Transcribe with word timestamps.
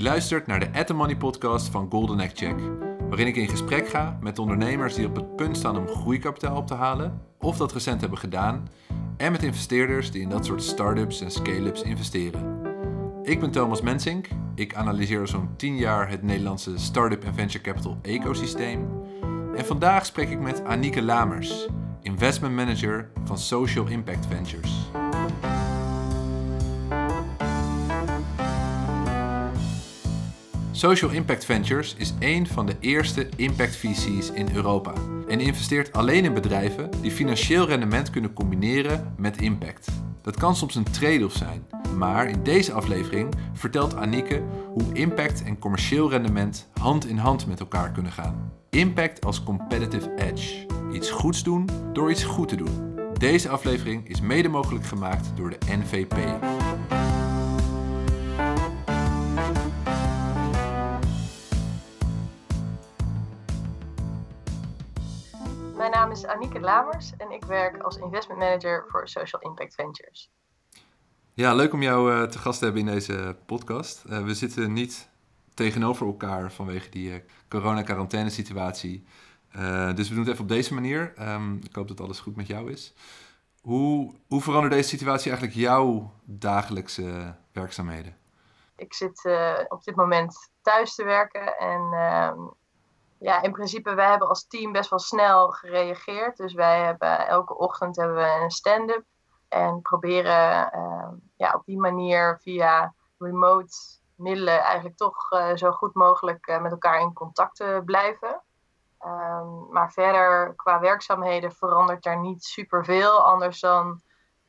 Je 0.00 0.06
luistert 0.06 0.46
naar 0.46 0.60
de 0.60 0.72
At 0.72 0.86
The 0.86 0.94
Money 0.94 1.16
podcast 1.16 1.68
van 1.68 1.90
Golden 1.90 2.20
Egg 2.20 2.32
Check, 2.34 2.54
waarin 3.08 3.26
ik 3.26 3.36
in 3.36 3.48
gesprek 3.48 3.88
ga 3.88 4.18
met 4.20 4.38
ondernemers 4.38 4.94
die 4.94 5.06
op 5.06 5.16
het 5.16 5.36
punt 5.36 5.56
staan 5.56 5.78
om 5.78 5.86
groeikapitaal 5.86 6.56
op 6.56 6.66
te 6.66 6.74
halen, 6.74 7.20
of 7.38 7.56
dat 7.56 7.72
recent 7.72 8.00
hebben 8.00 8.18
gedaan, 8.18 8.68
en 9.16 9.32
met 9.32 9.42
investeerders 9.42 10.10
die 10.10 10.22
in 10.22 10.28
dat 10.28 10.44
soort 10.46 10.62
start-ups 10.62 11.20
en 11.20 11.30
scale-ups 11.30 11.82
investeren. 11.82 12.60
Ik 13.22 13.40
ben 13.40 13.50
Thomas 13.50 13.80
Mensink. 13.80 14.28
Ik 14.54 14.74
analyseer 14.74 15.20
al 15.20 15.26
zo'n 15.26 15.56
10 15.56 15.76
jaar 15.76 16.08
het 16.08 16.22
Nederlandse 16.22 16.78
start-up 16.78 17.24
en 17.24 17.34
venture 17.34 17.64
capital 17.64 17.98
ecosysteem. 18.02 18.88
En 19.56 19.66
vandaag 19.66 20.06
spreek 20.06 20.30
ik 20.30 20.40
met 20.40 20.64
Anieke 20.64 21.02
Lamers, 21.02 21.66
investment 22.02 22.54
manager 22.54 23.10
van 23.24 23.38
Social 23.38 23.86
Impact 23.86 24.26
Ventures. 24.26 24.90
Social 30.80 31.10
Impact 31.10 31.44
Ventures 31.44 31.94
is 31.98 32.12
één 32.18 32.46
van 32.46 32.66
de 32.66 32.76
eerste 32.80 33.28
impact 33.36 33.76
VC's 33.76 34.30
in 34.30 34.48
Europa 34.54 34.92
en 35.28 35.40
investeert 35.40 35.92
alleen 35.92 36.24
in 36.24 36.34
bedrijven 36.34 36.90
die 37.00 37.10
financieel 37.10 37.66
rendement 37.66 38.10
kunnen 38.10 38.32
combineren 38.32 39.14
met 39.16 39.40
impact. 39.40 39.88
Dat 40.22 40.36
kan 40.36 40.56
soms 40.56 40.74
een 40.74 40.90
trade-off 40.90 41.36
zijn, 41.36 41.66
maar 41.96 42.28
in 42.28 42.42
deze 42.42 42.72
aflevering 42.72 43.34
vertelt 43.52 43.96
Anieke 43.96 44.42
hoe 44.66 44.92
impact 44.92 45.42
en 45.42 45.58
commercieel 45.58 46.10
rendement 46.10 46.68
hand 46.80 47.06
in 47.06 47.16
hand 47.16 47.46
met 47.46 47.60
elkaar 47.60 47.90
kunnen 47.90 48.12
gaan. 48.12 48.52
Impact 48.70 49.24
als 49.24 49.42
competitive 49.42 50.14
edge. 50.16 50.66
Iets 50.92 51.10
goeds 51.10 51.42
doen 51.42 51.68
door 51.92 52.10
iets 52.10 52.24
goed 52.24 52.48
te 52.48 52.56
doen. 52.56 52.94
Deze 53.18 53.48
aflevering 53.48 54.08
is 54.08 54.20
mede 54.20 54.48
mogelijk 54.48 54.84
gemaakt 54.84 55.32
door 55.36 55.50
de 55.50 55.58
NVP. 55.66 56.14
Mijn 65.90 66.02
naam 66.02 66.10
is 66.10 66.26
Anieke 66.26 66.60
Lamers 66.60 67.16
en 67.16 67.30
ik 67.30 67.44
werk 67.44 67.82
als 67.82 67.96
investment 67.96 68.40
manager 68.40 68.84
voor 68.88 69.08
Social 69.08 69.42
Impact 69.42 69.74
Ventures. 69.74 70.30
Ja, 71.34 71.54
leuk 71.54 71.72
om 71.72 71.82
jou 71.82 72.12
uh, 72.12 72.22
te 72.22 72.38
gast 72.38 72.58
te 72.58 72.64
hebben 72.64 72.82
in 72.82 72.92
deze 72.92 73.36
podcast. 73.46 74.04
Uh, 74.06 74.22
we 74.22 74.34
zitten 74.34 74.72
niet 74.72 75.10
tegenover 75.54 76.06
elkaar 76.06 76.52
vanwege 76.52 76.90
die 76.90 77.10
uh, 77.10 77.20
corona-quarantaine 77.48 78.30
situatie. 78.30 79.06
dus 79.94 80.08
we 80.08 80.14
doen 80.14 80.24
het 80.24 80.32
even 80.32 80.42
op 80.42 80.48
deze 80.48 80.74
manier. 80.74 81.12
Um, 81.18 81.60
ik 81.62 81.74
hoop 81.74 81.88
dat 81.88 82.00
alles 82.00 82.20
goed 82.20 82.36
met 82.36 82.46
jou 82.46 82.70
is. 82.70 82.94
Hoe, 83.60 84.14
hoe 84.28 84.40
verandert 84.40 84.72
deze 84.72 84.88
situatie 84.88 85.30
eigenlijk 85.30 85.60
jouw 85.60 86.12
dagelijkse 86.24 87.36
werkzaamheden? 87.52 88.16
Ik 88.76 88.94
zit 88.94 89.28
op 89.68 89.84
dit 89.84 89.96
moment 89.96 90.50
thuis 90.62 90.94
te 90.94 91.04
werken 91.04 91.56
en 91.56 91.92
ehm, 91.92 92.38
ja, 93.20 93.42
in 93.42 93.52
principe, 93.52 93.94
wij 93.94 94.08
hebben 94.08 94.28
als 94.28 94.46
team 94.46 94.72
best 94.72 94.90
wel 94.90 94.98
snel 94.98 95.48
gereageerd. 95.50 96.36
Dus 96.36 96.52
wij 96.52 96.84
hebben 96.84 97.26
elke 97.26 97.58
ochtend 97.58 97.96
hebben 97.96 98.16
we 98.16 98.40
een 98.42 98.50
stand-up. 98.50 99.04
En 99.48 99.82
proberen 99.82 100.70
uh, 100.74 101.08
ja, 101.36 101.54
op 101.54 101.64
die 101.64 101.78
manier 101.78 102.38
via 102.42 102.94
remote 103.18 103.74
middelen 104.14 104.60
eigenlijk 104.60 104.96
toch 104.96 105.32
uh, 105.32 105.54
zo 105.54 105.70
goed 105.70 105.94
mogelijk 105.94 106.48
uh, 106.48 106.60
met 106.60 106.72
elkaar 106.72 107.00
in 107.00 107.12
contact 107.12 107.56
te 107.56 107.82
blijven. 107.84 108.42
Um, 109.06 109.66
maar 109.70 109.92
verder 109.92 110.54
qua 110.56 110.80
werkzaamheden 110.80 111.52
verandert 111.52 112.02
daar 112.02 112.20
niet 112.20 112.44
superveel. 112.44 113.24
Anders 113.24 113.60
dan 113.60 114.00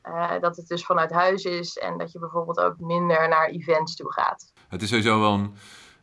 uh, 0.04 0.40
dat 0.40 0.56
het 0.56 0.66
dus 0.66 0.86
vanuit 0.86 1.10
huis 1.10 1.44
is 1.44 1.78
en 1.78 1.98
dat 1.98 2.12
je 2.12 2.18
bijvoorbeeld 2.18 2.60
ook 2.60 2.78
minder 2.78 3.28
naar 3.28 3.48
events 3.48 3.96
toe 3.96 4.12
gaat. 4.12 4.52
Het 4.68 4.82
is 4.82 4.88
sowieso 4.88 5.20
wel 5.20 5.32
een 5.32 5.54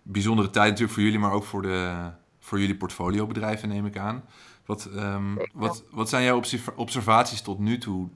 bijzondere 0.01 0.49
tijd 0.49 0.69
natuurlijk 0.69 0.93
voor 0.93 1.03
jullie, 1.03 1.19
maar 1.19 1.33
ook 1.33 1.43
voor 1.43 1.61
de, 1.61 2.11
voor 2.49 2.59
jullie 2.59 2.77
portfoliobedrijven, 2.77 3.69
neem 3.69 3.85
ik 3.85 3.97
aan. 3.97 4.25
Wat, 4.65 4.89
um, 4.95 5.37
wat, 5.53 5.83
wat 5.91 6.09
zijn 6.09 6.23
jouw 6.23 6.41
observaties 6.75 7.41
tot 7.41 7.59
nu 7.59 7.77
toe 7.77 8.09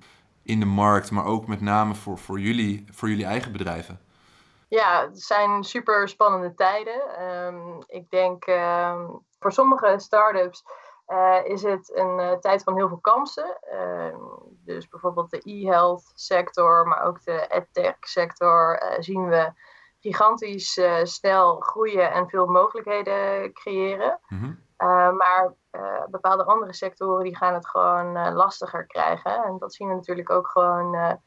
in 0.44 0.60
de 0.60 0.66
markt, 0.66 1.12
maar 1.12 1.26
ook 1.26 1.48
met 1.48 1.62
name 1.62 1.96
voor, 1.96 2.18
voor, 2.18 2.40
jullie, 2.40 2.86
voor 2.92 3.10
jullie 3.10 3.26
eigen 3.26 3.52
bedrijven? 3.52 4.00
Ja, 4.68 5.02
het 5.02 5.22
zijn 5.22 5.64
super 5.64 6.10
spannende 6.10 6.54
tijden. 6.54 7.24
Um, 7.46 7.84
ik 7.88 8.10
denk 8.10 8.48
um, 8.48 9.20
voor 9.40 9.52
sommige 9.52 9.94
start-ups 9.98 10.64
uh, 11.08 11.38
is 11.44 11.64
het 11.64 11.92
een 11.96 12.20
uh, 12.20 12.32
tijd 12.32 12.64
van 12.64 12.76
heel 12.76 12.88
veel 12.88 13.02
kansen. 13.02 13.58
Uh, 13.74 14.16
dus 14.66 14.88
bijvoorbeeld 14.88 15.30
de 15.30 15.42
e-health 15.44 16.12
sector, 16.16 16.88
maar 16.88 17.04
ook 17.04 17.24
de 17.24 17.46
edtech 17.50 17.96
sector 18.00 18.84
uh, 18.84 19.00
zien 19.00 19.30
we 19.30 19.52
gigantisch 20.03 20.78
uh, 20.78 21.03
snel 21.03 21.59
groeien 21.59 22.12
en 22.12 22.30
veel 22.30 22.46
mogelijkheden 22.46 23.53
creëren. 23.53 24.19
Mm-hmm. 24.28 24.59
uh, 24.78 25.12
maar 25.12 25.53
uh, 25.72 26.03
bepaalde 26.09 26.44
andere 26.46 26.74
sectoren 26.74 27.24
die 27.24 27.36
gaan 27.36 27.53
het 27.53 27.68
gewoon 27.68 28.34
lastiger 28.34 28.86
krijgen. 28.86 29.44
En 29.44 29.58
dat 29.58 29.74
zien 29.74 29.88
we 29.88 29.94
natuurlijk 29.94 30.30
ook 30.30 30.47
gewoon 30.47 31.19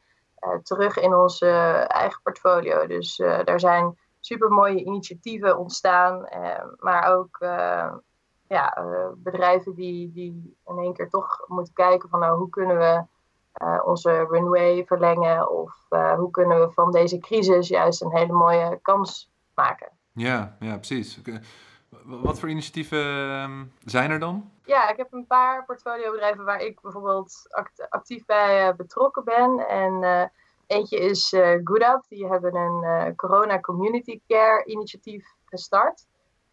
terug 0.63 0.97
in 0.97 1.13
onze 1.13 1.49
eigen 1.87 2.21
portfolio. 2.23 2.87
Dus 2.87 3.15
daar 3.15 3.59
zijn 3.59 3.97
super 4.19 4.49
mooie 4.49 4.83
initiatieven 4.83 5.57
ontstaan. 5.57 6.27
maar 6.79 7.15
ook 7.15 7.37
ja, 8.47 8.83
bedrijven 9.15 9.75
die, 9.75 10.11
die 10.11 10.57
in 10.65 10.77
één 10.77 10.93
keer 10.93 11.09
toch 11.09 11.43
moeten 11.47 11.73
kijken 11.73 12.09
van 12.09 12.19
nou, 12.19 12.37
hoe 12.37 12.49
kunnen 12.49 12.77
we 12.77 13.03
onze 13.85 14.25
runway 14.29 14.85
verlengen? 14.85 15.51
Of 15.51 15.85
uh, 15.89 16.13
hoe 16.13 16.31
kunnen 16.31 16.59
we 16.59 16.71
van 16.71 16.91
deze 16.91 17.19
crisis 17.19 17.67
juist 17.67 18.01
een 18.01 18.15
hele 18.15 18.33
mooie 18.33 18.79
kans 18.81 19.31
maken? 19.55 19.89
Ja, 20.11 20.55
ja 20.59 20.75
precies. 20.75 21.21
Wat 22.03 22.39
voor 22.39 22.49
initiatieven 22.49 22.99
ehm, 22.99 23.65
zijn 23.85 24.11
er 24.11 24.19
dan? 24.19 24.51
Ja, 24.65 24.89
ik 24.89 24.97
heb 24.97 25.13
een 25.13 25.27
paar 25.27 25.65
portfoliobedrijven 25.65 26.45
waar 26.45 26.61
ik 26.61 26.81
bijvoorbeeld 26.81 27.45
act 27.49 27.89
actief 27.89 28.25
bij 28.25 28.67
uh, 28.67 28.75
betrokken 28.75 29.23
ben. 29.23 29.67
En 29.67 30.31
eentje 30.67 30.97
is 30.97 31.29
GoodUp. 31.63 32.03
Die 32.07 32.27
hebben 32.27 32.55
een 32.55 33.15
corona 33.15 33.59
community 33.59 34.21
care 34.27 34.65
initiatief 34.65 35.25
gestart. 35.45 36.05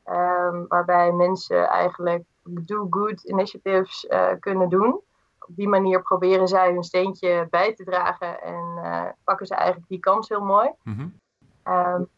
Um, 0.07 0.67
waarbij 0.69 1.13
mensen 1.13 1.69
eigenlijk 1.69 2.23
do 2.43 2.87
good 2.91 3.23
initiatives 3.23 4.07
kunnen 4.41 4.69
doen 4.69 5.03
op 5.49 5.57
die 5.57 5.69
manier 5.69 6.03
proberen 6.03 6.49
zij 6.49 6.73
hun 6.73 6.83
steentje 6.83 7.47
bij 7.51 7.75
te 7.75 7.85
dragen 7.85 8.43
en 8.43 8.73
uh, 8.77 9.09
pakken 9.25 9.47
ze 9.47 9.55
eigenlijk 9.55 9.89
die 9.89 9.99
kans 9.99 10.29
heel 10.29 10.45
mooi. 10.45 10.71
Mm-hmm. 10.83 11.21
Um, 11.65 12.09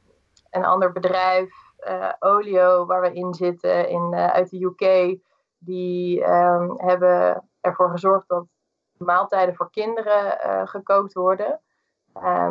een 0.51 0.65
ander 0.65 0.93
bedrijf, 0.93 1.55
uh, 1.89 2.13
Olio, 2.19 2.87
waar 2.87 3.01
we 3.01 3.13
in 3.13 3.35
zitten, 3.35 3.89
in, 3.89 4.13
uh, 4.13 4.27
uit 4.27 4.51
de 4.51 4.65
UK, 4.65 5.19
die 5.59 6.31
um, 6.31 6.75
hebben 6.77 7.49
ervoor 7.61 7.91
gezorgd 7.91 8.29
dat 8.29 8.47
maaltijden 8.97 9.55
voor 9.55 9.71
kinderen 9.71 10.39
gekookt 10.69 11.13
worden. 11.13 11.61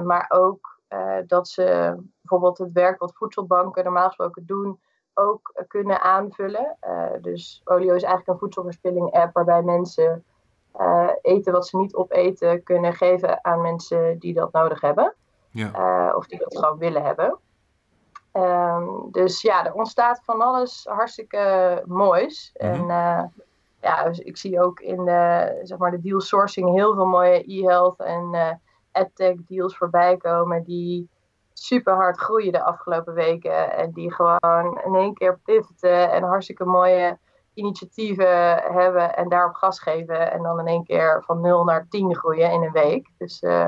maar 0.03 0.25
ook 0.27 0.79
dat 1.27 1.47
ze 1.47 1.95
bijvoorbeeld 2.21 2.57
het 2.57 2.71
werk 2.71 2.99
wat 2.99 3.15
voedselbanken 3.15 3.83
normaal 3.83 4.07
gesproken 4.07 4.45
doen, 4.45 4.79
ook 5.13 5.63
kunnen 5.67 6.01
aanvullen. 6.01 6.77
dus 7.21 7.61
Olio 7.63 7.93
is 7.93 8.03
eigenlijk 8.03 8.27
een 8.27 8.37
voedselverspilling 8.37 9.11
app 9.11 9.33
waarbij 9.33 9.61
mensen 9.61 10.25
uh, 10.79 11.09
eten 11.21 11.53
wat 11.53 11.67
ze 11.67 11.77
niet 11.77 11.95
opeten 11.95 12.63
kunnen 12.63 12.93
geven 12.93 13.43
aan 13.45 13.61
mensen 13.61 14.19
die 14.19 14.33
dat 14.33 14.51
nodig 14.51 14.81
hebben. 14.81 15.13
Ja. 15.49 15.71
Uh, 15.75 16.15
of 16.15 16.27
die 16.27 16.39
dat 16.39 16.57
gewoon 16.57 16.77
willen 16.77 17.03
hebben. 17.03 17.37
Um, 18.33 19.07
dus 19.11 19.41
ja, 19.41 19.65
er 19.65 19.73
ontstaat 19.73 20.21
van 20.23 20.41
alles 20.41 20.85
hartstikke 20.89 21.83
moois. 21.85 22.53
Mm 22.57 22.69
-hmm. 22.69 22.73
En 22.73 22.81
uh, 22.81 23.23
ja, 23.81 24.03
dus 24.03 24.19
ik 24.19 24.37
zie 24.37 24.61
ook 24.61 24.79
in 24.79 25.05
de, 25.05 25.59
zeg 25.63 25.77
maar 25.77 25.91
de 25.91 26.01
deal 26.01 26.21
sourcing 26.21 26.73
heel 26.73 26.93
veel 26.93 27.05
mooie 27.05 27.43
e-health 27.53 27.99
en 27.99 28.59
adtech 28.91 29.35
deals 29.47 29.77
voorbij 29.77 30.17
komen 30.17 30.63
die 30.63 31.09
super 31.53 31.93
hard 31.93 32.17
groeien 32.17 32.51
de 32.51 32.63
afgelopen 32.63 33.13
weken. 33.13 33.73
En 33.73 33.91
die 33.91 34.13
gewoon 34.13 34.81
in 34.85 34.95
één 34.95 35.13
keer 35.13 35.39
pivoten 35.39 36.11
en 36.11 36.23
hartstikke 36.23 36.65
mooie 36.65 37.17
initiatieven 37.55 38.55
hebben 38.57 39.15
en 39.15 39.29
daarop 39.29 39.55
gas 39.55 39.79
geven. 39.79 40.31
En 40.31 40.41
dan 40.41 40.59
in 40.59 40.67
één 40.67 40.83
keer 40.83 41.23
van 41.25 41.41
0 41.41 41.63
naar 41.63 41.87
10 41.89 42.15
groeien 42.15 42.51
in 42.51 42.61
een 42.61 42.71
week. 42.71 43.09
Dus 43.17 43.41
uh, 43.41 43.67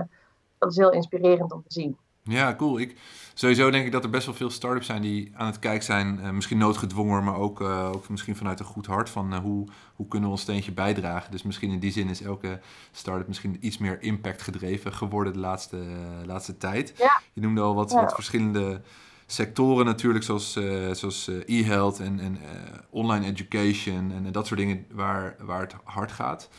dat 0.58 0.72
is 0.72 0.78
heel 0.78 0.92
inspirerend 0.92 1.52
om 1.52 1.64
te 1.68 1.74
zien. 1.74 1.98
Ja, 2.24 2.56
cool. 2.56 2.80
Ik, 2.80 2.98
sowieso 3.34 3.70
denk 3.70 3.86
ik 3.86 3.92
dat 3.92 4.04
er 4.04 4.10
best 4.10 4.26
wel 4.26 4.36
veel 4.36 4.50
start-ups 4.50 4.86
zijn 4.86 5.02
die 5.02 5.32
aan 5.36 5.46
het 5.46 5.60
kijken 5.60 5.84
zijn. 5.84 6.20
Uh, 6.22 6.30
misschien 6.30 6.58
noodgedwongen, 6.58 7.24
maar 7.24 7.38
ook, 7.38 7.62
uh, 7.62 7.90
ook 7.96 8.10
misschien 8.10 8.36
vanuit 8.36 8.60
een 8.60 8.66
goed 8.66 8.86
hart. 8.86 9.10
Van 9.10 9.36
hoe, 9.36 9.68
hoe 9.96 10.08
kunnen 10.08 10.28
we 10.30 10.36
ons 10.36 10.44
steentje 10.44 10.72
bijdragen. 10.72 11.32
Dus 11.32 11.44
misschien 11.44 11.72
in 11.72 11.80
die 11.80 11.92
zin 11.92 12.10
is 12.10 12.22
elke 12.22 12.60
start-up 12.92 13.28
misschien 13.28 13.58
iets 13.60 13.78
meer 13.78 14.02
impact 14.02 14.42
gedreven 14.42 14.94
geworden 14.94 15.34
de 15.34 15.40
laatste, 15.40 15.84
laatste 16.26 16.58
tijd. 16.58 16.94
Ja. 16.98 17.22
Je 17.34 17.42
noemde 17.42 17.62
al 17.62 17.76
wat, 17.76 17.92
ja. 17.92 18.02
wat 18.02 18.14
verschillende 18.14 18.82
sectoren 19.30 19.86
natuurlijk, 19.86 20.26
zoals, 20.26 20.56
uh, 20.58 20.94
zoals 20.94 21.28
uh, 21.28 21.60
e-health 21.60 22.00
en, 22.00 22.20
en 22.20 22.38
uh, 22.42 22.50
online 22.90 23.26
education 23.26 24.12
en 24.12 24.32
dat 24.32 24.48
soort 24.48 24.60
dingen 24.60 24.86
waar, 24.92 25.36
waar 25.40 25.60
het 25.60 25.76
hard 25.84 26.12
gaat. 26.12 26.50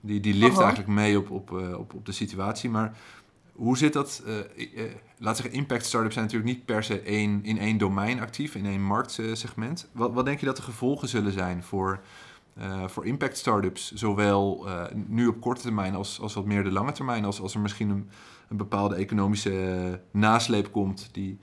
Die, 0.00 0.20
die 0.20 0.34
lift 0.34 0.58
eigenlijk 0.58 0.88
mee 0.88 1.18
op, 1.18 1.30
op, 1.30 1.50
op, 1.78 1.94
op 1.94 2.06
de 2.06 2.12
situatie. 2.12 2.70
Maar 2.70 2.96
Hoe 3.52 3.76
zit 3.76 3.92
dat? 3.92 4.22
Uh, 4.26 4.82
laat 5.18 5.36
zeggen, 5.36 5.54
impact 5.54 5.86
startups 5.86 6.14
zijn 6.14 6.26
natuurlijk 6.26 6.52
niet 6.52 6.64
per 6.64 6.84
se 6.84 7.00
één, 7.00 7.44
in 7.44 7.58
één 7.58 7.78
domein 7.78 8.20
actief, 8.20 8.54
in 8.54 8.66
één 8.66 8.82
marktsegment. 8.82 9.88
Wat, 9.92 10.12
wat 10.12 10.24
denk 10.24 10.40
je 10.40 10.46
dat 10.46 10.56
de 10.56 10.62
gevolgen 10.62 11.08
zullen 11.08 11.32
zijn 11.32 11.62
voor, 11.62 12.00
voor 12.86 13.06
impact 13.06 13.36
startups, 13.36 13.92
zowel 13.92 14.66
nu 15.06 15.26
op 15.26 15.40
korte 15.40 15.62
termijn 15.62 15.94
als, 15.94 16.20
als 16.20 16.34
wat 16.34 16.44
meer 16.44 16.64
de 16.64 16.72
lange 16.72 16.92
termijn, 16.92 17.24
als, 17.24 17.40
als 17.40 17.54
er 17.54 17.60
misschien 17.60 17.90
een, 17.90 18.10
een 18.48 18.56
bepaalde 18.56 18.94
economische 18.94 20.00
nasleep 20.10 20.72
komt 20.72 21.08
die, 21.12 21.38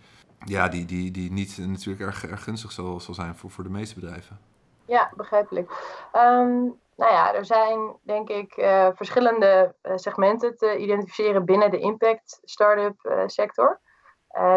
ja, 0.45 0.67
die, 0.67 0.85
die, 0.85 1.11
die 1.11 1.31
niet 1.31 1.57
natuurlijk 1.57 2.05
erg, 2.05 2.25
erg 2.25 2.43
gunstig 2.43 2.71
zal, 2.71 2.99
zal 2.99 3.13
zijn 3.13 3.35
voor, 3.35 3.49
voor 3.49 3.63
de 3.63 3.69
meeste 3.69 3.99
bedrijven? 3.99 4.39
Ja, 4.85 5.11
begrijpelijk. 5.15 5.71
Um, 6.13 6.79
nou 6.95 7.11
ja, 7.11 7.33
er 7.33 7.45
zijn 7.45 7.95
denk 8.01 8.29
ik 8.29 8.57
uh, 8.57 8.87
verschillende 8.93 9.75
uh, 9.83 9.91
segmenten 9.95 10.57
te 10.57 10.77
identificeren 10.77 11.45
binnen 11.45 11.71
de 11.71 11.79
impact 11.79 12.39
startup 12.43 13.05
uh, 13.05 13.23
sector. 13.25 13.79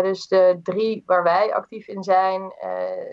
dus 0.02 0.26
de 0.26 0.61
drie 0.62 1.02
waar 1.06 1.23
wij 1.23 1.55
actief 1.55 1.88
in 1.88 2.02
zijn, 2.02 2.52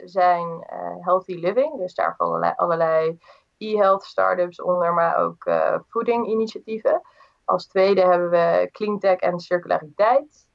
zijn 0.05 0.65
healthy 0.99 1.35
living. 1.35 1.77
Dus 1.77 1.93
daar 1.93 2.15
vallen 2.15 2.55
allerlei 2.55 3.19
e-health 3.57 4.03
startups 4.03 4.61
onder, 4.61 4.93
maar 4.93 5.15
ook 5.15 5.49
voeding 5.87 6.27
initiatieven. 6.27 7.01
Als 7.45 7.67
tweede 7.67 8.01
hebben 8.01 8.29
we 8.29 8.69
cleantech 8.71 9.19
en 9.19 9.39
circulariteit. 9.39 10.47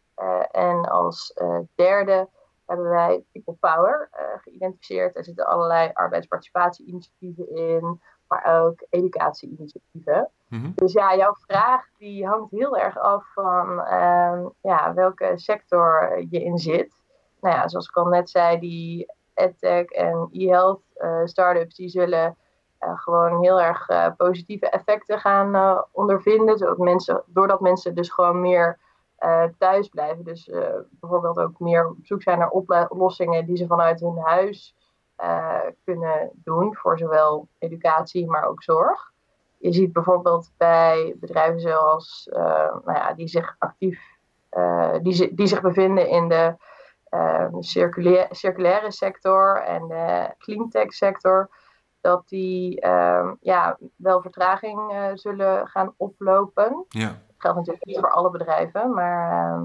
En 0.51 0.85
als 0.85 1.35
derde 1.75 2.29
hebben 2.67 2.89
wij 2.89 3.25
People 3.33 3.55
Power 3.61 4.09
geïdentificeerd. 4.43 5.17
Er 5.17 5.25
zitten 5.25 5.47
allerlei 5.47 5.91
arbeidsparticipatie-initiatieven 5.93 7.57
in, 7.57 8.01
maar 8.29 8.63
ook 8.63 8.87
educatie-initiatieven. 8.91 10.31
Mhm. 10.49 10.71
Dus 10.75 10.93
ja, 10.93 11.17
jouw 11.17 11.35
vraag 11.35 11.87
die 11.99 12.27
hangt 12.27 12.51
heel 12.51 12.79
erg 12.79 12.99
af 12.99 13.33
van 13.33 13.81
ehm, 13.81 14.47
ja, 14.61 14.95
welke 14.95 15.33
sector 15.35 16.19
je 16.31 16.45
in 16.45 16.59
zit. 16.59 16.97
Nou 17.41 17.57
ja, 17.57 17.69
zoals 17.69 17.89
ik 17.89 17.97
al 17.97 18.07
net 18.07 18.31
zei, 18.31 18.59
die 18.59 19.13
edtech 19.35 19.87
en 19.87 20.29
e-health 20.33 20.83
uh, 20.97 21.21
startups 21.25 21.75
die 21.75 21.89
zullen 21.89 22.37
uh, 22.81 22.99
gewoon 22.99 23.43
heel 23.43 23.61
erg 23.61 23.89
uh, 23.89 24.07
positieve 24.17 24.69
effecten 24.71 25.19
gaan 25.19 25.85
ondervinden. 25.93 26.59
Zodat 26.59 26.79
mensen, 26.79 27.23
doordat 27.27 27.61
mensen 27.61 27.95
dus 27.95 28.11
gewoon 28.11 28.41
meer 28.41 28.79
thuis 29.59 29.89
blijven. 29.89 30.25
Dus 30.25 30.51
bijvoorbeeld 30.91 31.39
ook 31.39 31.59
meer 31.59 31.89
op 31.89 31.97
zoek 32.03 32.23
zijn 32.23 32.39
naar 32.39 32.51
oplossingen 32.89 33.47
die 33.47 33.57
ze 33.57 33.67
vanuit 33.67 34.01
hun 34.01 34.19
huis 34.19 34.75
uh, 35.23 35.59
kunnen 35.85 36.31
doen 36.35 36.75
voor 36.75 36.99
zowel 36.99 37.49
educatie, 37.59 38.27
maar 38.27 38.45
ook 38.45 38.63
zorg. 38.63 39.13
Je 39.59 39.73
ziet 39.73 39.93
bijvoorbeeld 39.93 40.53
bij 40.57 41.15
bedrijven 41.17 41.61
zoals, 41.61 42.29
nou 42.85 42.93
ja, 42.93 43.15
die 43.15 43.29
zich 43.29 43.57
actief, 43.59 44.01
die, 45.03 45.47
zich 45.47 45.61
bevinden 45.61 46.09
in 46.09 46.29
de 46.29 46.57
circulaire, 47.61 48.35
circulaire 48.35 48.91
sector 48.91 49.63
en 49.63 49.89
de 49.89 50.35
cleantech 50.39 50.93
sector, 50.93 51.51
dat 52.01 52.29
die 52.29 52.81
ja, 53.41 53.79
wel 53.97 54.23
vertraging 54.23 55.11
zullen 55.15 55.67
gaan 55.69 55.95
oplopen. 55.97 56.85
Ja. 56.89 57.23
Geldt 57.44 57.58
natuurlijk 57.58 57.87
niet 57.87 57.99
voor 57.99 58.11
alle 58.11 58.31
bedrijven, 58.31 58.94
maar 58.94 59.62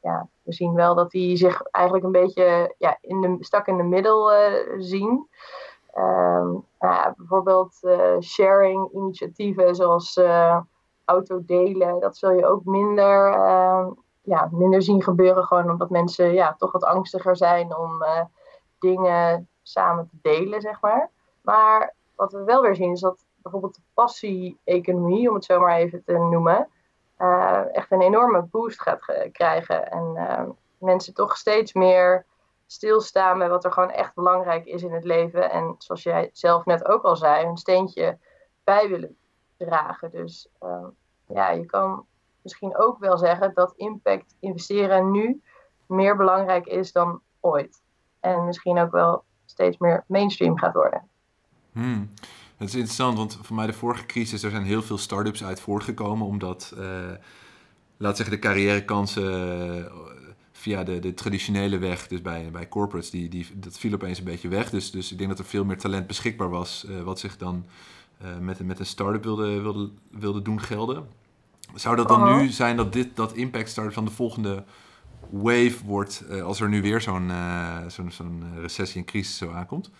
ja, 0.00 0.28
we 0.42 0.52
zien 0.52 0.74
wel 0.74 0.94
dat 0.94 1.10
die 1.10 1.36
zich 1.36 1.62
eigenlijk 1.62 2.04
een 2.04 2.12
beetje 2.12 2.74
ja, 2.78 2.98
in 3.00 3.20
de, 3.20 3.36
stak 3.40 3.66
in 3.66 3.76
de 3.76 3.82
middel 3.82 4.34
uh, 4.34 4.74
zien. 4.78 5.28
Um, 5.94 6.64
nou 6.78 7.12
bijvoorbeeld 7.16 7.78
uh, 7.82 8.20
sharing 8.20 8.92
initiatieven 8.92 9.74
zoals 9.74 10.20
autodelen, 11.04 12.00
dat 12.00 12.16
zul 12.16 12.30
je 12.30 12.46
ook 12.46 12.64
minder, 12.64 13.32
ehm, 13.32 13.90
ja, 14.22 14.48
minder 14.52 14.82
zien 14.82 15.02
gebeuren. 15.02 15.44
Gewoon 15.44 15.70
omdat 15.70 15.90
mensen 15.90 16.32
ja, 16.32 16.54
toch 16.58 16.72
wat 16.72 16.84
angstiger 16.84 17.36
zijn 17.36 17.76
om 17.76 18.04
dingen 18.78 19.48
samen 19.62 20.08
te 20.08 20.16
delen, 20.22 20.60
zeg 20.60 20.80
maar. 20.80 21.10
Maar 21.42 21.94
wat 22.14 22.32
we 22.32 22.44
wel 22.44 22.62
weer 22.62 22.74
zien 22.74 22.92
is 22.92 23.00
dat 23.00 23.24
bijvoorbeeld 23.42 23.74
de 23.74 23.82
passie-economie, 23.94 25.28
om 25.28 25.34
het 25.34 25.44
zo 25.44 25.60
maar 25.60 25.76
even 25.76 26.04
te 26.04 26.12
noemen, 26.12 26.68
echt 27.72 27.90
een 27.92 28.00
enorme 28.00 28.42
boost 28.42 28.82
gaat 28.82 29.30
krijgen. 29.32 29.90
En 29.90 30.12
uh, 30.14 30.42
mensen 30.78 31.14
toch 31.14 31.36
steeds 31.36 31.72
meer 31.72 32.26
stilstaan 32.66 33.38
bij 33.38 33.48
wat 33.48 33.64
er 33.64 33.72
gewoon 33.72 33.90
echt 33.90 34.14
belangrijk 34.14 34.66
is 34.66 34.82
in 34.82 34.92
het 34.92 35.04
leven. 35.04 35.50
En 35.50 35.74
zoals 35.78 36.02
jij 36.02 36.30
zelf 36.32 36.64
net 36.64 36.86
ook 36.86 37.02
al 37.02 37.16
zei, 37.16 37.46
een 37.46 37.56
steentje 37.56 38.18
bij 38.64 38.88
willen 38.88 39.16
dragen. 39.56 40.10
Dus 40.10 40.48
uh, 40.62 40.86
ja, 41.26 41.50
je 41.50 41.66
kan 41.66 42.06
misschien 42.42 42.76
ook 42.76 42.98
wel 42.98 43.18
zeggen 43.18 43.54
dat 43.54 43.72
impact 43.76 44.36
investeren 44.40 45.10
nu 45.10 45.42
meer 45.86 46.16
belangrijk 46.16 46.66
is 46.66 46.92
dan 46.92 47.20
ooit. 47.40 47.82
En 48.20 48.44
misschien 48.44 48.78
ook 48.78 48.90
wel 48.90 49.24
steeds 49.44 49.78
meer 49.78 50.04
mainstream 50.06 50.58
gaat 50.58 50.74
worden. 50.74 51.08
Hmm. 51.72 52.12
Het 52.56 52.68
is 52.68 52.74
interessant, 52.74 53.16
want 53.16 53.38
voor 53.42 53.56
mij 53.56 53.66
de 53.66 53.72
vorige 53.72 54.06
crisis, 54.06 54.42
er 54.42 54.50
zijn 54.50 54.64
heel 54.64 54.82
veel 54.82 54.98
start-ups 54.98 55.44
uit 55.44 55.60
voortgekomen, 55.60 56.26
omdat, 56.26 56.74
uh, 56.78 56.84
laat 57.96 58.16
zeggen, 58.16 58.34
de 58.34 58.40
carrièrekansen 58.40 59.78
uh, 59.78 59.84
via 60.52 60.84
de, 60.84 60.98
de 60.98 61.14
traditionele 61.14 61.78
weg, 61.78 62.06
dus 62.06 62.22
bij, 62.22 62.50
bij 62.52 62.68
corporates, 62.68 63.10
die, 63.10 63.28
die, 63.28 63.46
dat 63.54 63.78
viel 63.78 63.92
opeens 63.92 64.18
een 64.18 64.24
beetje 64.24 64.48
weg. 64.48 64.70
Dus, 64.70 64.90
dus 64.90 65.12
ik 65.12 65.18
denk 65.18 65.30
dat 65.30 65.38
er 65.38 65.44
veel 65.44 65.64
meer 65.64 65.78
talent 65.78 66.06
beschikbaar 66.06 66.50
was, 66.50 66.86
uh, 66.88 67.00
wat 67.00 67.18
zich 67.18 67.36
dan 67.36 67.66
met, 68.40 68.66
met 68.66 68.78
een 68.78 68.86
start-up 68.86 69.24
wilde, 69.24 69.60
wilde, 69.60 69.90
wilde 70.10 70.42
doen 70.42 70.60
gelden. 70.60 71.06
Zou 71.74 71.96
dat 71.96 72.08
dan 72.08 72.22
uh 72.22 72.28
-huh. 72.28 72.40
nu 72.40 72.48
zijn 72.48 72.76
dat 72.76 72.92
dit, 72.92 73.16
dat 73.16 73.32
impact 73.32 73.68
start 73.68 73.94
van 73.94 74.04
de 74.04 74.10
volgende 74.10 74.64
wave 75.30 75.76
wordt, 75.84 76.24
als 76.42 76.60
er 76.60 76.68
nu 76.68 76.82
weer 76.82 77.00
zo'n 77.00 77.30
zo'n 77.86 78.10
zo'n 78.10 78.44
recessie 78.60 79.00
en 79.00 79.06
crisis 79.06 79.36
zo 79.36 79.50
aankomt? 79.50 79.90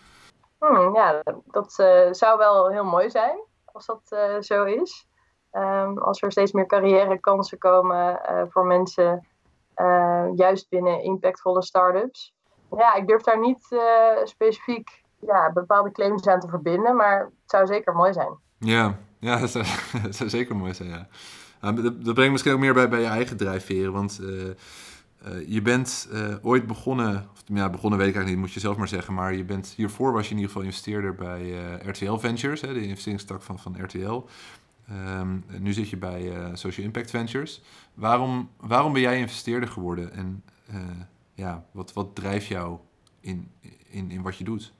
Hmm, 0.59 0.95
ja, 0.95 1.23
dat 1.47 1.77
uh, 1.81 2.13
zou 2.13 2.39
wel 2.39 2.69
heel 2.69 2.85
mooi 2.85 3.11
zijn 3.11 3.39
als 3.65 3.87
dat 3.87 4.03
uh, 4.11 4.41
zo 4.41 4.65
is. 4.65 5.07
Um, 5.53 5.99
als 5.99 6.23
er 6.23 6.33
steeds 6.33 6.53
meer 6.53 6.67
carrièrekansen 6.67 7.59
komen 7.59 8.21
uh, 8.31 8.43
voor 8.49 8.67
mensen, 8.67 9.27
juist 10.35 10.69
binnen 10.69 11.03
impactvolle 11.03 11.63
start-ups. 11.63 12.35
Ja, 12.77 12.95
ik 12.95 13.07
durf 13.07 13.23
daar 13.23 13.39
niet 13.39 13.77
specifiek 14.25 15.03
ja, 15.21 15.53
bepaalde 15.53 15.93
claims 15.93 16.27
aan 16.27 16.41
te 16.41 16.49
verbinden, 16.49 16.97
maar 16.97 17.19
het 17.21 17.51
zou 17.51 17.67
zeker 17.67 17.95
mooi 17.95 18.13
zijn. 18.13 18.39
Ja, 18.59 18.99
ja 19.19 19.39
dat, 19.39 19.51
zou, 20.17 20.29
zeker 20.29 20.57
mooi 20.57 20.75
zijn, 20.75 20.89
ja. 20.89 21.73
dat, 21.73 22.05
dat 22.05 22.15
brengt 22.15 22.33
misschien 22.33 22.53
ook 22.53 22.59
meer 22.59 22.75
bij, 22.75 22.89
bij 22.89 23.01
je 23.01 23.07
eigen 23.07 23.37
drijfveren, 23.37 23.93
want 23.93 24.21
uh, 25.27 25.49
je 25.49 25.63
bent 25.63 26.09
uh, 26.13 26.35
ooit 26.43 26.67
begonnen, 26.67 27.29
of 27.33 27.43
ja, 27.45 27.71
begonnen 27.71 27.99
weet 27.99 28.09
ik 28.09 28.15
eigenlijk 28.15 28.27
niet, 28.27 28.39
moet 28.39 28.53
je 28.53 28.61
zelf 28.61 28.77
maar 28.77 28.89
zeggen, 28.89 29.15
maar 29.15 29.35
je 29.35 29.45
bent, 29.45 29.69
hiervoor 29.77 30.13
was 30.13 30.25
je 30.25 30.31
in 30.31 30.37
ieder 30.37 30.51
geval 30.51 30.67
investeerder 30.67 31.15
bij 31.15 31.43
uh, 31.43 31.89
RTL 31.89 32.17
Ventures, 32.17 32.61
hè, 32.61 32.73
de 32.73 32.83
investeringstak 32.83 33.43
van, 33.43 33.59
van 33.59 33.83
RTL. 33.83 34.25
Um, 35.19 35.45
nu 35.59 35.73
zit 35.73 35.91
je 35.91 35.97
bij 35.97 36.33
Social 36.53 36.87
Impact 36.87 37.11
Ventures. 37.11 37.63
Waarom, 37.95 38.51
waarom 38.57 38.93
ben 38.93 39.03
jij 39.03 39.19
investeerder 39.19 39.69
geworden 39.69 40.13
en 40.13 40.45
ja, 41.35 41.65
wat, 41.71 41.93
wat 41.93 42.15
drijft 42.15 42.47
jou 42.47 42.79
in, 43.21 43.53
in, 43.89 44.11
in 44.11 44.23
wat 44.23 44.37
je 44.37 44.45
doet? 44.45 44.73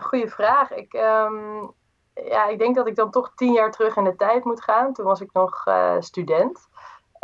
Goeie 0.00 0.28
vraag. 0.28 0.72
Ik, 0.72 0.92
um, 0.92 1.72
ja, 2.14 2.48
ik 2.48 2.58
denk 2.58 2.74
dat 2.74 2.86
ik 2.86 2.96
dan 2.96 3.10
toch 3.10 3.32
tien 3.34 3.52
jaar 3.52 3.70
terug 3.70 3.96
in 3.96 4.04
de 4.04 4.16
tijd 4.16 4.44
moet 4.44 4.62
gaan. 4.62 4.92
Toen 4.92 5.04
was 5.04 5.20
ik 5.20 5.32
nog 5.32 5.64
student. 5.98 6.68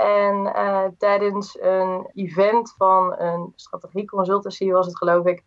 En 0.00 0.46
uh, 0.46 0.84
tijdens 0.98 1.60
een 1.60 2.10
event 2.14 2.74
van 2.76 3.14
een 3.18 3.52
strategieconsultancy 3.56 4.70
was 4.70 4.86
het 4.86 4.96
geloof 4.96 5.26
ik, 5.26 5.44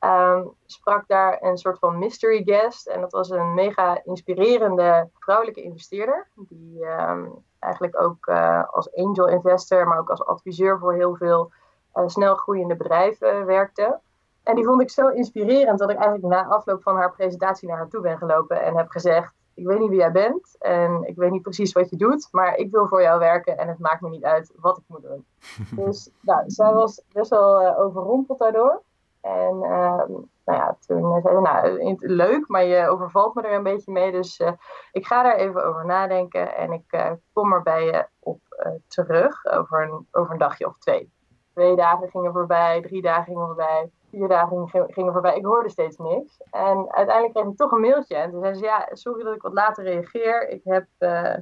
um, 0.00 0.52
sprak 0.66 1.08
daar 1.08 1.42
een 1.42 1.56
soort 1.58 1.78
van 1.78 1.98
mystery 1.98 2.42
guest. 2.44 2.86
En 2.86 3.00
dat 3.00 3.12
was 3.12 3.30
een 3.30 3.54
mega 3.54 4.00
inspirerende 4.04 5.08
vrouwelijke 5.18 5.62
investeerder. 5.62 6.28
Die 6.34 6.84
um, 6.84 7.44
eigenlijk 7.58 8.00
ook 8.00 8.26
uh, 8.26 8.64
als 8.70 8.94
angel 8.94 9.28
investor, 9.28 9.88
maar 9.88 9.98
ook 9.98 10.10
als 10.10 10.24
adviseur 10.24 10.78
voor 10.78 10.94
heel 10.94 11.14
veel 11.14 11.52
uh, 11.94 12.02
snel 12.06 12.34
groeiende 12.34 12.76
bedrijven 12.76 13.46
werkte. 13.46 13.98
En 14.42 14.54
die 14.54 14.64
vond 14.64 14.82
ik 14.82 14.90
zo 14.90 15.08
inspirerend 15.08 15.78
dat 15.78 15.90
ik 15.90 15.96
eigenlijk 15.96 16.26
na 16.26 16.46
afloop 16.46 16.82
van 16.82 16.96
haar 16.96 17.12
presentatie 17.12 17.68
naar 17.68 17.76
haar 17.76 17.88
toe 17.88 18.00
ben 18.00 18.18
gelopen 18.18 18.62
en 18.62 18.76
heb 18.76 18.88
gezegd: 18.90 19.32
ik 19.56 19.66
weet 19.66 19.78
niet 19.78 19.88
wie 19.88 19.98
jij 19.98 20.12
bent 20.12 20.56
en 20.58 21.02
ik 21.06 21.16
weet 21.16 21.30
niet 21.30 21.42
precies 21.42 21.72
wat 21.72 21.90
je 21.90 21.96
doet, 21.96 22.28
maar 22.30 22.56
ik 22.56 22.70
wil 22.70 22.86
voor 22.86 23.02
jou 23.02 23.18
werken 23.18 23.58
en 23.58 23.68
het 23.68 23.78
maakt 23.78 24.00
me 24.00 24.08
niet 24.08 24.24
uit 24.24 24.52
wat 24.56 24.78
ik 24.78 24.84
moet 24.86 25.02
doen. 25.02 25.26
dus 25.84 26.10
nou, 26.20 26.42
zij 26.46 26.72
was 26.72 27.02
best 27.12 27.30
wel 27.30 27.62
uh, 27.62 27.78
overrompeld 27.78 28.38
daardoor. 28.38 28.82
En 29.20 29.54
uh, 29.62 30.04
nou 30.44 30.58
ja, 30.58 30.76
toen 30.86 31.20
zei 31.22 31.34
ze, 31.34 31.40
nou, 31.40 31.96
leuk, 31.98 32.48
maar 32.48 32.64
je 32.64 32.88
overvalt 32.88 33.34
me 33.34 33.42
er 33.42 33.54
een 33.54 33.62
beetje 33.62 33.92
mee. 33.92 34.12
Dus 34.12 34.40
uh, 34.40 34.52
ik 34.92 35.06
ga 35.06 35.22
daar 35.22 35.36
even 35.36 35.64
over 35.64 35.86
nadenken 35.86 36.56
en 36.56 36.72
ik 36.72 36.84
eh, 36.86 37.12
kom 37.32 37.52
er 37.52 37.62
bij 37.62 37.84
je 37.84 38.06
op 38.18 38.40
terug 38.86 39.46
over 39.46 39.82
een, 39.82 40.06
over 40.10 40.32
een 40.32 40.38
dagje 40.38 40.66
of 40.66 40.78
twee. 40.78 41.10
Twee 41.52 41.76
dagen 41.76 42.08
gingen 42.08 42.32
voorbij, 42.32 42.82
drie 42.82 43.02
dagen 43.02 43.24
gingen 43.24 43.46
voorbij 43.46 43.90
dagen 44.24 44.68
gingen 44.68 45.12
voorbij. 45.12 45.36
Ik 45.36 45.44
hoorde 45.44 45.68
steeds 45.68 45.96
niks. 45.96 46.40
En 46.50 46.92
uiteindelijk 46.92 47.34
kreeg 47.34 47.46
ik 47.46 47.56
toch 47.56 47.70
een 47.70 47.80
mailtje. 47.80 48.16
En 48.16 48.30
toen 48.30 48.40
zei 48.40 48.54
ze, 48.54 48.64
ja, 48.64 48.88
sorry 48.92 49.24
dat 49.24 49.34
ik 49.34 49.42
wat 49.42 49.52
later 49.52 49.84
reageer. 49.84 50.48
Ik 50.48 50.60
heb 50.64 50.86
uh, 50.98 51.34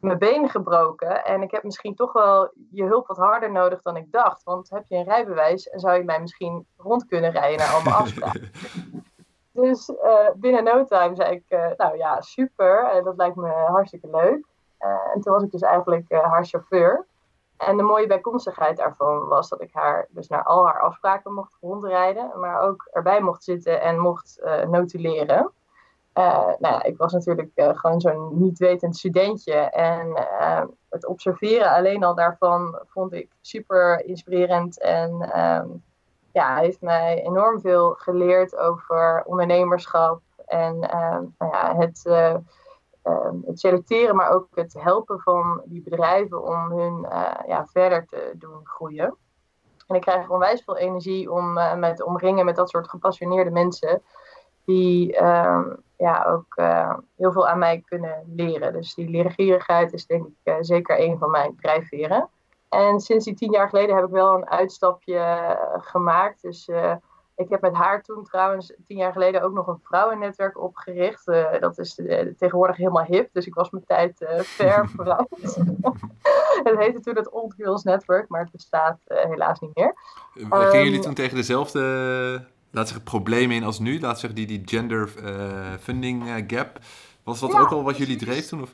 mijn 0.00 0.18
been 0.18 0.48
gebroken. 0.48 1.24
En 1.24 1.42
ik 1.42 1.50
heb 1.50 1.62
misschien 1.62 1.94
toch 1.94 2.12
wel 2.12 2.52
je 2.70 2.84
hulp 2.84 3.06
wat 3.06 3.16
harder 3.16 3.52
nodig 3.52 3.82
dan 3.82 3.96
ik 3.96 4.12
dacht. 4.12 4.42
Want 4.42 4.70
heb 4.70 4.84
je 4.86 4.96
een 4.96 5.04
rijbewijs 5.04 5.68
en 5.68 5.80
zou 5.80 5.96
je 5.96 6.04
mij 6.04 6.20
misschien 6.20 6.66
rond 6.76 7.06
kunnen 7.06 7.30
rijden 7.30 7.58
naar 7.58 7.74
al 7.74 7.82
mijn 7.82 7.96
afspraken. 8.02 8.50
dus 9.52 9.88
uh, 9.88 10.30
binnen 10.34 10.64
no 10.64 10.84
time 10.84 11.14
zei 11.14 11.34
ik, 11.34 11.44
uh, 11.48 11.70
nou 11.76 11.96
ja, 11.96 12.20
super. 12.20 13.00
Dat 13.04 13.16
lijkt 13.16 13.36
me 13.36 13.48
hartstikke 13.48 14.08
leuk. 14.10 14.46
en 15.14 15.20
toen 15.20 15.32
was 15.32 15.42
ik 15.42 15.50
dus 15.50 15.62
eigenlijk 15.62 16.12
haar 16.12 16.44
chauffeur. 16.44 17.06
En 17.66 17.76
de 17.76 17.82
mooie 17.82 18.06
bijkomstigheid 18.06 18.76
daarvan 18.76 19.28
was 19.28 19.48
dat 19.48 19.60
ik 19.60 19.70
haar 19.72 20.06
dus 20.10 20.28
naar 20.28 20.42
al 20.42 20.66
haar 20.66 20.80
afspraken 20.80 21.32
mocht 21.32 21.56
rondrijden. 21.60 22.30
Maar 22.40 22.60
ook 22.60 22.88
erbij 22.92 23.20
mocht 23.20 23.44
zitten 23.44 23.80
en 23.80 23.98
mocht 23.98 24.42
notuleren. 24.66 25.52
Uh, 26.18 26.46
nou 26.58 26.74
ja, 26.74 26.82
ik 26.82 26.96
was 26.96 27.12
natuurlijk 27.12 27.50
uh, 27.54 27.78
gewoon 27.78 28.00
zo'n 28.00 28.28
niet 28.32 28.58
wetend 28.58 28.96
studentje. 28.96 29.54
En 29.70 30.26
het 30.90 31.06
observeren 31.06 31.70
alleen 31.70 32.04
al 32.04 32.14
daarvan 32.14 32.78
vond 32.86 33.12
ik 33.12 33.28
super 33.40 34.04
inspirerend. 34.04 34.80
En 34.80 35.40
um, 35.40 35.82
ja, 36.32 36.56
heeft 36.56 36.80
mij 36.80 37.22
enorm 37.22 37.60
veel 37.60 37.90
geleerd 37.90 38.56
over 38.56 39.22
ondernemerschap. 39.24 40.20
En 40.46 40.78
nou 40.78 41.32
ja, 41.38 41.76
het, 41.76 42.10
um, 43.04 43.42
het 43.46 43.60
selecteren, 43.60 44.16
maar 44.16 44.30
ook 44.30 44.48
het 44.54 44.74
helpen 44.78 45.20
van 45.20 45.62
die 45.64 45.82
bedrijven 45.82 46.42
om 46.42 46.70
hun 46.70 47.06
ja, 47.46 47.66
verder 47.66 48.06
te 48.06 48.32
doen 48.34 48.60
groeien. 48.64 49.16
En 49.86 49.94
ik 49.94 50.00
krijg 50.00 50.28
onwijs 50.28 50.64
veel 50.64 50.76
energie 50.76 51.32
om 51.32 51.52
me 51.52 51.92
te 51.94 52.04
omringen 52.04 52.44
met 52.44 52.56
dat 52.56 52.70
soort 52.70 52.88
gepassioneerde 52.88 53.50
mensen 53.50 54.02
die 54.64 55.20
uh, 55.20 55.66
ja, 55.96 56.24
ook 56.24 56.56
uh, 56.56 56.94
heel 57.16 57.32
veel 57.32 57.48
aan 57.48 57.58
mij 57.58 57.82
kunnen 57.86 58.22
leren. 58.36 58.72
Dus 58.72 58.94
die 58.94 59.08
leergierigheid 59.08 59.92
is 59.92 60.06
denk 60.06 60.26
ik 60.26 60.32
uh, 60.44 60.54
zeker 60.60 61.00
een 61.00 61.18
van 61.18 61.30
mijn 61.30 61.56
drijfveren. 61.56 62.28
En 62.68 63.00
sinds 63.00 63.24
die 63.24 63.34
tien 63.34 63.50
jaar 63.50 63.68
geleden 63.68 63.96
heb 63.96 64.04
ik 64.04 64.10
wel 64.10 64.34
een 64.34 64.50
uitstapje 64.50 65.16
eh, 65.16 65.82
gemaakt. 65.82 66.42
Dus 66.42 66.70
ik 67.42 67.50
heb 67.50 67.60
met 67.60 67.74
haar 67.74 68.02
toen 68.02 68.24
trouwens 68.24 68.72
tien 68.86 68.96
jaar 68.96 69.12
geleden 69.12 69.42
ook 69.42 69.52
nog 69.52 69.66
een 69.66 69.80
vrouwennetwerk 69.82 70.60
opgericht. 70.60 71.24
dat 71.60 71.78
is 71.78 71.94
tegenwoordig 72.38 72.76
helemaal 72.76 73.04
hip, 73.04 73.28
dus 73.32 73.46
ik 73.46 73.54
was 73.54 73.70
mijn 73.70 73.84
tijd 73.84 74.24
ver 74.38 74.88
vooruit. 74.96 75.28
het 76.64 76.78
heette 76.78 77.00
toen 77.00 77.16
het 77.16 77.30
Old 77.30 77.54
Girls 77.54 77.82
Network, 77.82 78.28
maar 78.28 78.40
het 78.40 78.52
bestaat 78.52 78.98
helaas 79.04 79.60
niet 79.60 79.74
meer. 79.74 79.94
Gingen 80.34 80.66
um, 80.66 80.84
jullie 80.84 81.00
toen 81.00 81.14
tegen 81.14 81.36
dezelfde 81.36 81.80
laat 82.70 82.88
zeggen, 82.88 83.04
problemen 83.04 83.56
in 83.56 83.64
als 83.64 83.78
nu? 83.78 84.00
Laat 84.00 84.18
zeggen, 84.18 84.38
die, 84.38 84.46
die 84.46 84.62
gender 84.64 85.08
funding 85.80 86.44
gap. 86.46 86.78
Was 87.24 87.40
dat 87.40 87.54
ook 87.54 87.70
al 87.70 87.84
wat 87.84 87.96
jullie 87.96 88.16
dreef 88.16 88.46
toen? 88.46 88.62
Of? 88.62 88.72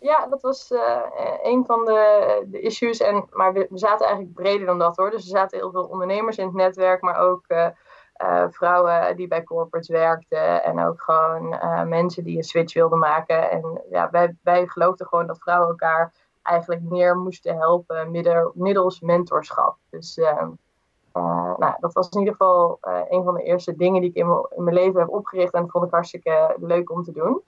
Ja, 0.00 0.26
dat 0.26 0.42
was 0.42 0.70
uh, 0.70 1.02
een 1.42 1.64
van 1.66 1.84
de, 1.84 2.44
de 2.46 2.60
issues. 2.60 3.00
En, 3.00 3.26
maar 3.30 3.52
we, 3.52 3.66
we, 3.70 3.78
zaten 3.78 4.06
eigenlijk 4.06 4.34
breder 4.34 4.66
dan 4.66 4.78
dat 4.78 4.96
hoor. 4.96 5.10
Dus 5.10 5.22
er 5.22 5.38
zaten 5.38 5.58
heel 5.58 5.70
veel 5.70 5.84
ondernemers 5.84 6.36
in 6.36 6.46
het 6.46 6.54
netwerk, 6.54 7.00
maar 7.00 7.18
ook 7.18 7.44
vrouwen 8.50 9.16
die 9.16 9.28
bij 9.28 9.44
corporates 9.44 9.88
werkten. 9.88 10.64
En 10.64 10.80
ook 10.80 11.02
gewoon 11.02 11.58
mensen 11.88 12.24
die 12.24 12.36
een 12.36 12.44
switch 12.44 12.74
wilden 12.74 12.98
maken. 12.98 13.50
En 13.50 13.82
ja, 13.90 14.10
wij, 14.10 14.36
wij 14.42 14.66
geloofden 14.66 15.06
gewoon 15.06 15.26
dat 15.26 15.38
vrouwen 15.38 15.68
elkaar 15.68 16.12
eigenlijk 16.42 16.82
meer 16.82 17.16
moesten 17.16 17.56
helpen 17.56 18.10
middels 18.54 19.00
mentorschap. 19.00 19.76
Dus 19.90 20.18
ehm, 20.18 20.50
uh, 21.14 21.56
nou, 21.56 21.74
dat 21.80 21.92
was 21.92 22.08
in 22.08 22.18
ieder 22.18 22.34
geval 22.34 22.78
een 23.08 23.24
van 23.24 23.34
de 23.34 23.42
eerste 23.42 23.76
dingen 23.76 24.00
die 24.00 24.10
ik 24.10 24.16
in, 24.16 24.46
mijn 24.56 24.76
leven 24.76 25.00
heb 25.00 25.08
opgericht 25.08 25.52
en 25.52 25.62
dat 25.62 25.70
vond 25.70 25.84
ik 25.84 25.90
hartstikke 25.90 26.56
leuk 26.60 26.90
om 26.90 27.02
te 27.02 27.12
doen. 27.12 27.42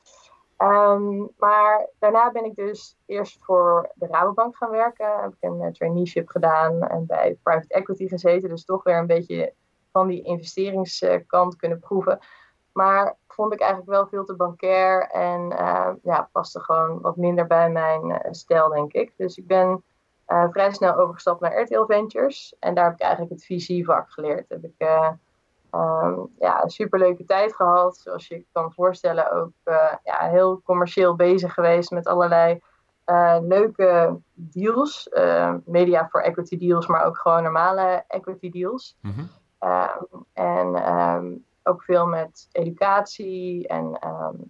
Um, 0.63 1.29
maar 1.39 1.89
daarna 1.99 2.31
ben 2.31 2.45
ik 2.45 2.55
dus 2.55 2.97
eerst 3.07 3.39
voor 3.45 3.91
de 3.95 4.07
Rabobank 4.07 4.57
gaan 4.57 4.71
werken. 4.71 5.21
Heb 5.21 5.31
ik 5.31 5.51
een 5.51 5.73
traineeship 5.73 6.29
gedaan 6.29 6.83
en 6.83 7.07
bij 7.07 7.39
private 7.43 7.75
equity 7.75 8.09
gezeten. 8.09 8.49
Dus 8.49 8.65
toch 8.65 8.83
weer 8.83 8.99
een 8.99 9.07
beetje 9.07 9.53
van 9.93 10.07
die 10.07 10.23
investeringskant 10.23 11.57
kunnen 11.57 11.81
proeven. 11.81 12.19
Maar 12.73 13.17
vond 13.29 13.53
ik 13.53 13.61
eigenlijk 13.61 13.91
wel 13.91 14.07
veel 14.07 14.25
te 14.25 14.35
bankair 14.35 15.09
en 15.09 15.49
ja, 16.03 16.29
paste 16.33 16.61
gewoon 16.61 17.01
wat 17.01 17.17
minder 17.17 17.47
bij 17.47 17.71
mijn 17.71 18.21
stijl, 18.31 18.69
denk 18.69 18.93
ik. 18.93 19.13
Dus 19.17 19.37
ik 19.37 19.47
ben 19.47 19.83
uh, 20.31 20.45
vrij 20.51 20.73
snel 20.73 20.95
overgestapt 20.95 21.41
naar 21.41 21.61
RTL 21.61 21.85
Ventures. 21.85 22.55
En 22.59 22.75
daar 22.75 22.85
heb 22.85 22.95
ik 22.95 23.01
eigenlijk 23.01 23.33
het 23.33 23.45
visievak 23.45 24.11
geleerd. 24.11 24.49
Heb 24.49 24.65
ik 24.65 24.75
uh, 24.79 25.11
um, 25.75 26.29
ja, 26.39 26.63
een 26.63 26.71
superleuke 26.71 27.25
tijd 27.25 27.55
gehad. 27.55 27.97
Zoals 27.97 28.29
je 28.29 28.45
kan 28.53 28.73
voorstellen, 28.73 29.33
ook 29.33 29.53
ja, 30.05 30.29
heel 30.29 30.61
commercieel 30.65 31.17
bezig 31.17 31.55
geweest 31.55 31.91
met 31.91 32.07
allerlei 32.07 32.61
leuke 33.41 34.19
deals. 34.35 35.09
media 35.65 36.09
voor 36.11 36.21
equity 36.21 36.59
deals, 36.59 36.87
maar 36.87 37.05
ook 37.05 37.19
gewoon 37.19 37.43
normale 37.43 38.05
equity 38.09 38.51
deals. 38.51 38.97
-hmm. 39.01 39.31
Um, 39.61 40.25
en 40.33 40.99
um, 40.99 41.45
ook 41.63 41.83
veel 41.83 42.07
met 42.07 42.49
educatie 42.53 43.69
en 43.69 43.99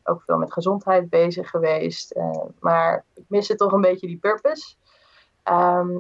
ook 0.03 0.23
veel 0.23 0.39
met 0.39 0.53
gezondheid 0.53 1.09
bezig 1.09 1.51
geweest. 1.51 2.15
maar 2.61 3.05
ik 3.15 3.25
miste 3.29 3.55
toch 3.55 3.73
een 3.73 3.81
beetje 3.81 4.07
die 4.07 4.19
purpose. 4.19 4.75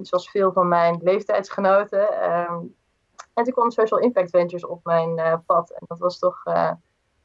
Zoals 0.02 0.30
veel 0.30 0.52
van 0.52 0.68
mijn 0.68 1.00
leeftijdsgenoten. 1.02 2.08
En 3.34 3.44
toen 3.44 3.54
kwam 3.54 3.70
Social 3.70 4.00
Impact 4.00 4.30
Ventures 4.30 4.66
op 4.66 4.84
mijn 4.84 5.18
uh, 5.18 5.34
pad. 5.46 5.70
En 5.70 5.82
dat 5.86 5.98
was 5.98 6.18
toch 6.18 6.40
uh, 6.44 6.70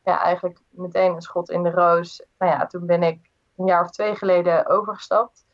ja, 0.03 0.21
eigenlijk 0.21 0.59
meteen 0.69 1.13
een 1.13 1.21
schot 1.21 1.49
in 1.49 1.63
de 1.63 1.71
roos. 1.71 2.25
Nou 2.37 2.51
ja, 2.51 2.65
toen 2.67 2.85
ben 2.85 3.03
ik 3.03 3.29
een 3.57 3.65
jaar 3.65 3.83
of 3.83 3.89
twee 3.89 4.15
geleden 4.15 4.67
overgestapt. 4.67 5.45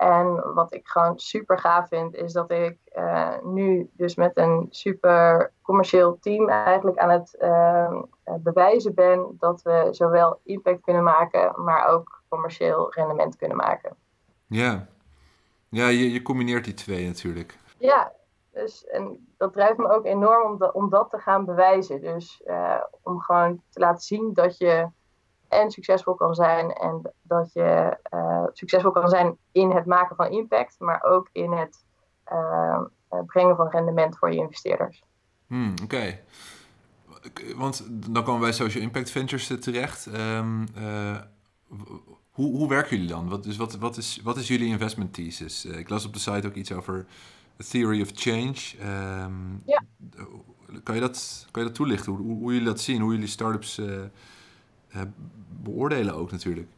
En 0.00 0.54
wat 0.54 0.74
ik 0.74 0.88
gewoon 0.88 1.18
super 1.18 1.58
gaaf 1.58 1.88
vind, 1.88 2.14
is 2.14 2.32
dat 2.32 2.50
ik 2.50 2.78
uh, 2.96 3.34
nu 3.42 3.90
dus 3.92 4.14
met 4.14 4.36
een 4.36 4.66
super 4.70 5.52
commercieel 5.62 6.18
team 6.20 6.48
eigenlijk 6.48 6.98
aan 6.98 7.10
het 7.10 7.36
uh, 7.40 8.02
bewijzen 8.38 8.94
ben 8.94 9.36
dat 9.38 9.62
we 9.62 9.88
zowel 9.90 10.40
impact 10.44 10.80
kunnen 10.80 11.02
maken, 11.02 11.52
maar 11.64 11.88
ook 11.88 12.22
commercieel 12.28 12.92
rendement 12.94 13.36
kunnen 13.36 13.56
maken. 13.56 13.96
Ja, 14.46 14.86
ja, 15.68 15.88
je, 15.88 16.12
je 16.12 16.22
combineert 16.22 16.64
die 16.64 16.74
twee 16.74 17.06
natuurlijk. 17.06 17.58
Ja, 17.78 18.12
dus, 18.52 18.86
en 18.86 19.26
dat 19.36 19.52
drijft 19.52 19.78
me 19.78 19.90
ook 19.90 20.04
enorm 20.04 20.50
om, 20.52 20.58
de, 20.58 20.72
om 20.72 20.90
dat 20.90 21.10
te 21.10 21.18
gaan 21.18 21.44
bewijzen. 21.44 22.00
Dus 22.00 22.42
uh, 22.46 22.82
om 23.02 23.20
gewoon 23.20 23.62
te 23.70 23.80
laten 23.80 24.02
zien 24.02 24.34
dat 24.34 24.58
je 24.58 24.88
en 25.50 25.70
succesvol 25.70 26.14
kan 26.14 26.34
zijn 26.34 26.72
en 26.72 27.12
dat 27.22 27.52
je 27.52 27.98
uh, 28.14 28.44
succesvol 28.52 28.90
kan 28.90 29.08
zijn 29.08 29.36
in 29.52 29.70
het 29.70 29.86
maken 29.86 30.16
van 30.16 30.30
impact, 30.30 30.76
maar 30.78 31.02
ook 31.02 31.28
in 31.32 31.52
het 31.52 31.84
uh, 32.32 32.80
brengen 33.26 33.56
van 33.56 33.68
rendement 33.68 34.18
voor 34.18 34.32
je 34.32 34.38
investeerders. 34.38 35.02
Hmm, 35.46 35.74
Oké. 35.82 36.18
Want 37.56 37.86
dan 38.12 38.24
komen 38.24 38.40
wij 38.40 38.52
Social 38.52 38.82
Impact 38.82 39.10
Ventures 39.10 39.46
terecht. 39.60 40.06
Um, 40.06 40.66
hoe, 42.30 42.56
hoe 42.56 42.68
werken 42.68 42.96
jullie 42.96 43.12
dan? 43.12 43.28
Wat, 43.28 43.44
dus 43.44 43.56
wat, 43.56 43.76
wat, 43.76 43.96
is, 43.96 44.20
wat 44.22 44.36
is 44.36 44.48
jullie 44.48 44.68
investment 44.68 45.14
thesis? 45.14 45.64
Ik 45.64 45.88
las 45.88 46.06
op 46.06 46.12
de 46.12 46.18
site 46.18 46.46
ook 46.46 46.54
iets 46.54 46.72
over 46.72 47.06
the 47.56 47.64
theory 47.64 48.00
of 48.00 48.10
change. 48.14 48.56
Um, 49.22 49.62
ja. 49.66 49.82
Kan 50.82 50.94
je, 50.94 51.00
dat, 51.00 51.46
kan 51.50 51.62
je 51.62 51.68
dat 51.68 51.76
toelichten? 51.76 52.12
Hoe, 52.12 52.36
hoe 52.38 52.52
jullie 52.52 52.68
dat 52.68 52.80
zien? 52.80 53.00
Hoe 53.00 53.12
jullie 53.12 53.28
startups 53.28 53.78
uh, 53.78 54.00
beoordelen 55.48 56.14
ook 56.14 56.30
natuurlijk? 56.30 56.68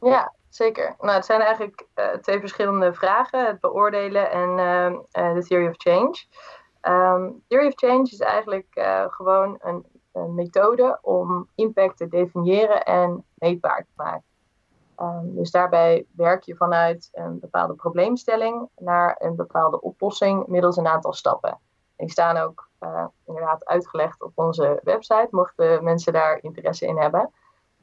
Ja, 0.00 0.32
zeker. 0.48 0.94
Nou, 1.00 1.14
het 1.14 1.24
zijn 1.24 1.40
eigenlijk 1.40 1.86
twee 2.20 2.40
verschillende 2.40 2.94
vragen. 2.94 3.46
Het 3.46 3.60
beoordelen 3.60 4.30
en 4.30 4.56
de 5.34 5.44
theory 5.48 5.68
of 5.68 5.76
change. 5.76 6.24
Um, 6.82 7.42
theory 7.48 7.66
of 7.66 7.74
change 7.74 8.02
is 8.02 8.18
eigenlijk 8.18 8.66
gewoon 9.10 9.58
een, 9.60 9.84
methode 10.34 10.98
om 11.02 11.48
impact 11.54 11.96
te 11.96 12.08
definiëren 12.08 12.84
en 12.84 13.24
meetbaar 13.34 13.82
te 13.82 13.92
maken. 13.94 14.24
Um, 15.00 15.34
dus 15.34 15.50
daarbij 15.50 16.06
werk 16.16 16.42
je 16.42 16.56
vanuit 16.56 17.08
een 17.12 17.38
bepaalde 17.38 17.74
probleemstelling 17.74 18.68
naar 18.76 19.16
een 19.18 19.36
bepaalde 19.36 19.80
oplossing 19.80 20.46
middels 20.46 20.76
een 20.76 20.86
aantal 20.86 21.12
stappen. 21.12 21.58
Die 21.96 22.10
staan 22.10 22.36
ook 22.36 22.68
uh, 22.84 23.04
inderdaad 23.24 23.64
uitgelegd 23.64 24.22
op 24.22 24.32
onze 24.34 24.80
website, 24.82 25.28
mochten 25.30 25.84
mensen 25.84 26.12
daar 26.12 26.42
interesse 26.42 26.86
in 26.86 26.98
hebben. 26.98 27.30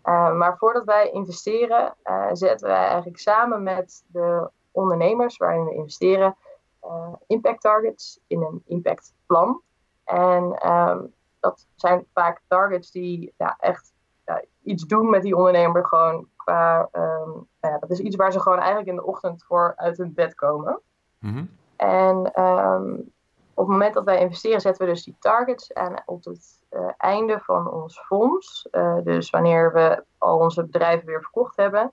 Uh, 0.04 0.34
maar 0.34 0.58
voordat 0.58 0.84
wij 0.84 1.10
investeren, 1.10 1.96
uh, 2.04 2.28
zetten 2.32 2.68
wij 2.68 2.86
eigenlijk 2.86 3.20
samen 3.20 3.64
met 3.64 4.04
de 4.08 4.50
ondernemers 4.72 5.38
waarin 5.38 5.66
we 5.66 5.74
investeren 5.74 6.36
impact 7.28 7.62
targets 7.62 8.20
in 8.28 8.42
een 8.42 8.62
impactplan. 8.66 9.62
En 10.04 10.70
um, 10.72 11.14
dat 11.40 11.68
zijn 11.76 12.06
vaak 12.14 12.42
targets 12.48 12.92
die 12.92 13.34
ja, 13.38 13.56
echt 13.60 13.94
iets 14.64 14.84
doen 14.84 15.10
met 15.10 15.22
die 15.22 15.36
ondernemer 15.36 15.86
gewoon 15.86 16.28
qua, 16.36 16.90
um, 16.92 17.48
ja, 17.60 17.78
dat 17.78 17.90
is 17.90 18.00
iets 18.00 18.16
waar 18.16 18.32
ze 18.32 18.40
gewoon 18.40 18.58
eigenlijk 18.58 18.90
in 18.90 18.96
de 18.96 19.06
ochtend 19.06 19.44
voor 19.44 19.74
uit 19.76 19.98
hun 19.98 20.14
bed 20.14 20.36
komen. 20.36 20.82
Mm 21.20 21.50
En 21.76 22.42
um, 22.44 23.12
op 23.54 23.68
het 23.68 23.68
moment 23.68 23.94
dat 23.94 24.04
wij 24.04 24.20
investeren, 24.20 24.62
zetten 24.62 24.86
we 24.86 24.92
dus 24.92 25.04
die 25.04 25.16
targets. 25.20 25.72
En 25.72 26.04
op 26.06 26.26
het 26.26 26.62
uh, 26.72 26.90
einde 26.98 27.40
van 27.40 27.72
ons 27.72 28.00
fonds, 28.00 28.68
uh, 28.72 28.98
dus 29.04 29.30
wanneer 29.30 29.74
we 29.74 30.04
al 30.18 30.38
onze 30.38 30.64
bedrijven 30.64 31.06
weer 31.06 31.22
verkocht 31.22 31.58
hebben, 31.58 31.92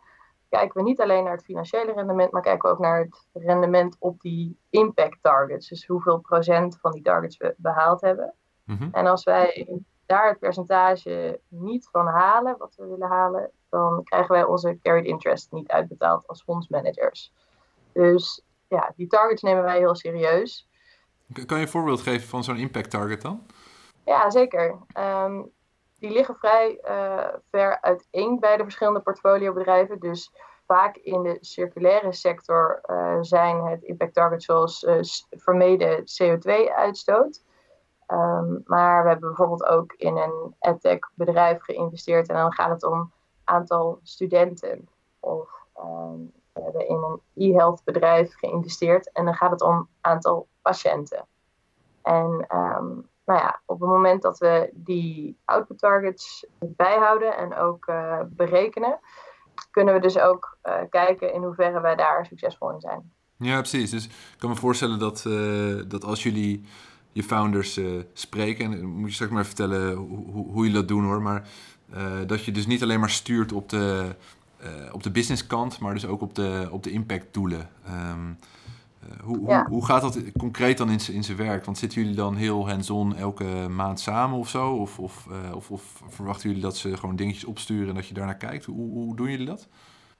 kijken 0.49 0.77
we 0.77 0.89
niet 0.89 1.01
alleen 1.01 1.25
naar 1.25 1.33
het 1.33 1.45
financiële 1.45 1.93
rendement, 1.93 2.33
maar 2.33 2.43
kijken 2.43 2.69
we 2.69 2.75
ook 2.75 2.83
naar 2.83 3.01
het 3.01 3.27
rendement 3.33 3.97
op 3.99 4.21
die 4.21 4.59
impact 4.71 5.19
targets. 5.21 5.69
Dus 5.69 5.87
hoeveel 5.87 6.19
procent 6.19 6.79
van 6.81 6.93
die 6.93 7.03
targets 7.03 7.37
we 7.37 7.55
behaald 7.57 8.01
hebben. 8.01 8.35
Mhm. 8.65 8.89
En 8.93 9.07
als 9.07 9.25
wij 9.25 9.69
daar 10.07 10.29
het 10.29 10.39
percentage 10.39 11.41
niet 11.49 11.89
van 11.91 12.07
halen, 12.07 12.57
wat 12.59 12.75
we 12.77 12.87
willen 12.87 13.09
halen, 13.09 13.51
dan 13.69 14.05
krijgen 14.05 14.35
wij 14.35 14.45
onze 14.45 14.79
carried 14.83 15.07
interest 15.07 15.53
niet 15.53 15.69
uitbetaald 15.69 16.27
als 16.27 16.43
fondsmanagers. 16.43 17.33
Dus 17.93 18.43
ja, 18.69 18.93
die 18.97 19.07
targets 19.07 19.43
nemen 19.43 19.63
wij 19.63 19.79
heel 19.79 19.95
serieus. 19.95 20.68
Kan 21.33 21.57
je 21.59 21.65
een 21.65 21.71
voorbeeld 21.71 22.01
geven 22.01 22.29
van 22.29 22.45
zo'n 22.45 22.57
impact 22.57 22.91
target 22.91 23.23
dan? 23.23 23.47
Ja, 24.05 24.31
zeker. 24.31 24.79
Ehm, 24.93 25.43
die 25.99 26.11
liggen 26.11 26.37
vrij 26.37 26.79
uh, 26.89 27.35
ver 27.51 27.81
uiteen 27.81 28.39
bij 28.41 28.57
de 28.57 28.63
verschillende 28.63 29.01
portfoliobedrijven. 29.01 29.99
Dus 29.99 30.33
vaak 30.67 30.97
in 30.97 31.23
de 31.23 31.37
circulaire 31.41 32.13
sector 32.13 32.81
uh, 32.91 33.17
zijn 33.21 33.65
het 33.65 33.83
impact 33.83 34.15
targets 34.15 34.45
zoals 34.45 34.83
uh, 34.83 34.99
vermeden 35.31 35.99
CO2-uitstoot. 35.99 37.43
Ehm, 38.07 38.59
maar 38.65 39.03
we 39.03 39.09
hebben 39.09 39.29
bijvoorbeeld 39.29 39.65
ook 39.65 39.93
in 39.93 40.17
een 40.17 40.55
edtech 40.61 41.11
bedrijf 41.15 41.63
geïnvesteerd 41.63 42.29
en 42.29 42.37
dan 42.37 42.53
gaat 42.53 42.71
het 42.71 42.85
om 42.85 43.13
aantal 43.45 43.99
studenten. 44.03 44.89
Of 45.21 45.49
ehm, 45.75 46.21
we 46.59 46.65
hebben 46.65 46.89
in 46.89 46.97
een 46.97 47.21
e-health 47.35 47.85
bedrijf 47.85 48.35
geïnvesteerd 48.37 49.13
en 49.13 49.25
dan 49.25 49.35
gaat 49.35 49.51
het 49.51 49.63
om 49.63 49.89
aantal 50.01 50.47
patiënten. 50.63 51.27
En 52.03 52.47
um, 52.55 53.09
nou 53.25 53.41
ja, 53.41 53.61
op 53.67 53.81
het 53.81 53.89
moment 53.89 54.23
dat 54.23 54.39
we 54.39 54.71
die 54.75 55.37
output 55.45 55.79
targets 55.79 56.47
bijhouden 56.59 57.37
en 57.37 57.57
ook 57.57 57.87
uh, 57.87 58.21
berekenen, 58.27 58.99
kunnen 59.71 59.95
we 59.95 60.01
dus 60.01 60.19
ook 60.19 60.59
uh, 60.65 60.75
kijken 60.91 61.33
in 61.33 61.43
hoeverre 61.43 61.81
wij 61.81 61.97
daar 61.97 62.27
succesvol 62.27 62.71
in 62.71 62.81
zijn. 62.81 63.13
Ja, 63.37 63.59
precies. 63.59 63.91
Dus 63.91 64.07
ik 64.07 64.39
kan 64.39 64.51
me 64.51 64.57
voorstellen 64.57 64.99
dat, 64.99 65.25
uh, 65.27 65.83
dat 65.89 66.05
als 66.05 66.23
jullie 66.23 66.65
je 67.13 67.23
founders 67.23 67.81
spreken, 68.13 68.65
en 68.65 68.87
moet 68.87 69.09
je 69.09 69.15
straks 69.15 69.33
maar 69.33 69.47
vertellen 69.47 69.95
hoe, 69.95 70.47
hoe 70.47 70.65
jullie 70.65 70.73
dat 70.73 70.89
doen 70.89 71.05
hoor, 71.05 71.23
maar 71.23 71.49
dat 72.27 72.45
je 72.45 72.53
dus 72.53 72.67
niet 72.67 72.83
alleen 72.83 73.01
maar 73.01 73.11
stuurt 73.11 73.53
op 73.53 73.69
de, 73.69 74.15
op 74.93 75.03
de 75.03 75.11
businesskant, 75.11 75.79
maar 75.79 75.95
dus 75.95 76.07
ook 76.07 76.21
op 76.21 76.35
de, 76.35 76.69
op 76.71 76.83
de 76.83 76.91
impactdoelen. 76.91 77.69
Um, 78.11 78.39
eh, 79.03 79.25
hoe, 79.25 79.39
hoe, 79.39 79.65
hoe, 79.69 79.85
gaat 79.85 80.03
dat 80.03 80.19
concreet 80.39 80.79
dan 80.79 80.91
in, 80.91 81.01
in 81.13 81.25
zijn 81.25 81.37
werk? 81.37 81.65
Want 81.65 81.79
zitten 81.79 82.01
jullie 82.01 82.17
dan 82.17 82.35
heel 82.35 82.69
hands-on 82.69 83.17
elke 83.17 83.45
maand 83.69 84.01
samen 84.01 84.39
of 84.39 84.49
zo? 84.49 84.73
Of, 84.73 84.99
of, 84.99 85.27
uh, 85.31 85.57
of, 85.57 85.71
of, 85.71 86.03
verwachten 86.09 86.49
jullie 86.49 86.65
dat 86.65 86.77
ze 86.77 86.97
gewoon 86.97 87.17
dingetjes 87.17 87.45
opsturen 87.45 87.89
en 87.89 87.95
dat 87.95 88.07
je 88.07 88.15
daarnaar 88.15 88.37
kijkt? 88.37 88.65
Hoe, 88.65 88.91
hoe 88.91 89.17
doen 89.17 89.31
jullie 89.31 89.47
dat? 89.47 89.69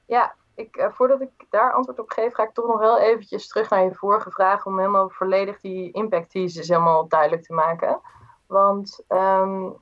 Ja, 0.05 0.35
ik, 0.55 0.89
voordat 0.91 1.21
ik 1.21 1.29
daar 1.49 1.73
antwoord 1.73 1.99
op 1.99 2.09
geef, 2.09 2.33
ga 2.33 2.43
ik 2.43 2.53
toch 2.53 2.67
nog 2.67 2.79
wel 2.79 2.99
eventjes 2.99 3.47
terug 3.47 3.69
naar 3.69 3.83
je 3.83 3.93
vorige 3.93 4.31
vraag 4.31 4.65
om 4.65 4.77
helemaal 4.77 5.09
volledig 5.09 5.59
die 5.59 5.91
impact 5.91 6.29
thesis 6.29 6.67
helemaal 6.67 7.07
duidelijk 7.07 7.43
te 7.43 7.53
maken. 7.53 8.01
Want 8.47 9.03
um, 9.07 9.77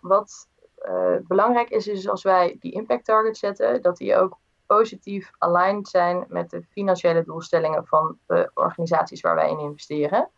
wat 0.00 0.48
belangrijk 1.22 1.68
is, 1.68 1.86
is 1.86 2.08
als 2.08 2.22
wij 2.22 2.56
die 2.60 2.72
impact 2.72 3.04
target 3.04 3.36
zetten, 3.36 3.82
dat 3.82 3.96
die 3.96 4.16
ook 4.16 4.38
positief 4.66 5.30
aligned 5.38 5.88
zijn 5.88 6.24
met 6.28 6.50
de 6.50 6.62
financiële 6.62 7.24
doelstellingen 7.24 7.86
van 7.86 8.18
de 8.26 8.50
organisaties 8.54 9.20
waar 9.20 9.34
wij 9.34 9.50
in 9.50 9.58
investeren. 9.58 10.30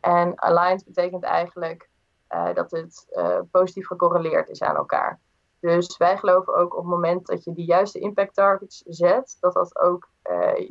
En 0.00 0.42
aligned 0.42 0.84
betekent 0.84 1.22
eigenlijk 1.22 1.88
uh, 2.30 2.54
dat 2.54 2.70
het 2.70 3.06
uh, 3.10 3.38
positief 3.50 3.86
gecorreleerd 3.86 4.48
is 4.48 4.62
aan 4.62 4.76
elkaar. 4.76 5.20
Dus 5.60 5.96
wij 5.96 6.16
geloven 6.16 6.54
ook 6.54 6.72
op 6.72 6.80
het 6.80 6.90
moment 6.90 7.26
dat 7.26 7.44
je 7.44 7.52
die 7.52 7.64
juiste 7.64 7.98
impact 7.98 8.34
targets 8.34 8.82
zet, 8.86 9.36
dat 9.40 9.52
dat 9.52 9.80
ook 9.80 10.08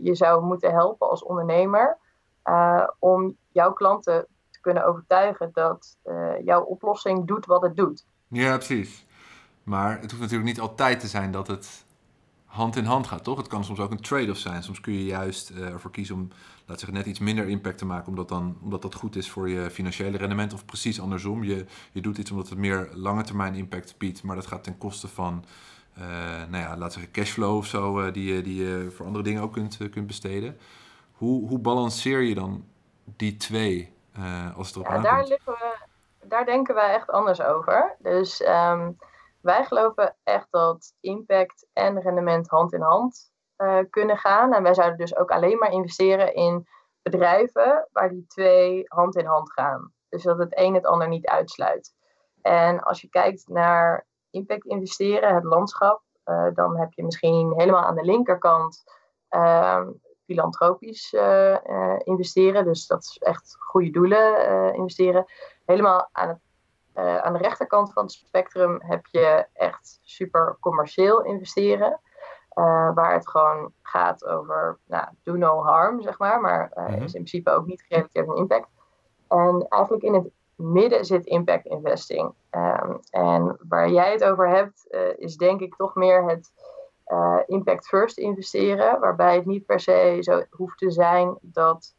je 0.01 0.15
zou 0.15 0.43
moeten 0.43 0.71
helpen 0.71 1.09
als 1.09 1.23
ondernemer 1.23 1.97
om 2.99 3.37
jouw 3.51 3.73
klanten 3.73 4.27
te 4.51 4.59
kunnen 4.61 4.85
overtuigen 4.85 5.49
dat 5.53 5.97
jouw 6.43 6.61
oplossing 6.63 7.27
doet 7.27 7.45
wat 7.45 7.61
het 7.61 7.75
doet. 7.75 8.05
Ja, 8.27 8.55
precies. 8.55 9.05
Maar 9.63 9.91
het 9.91 10.11
hoeft 10.11 10.21
natuurlijk 10.21 10.49
niet 10.49 10.59
altijd 10.59 10.99
te 10.99 11.07
zijn 11.07 11.31
dat 11.31 11.47
het 11.47 11.85
hand 12.45 12.75
in 12.75 12.85
hand 12.85 13.07
gaat, 13.07 13.23
toch? 13.23 13.37
Het 13.37 13.47
kan 13.47 13.63
soms 13.63 13.79
ook 13.79 13.91
een 13.91 14.01
trade-off 14.01 14.39
zijn. 14.39 14.63
Soms 14.63 14.79
kun 14.79 14.93
je 14.93 15.05
juist 15.05 15.49
uh, 15.49 15.67
ervoor 15.67 15.91
kiezen 15.91 16.15
om, 16.15 16.29
laat 16.65 16.79
zeggen, 16.79 16.97
net 16.97 17.07
iets 17.07 17.19
minder 17.19 17.47
impact 17.47 17.77
te 17.77 17.85
maken, 17.85 18.07
omdat, 18.07 18.29
dan, 18.29 18.57
omdat 18.61 18.81
dat 18.81 18.95
goed 18.95 19.15
is 19.15 19.29
voor 19.29 19.49
je 19.49 19.69
financiële 19.69 20.17
rendement. 20.17 20.53
Of 20.53 20.65
precies 20.65 21.01
andersom. 21.01 21.43
Je, 21.43 21.65
je 21.91 22.01
doet 22.01 22.17
iets 22.17 22.31
omdat 22.31 22.49
het 22.49 22.57
meer 22.57 22.89
lange 22.93 23.23
termijn 23.23 23.55
impact 23.55 23.97
biedt, 23.97 24.23
maar 24.23 24.35
dat 24.35 24.47
gaat 24.47 24.63
ten 24.63 24.77
koste 24.77 25.07
van, 25.07 25.45
uh, 25.97 26.05
nou 26.49 26.57
ja, 26.57 26.77
laat 26.77 26.93
zeggen, 26.93 27.11
cashflow 27.11 27.57
of 27.57 27.65
zo, 27.65 27.99
uh, 27.99 28.13
die, 28.13 28.41
die 28.41 28.63
je 28.63 28.91
voor 28.95 29.05
andere 29.05 29.23
dingen 29.23 29.41
ook 29.41 29.53
kunt, 29.53 29.77
kunt 29.91 30.07
besteden. 30.07 30.57
Hoe, 31.11 31.47
hoe 31.47 31.59
balanceer 31.59 32.21
je 32.21 32.35
dan 32.35 32.65
die 33.03 33.37
twee 33.37 33.93
als 34.55 34.67
het 34.67 34.75
erop 34.75 34.87
ja, 34.87 34.95
aankomt? 34.95 35.29
Daar, 35.29 35.39
we, 35.45 36.27
daar 36.27 36.45
denken 36.45 36.75
wij 36.75 36.93
echt 36.93 37.09
anders 37.09 37.41
over. 37.41 37.95
Dus. 37.99 38.41
Um, 38.41 38.97
wij 39.43 39.65
geloven 39.65 40.15
echt 40.23 40.47
dat 40.49 40.93
impact 40.99 41.67
en 41.73 42.01
rendement 42.01 42.49
hand 42.49 42.73
in 42.73 42.81
hand 42.81 43.31
uh, 43.57 43.79
kunnen 43.89 44.17
gaan. 44.17 44.53
En 44.53 44.63
wij 44.63 44.73
zouden 44.73 44.97
dus 44.97 45.15
ook 45.15 45.31
alleen 45.31 45.57
maar 45.57 45.71
investeren 45.71 46.33
in 46.33 46.67
bedrijven 47.01 47.87
waar 47.91 48.09
die 48.09 48.25
twee 48.27 48.83
hand 48.87 49.15
in 49.15 49.25
hand 49.25 49.51
gaan. 49.51 49.93
Dus 50.09 50.23
dat 50.23 50.37
het 50.37 50.57
een 50.57 50.73
het 50.73 50.85
ander 50.85 51.07
niet 51.07 51.27
uitsluit. 51.27 51.93
En 52.41 52.79
als 52.79 53.01
je 53.01 53.09
kijkt 53.09 53.47
naar 53.47 54.07
impact 54.29 54.65
investeren, 54.65 55.35
het 55.35 55.43
landschap, 55.43 56.01
uh, 56.25 56.47
dan 56.53 56.77
heb 56.77 56.93
je 56.93 57.03
misschien 57.03 57.53
helemaal 57.57 57.83
aan 57.83 57.95
de 57.95 58.03
linkerkant 58.03 58.83
uh, 59.29 59.87
filantropisch 60.25 61.13
uh, 61.13 61.55
investeren. 61.97 62.65
Dus 62.65 62.87
dat 62.87 63.03
is 63.03 63.17
echt 63.17 63.55
goede 63.59 63.89
doelen 63.89 64.73
investeren. 64.73 65.25
Helemaal 65.65 66.09
aan 66.11 66.27
het 66.27 66.39
uh, 66.95 67.17
aan 67.17 67.33
de 67.33 67.39
rechterkant 67.39 67.93
van 67.93 68.03
het 68.03 68.11
spectrum 68.11 68.81
heb 68.81 69.05
je 69.05 69.45
echt 69.53 69.99
super 70.01 70.57
commercieel 70.59 71.23
investeren. 71.23 71.99
Uh, 72.55 72.93
waar 72.93 73.13
het 73.13 73.29
gewoon 73.29 73.71
gaat 73.81 74.25
over 74.25 74.77
nou, 74.87 75.07
do 75.23 75.33
no 75.33 75.63
harm, 75.63 76.01
zeg 76.01 76.19
maar. 76.19 76.41
Maar 76.41 76.71
uh, 76.75 76.87
mm 76.87 76.93
-hmm. 76.93 77.03
is 77.03 77.13
in 77.13 77.23
principe 77.23 77.51
ook 77.51 77.65
niet 77.65 77.81
gerelateerd 77.87 78.29
aan 78.29 78.35
impact. 78.35 78.67
En 79.27 79.65
eigenlijk 79.69 80.03
in 80.03 80.13
het 80.13 80.29
midden 80.55 81.05
zit 81.05 81.25
impact 81.25 81.65
investing. 81.65 82.33
Um, 82.51 82.99
en 83.09 83.57
waar 83.67 83.89
jij 83.89 84.11
het 84.11 84.23
over 84.23 84.49
hebt, 84.49 84.95
is 85.17 85.37
denk 85.37 85.61
ik 85.61 85.75
toch 85.75 85.95
meer 85.95 86.25
het 86.25 86.51
impact 87.45 87.87
first 87.87 88.17
investeren. 88.17 88.99
Waarbij 88.99 89.35
het 89.35 89.45
niet 89.45 89.65
per 89.65 89.79
se 89.79 90.17
zo 90.19 90.43
hoeft 90.49 90.77
te 90.77 90.91
zijn 90.91 91.37
dat 91.41 91.95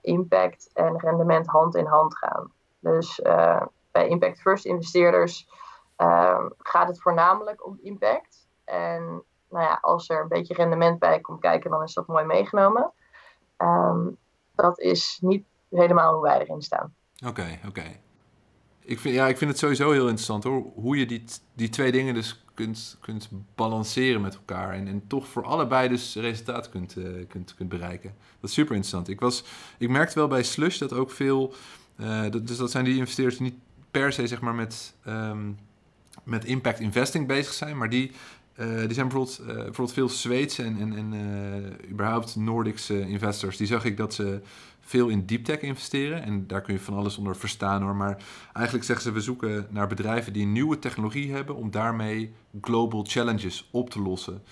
impact 0.00 0.70
en 0.72 1.00
rendement 1.00 1.46
hand 1.46 1.74
in 1.74 1.86
hand 1.86 2.16
gaan. 2.16 2.52
Dus 2.78 3.20
bij 3.98 4.08
Impact 4.08 4.40
First 4.40 4.64
investeerders 4.64 5.48
ehm, 5.96 6.48
gaat 6.58 6.88
het 6.88 7.00
voornamelijk 7.00 7.66
om 7.66 7.78
impact. 7.82 8.48
En 8.64 9.22
nou 9.50 9.64
ja, 9.64 9.78
als 9.80 10.08
er 10.08 10.20
een 10.20 10.28
beetje 10.28 10.54
rendement 10.54 10.98
bij 10.98 11.20
komt 11.20 11.40
kijken, 11.40 11.70
dan 11.70 11.82
is 11.82 11.94
dat 11.94 12.06
mooi 12.06 12.24
meegenomen. 12.24 12.92
Ehm, 13.56 14.06
dat 14.54 14.78
is 14.78 15.18
niet 15.20 15.44
helemaal 15.70 16.12
hoe 16.12 16.22
wij 16.22 16.40
erin 16.40 16.62
staan. 16.62 16.94
Oké, 17.26 17.58
oké. 17.68 17.84
Ik 18.80 18.98
vind, 18.98 19.14
ja, 19.14 19.28
ik 19.28 19.38
vind 19.38 19.50
het 19.50 19.58
sowieso 19.58 19.90
heel 19.90 20.06
interessant 20.06 20.44
hoor. 20.44 20.64
Hoe 20.74 20.96
je 20.96 21.06
die, 21.06 21.24
die 21.54 21.68
twee 21.68 21.92
dingen 21.92 22.14
dus 22.14 22.44
kunt, 22.54 22.96
kunt 23.00 23.28
balanceren 23.54 24.20
met 24.20 24.34
elkaar. 24.34 24.72
En, 24.72 24.88
en 24.88 25.06
toch 25.06 25.28
voor 25.28 25.44
allebei 25.44 25.88
dus 25.88 26.16
resultaat 26.16 26.68
kunt, 26.68 26.96
uh, 26.96 27.26
kunt, 27.28 27.54
kunt 27.54 27.68
bereiken. 27.68 28.14
Dat 28.40 28.50
is 28.50 28.56
super 28.56 28.74
interessant. 28.74 29.08
Ik, 29.08 29.20
was, 29.20 29.44
ik 29.78 29.88
merkte 29.88 30.18
wel 30.18 30.28
bij 30.28 30.42
Slush 30.42 30.78
dat 30.78 30.92
ook 30.92 31.10
veel. 31.10 31.54
Uh, 31.96 32.30
dat, 32.30 32.46
dus 32.46 32.56
dat 32.56 32.70
zijn 32.70 32.84
die 32.84 32.96
investeerders 32.96 33.38
die 33.38 33.50
niet 33.50 33.60
per 33.90 34.12
se 34.12 34.26
zeg 34.26 34.40
maar, 34.40 34.54
met, 34.54 34.94
um, 35.06 35.58
met 36.22 36.44
impact 36.44 36.80
investing 36.80 37.26
bezig 37.26 37.52
zijn, 37.52 37.76
maar 37.76 37.90
die, 37.90 38.10
uh, 38.56 38.66
die 38.66 38.94
zijn 38.94 39.08
bijvoorbeeld, 39.08 39.40
uh, 39.40 39.46
bijvoorbeeld 39.46 39.92
veel 39.92 40.08
Zweedse 40.08 40.62
en, 40.62 40.80
en, 40.80 40.96
en 40.96 41.12
uh, 41.12 41.90
überhaupt 41.90 42.36
Noordische 42.36 43.08
investors. 43.08 43.56
Die 43.56 43.66
zag 43.66 43.84
ik 43.84 43.96
dat 43.96 44.14
ze 44.14 44.40
veel 44.80 45.08
in 45.08 45.26
deep 45.26 45.44
tech 45.44 45.60
investeren. 45.60 46.22
En 46.22 46.46
daar 46.46 46.60
kun 46.60 46.74
je 46.74 46.80
van 46.80 46.94
alles 46.94 47.16
onder 47.16 47.36
verstaan 47.36 47.82
hoor. 47.82 47.96
Maar 47.96 48.22
eigenlijk 48.52 48.86
zeggen 48.86 49.04
ze, 49.04 49.12
we 49.12 49.20
zoeken 49.20 49.66
naar 49.70 49.86
bedrijven 49.86 50.32
die 50.32 50.42
een 50.42 50.52
nieuwe 50.52 50.78
technologie 50.78 51.32
hebben 51.32 51.56
om 51.56 51.70
daarmee 51.70 52.32
global 52.60 53.04
challenges 53.08 53.68
op 53.70 53.90
te 53.90 54.00
lossen. 54.00 54.42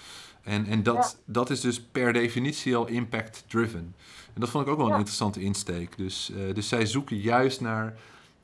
En, 0.43 0.67
en 0.67 0.83
dat, 0.83 1.19
dat 1.25 1.51
is 1.51 1.61
dus 1.61 1.81
per 1.83 2.13
definitie 2.13 2.77
al 2.77 2.87
impact 2.87 3.45
driven. 3.47 3.95
En 4.35 4.41
dat 4.41 4.49
vond 4.49 4.67
ik 4.67 4.73
ook 4.73 4.79
wel 4.79 4.87
een 4.87 4.99
interessante 4.99 5.41
insteek. 5.41 5.97
Dus, 5.97 6.33
dus 6.55 6.69
zij 6.69 6.87
zoeken 6.87 7.17
juist 7.17 7.61
naar 7.61 7.97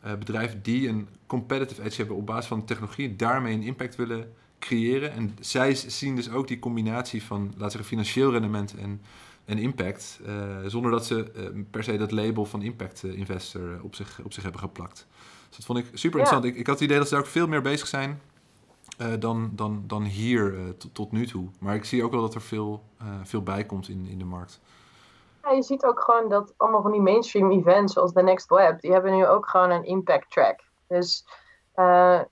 uh, 0.05 0.15
bedrijven 0.15 0.63
die 0.63 0.89
een 0.89 1.09
competitive 1.27 1.83
edge 1.83 1.97
hebben 1.97 2.17
op 2.17 2.27
basis 2.27 2.47
van 2.47 2.59
de 2.59 2.65
technologie, 2.65 3.17
daarmee 3.17 3.55
een 3.55 3.63
impact 3.63 3.97
willen 3.97 4.33
creëren. 4.59 5.13
En 5.13 5.37
zij 5.41 5.75
zien 5.75 6.17
dus 6.17 6.31
ook 6.31 6.49
die 6.49 6.59
combinatie 6.59 7.23
van, 7.23 7.43
laten 7.43 7.59
we 7.59 7.71
zeggen, 7.71 7.85
financieel 7.85 8.31
rendement 8.31 8.75
en, 8.75 9.01
en 9.45 9.59
impact, 9.59 10.21
uh, 10.27 10.57
zonder 10.67 10.91
dat 10.91 11.07
ze 11.07 11.33
uh, 11.37 11.63
per 11.71 11.85
se 11.85 11.97
dat 11.97 12.11
label 12.11 12.45
van 12.45 12.63
impact 12.63 13.05
investor 13.05 13.81
op 13.83 13.95
zich, 13.95 14.21
op 14.25 14.33
zich 14.33 14.43
hebben 14.43 14.61
geplakt. 14.61 15.07
Dus 15.49 15.57
dat 15.57 15.67
vond 15.67 15.79
ik 15.79 15.85
super 15.85 16.19
interessant. 16.19 16.45
Ik, 16.45 16.57
ik 16.57 16.67
had 16.67 16.75
het 16.75 16.85
idee 16.85 16.99
dat 16.99 17.09
ze 17.09 17.15
daar 17.15 17.23
ook 17.23 17.31
veel 17.31 17.49
meer 17.49 17.63
bezig 17.63 17.87
zijn 17.87 18.21
dan, 19.19 19.53
dan, 19.55 19.85
dan 19.87 20.05
hier 20.05 20.55
tot 20.93 21.13
nu 21.13 21.27
toe. 21.27 21.49
Maar 21.59 21.75
ik 21.75 21.85
zie 21.85 22.05
ook 22.05 22.13
wel 22.13 22.21
dat 22.21 22.35
er 22.35 22.43
veel, 22.43 22.85
veel 23.23 23.43
bij 23.43 23.65
komt 23.65 23.89
in, 23.89 24.07
in 24.07 24.19
de 24.19 24.25
markt. 24.25 24.61
Ja, 25.43 25.51
je 25.51 25.63
ziet 25.63 25.85
ook 25.85 26.01
gewoon 26.01 26.29
dat 26.29 26.55
allemaal 26.57 26.83
van 26.83 26.93
die 26.93 27.01
mainstream 27.01 27.51
events 27.51 27.93
zoals 27.93 28.13
The 28.13 28.23
Next 28.23 28.49
Web, 28.49 28.81
die 28.81 28.93
hebben 28.93 29.13
nu 29.13 29.27
ook 29.27 29.49
gewoon 29.49 29.71
een 29.71 29.85
impact 29.85 30.31
track. 30.31 30.61
Dus 30.87 31.25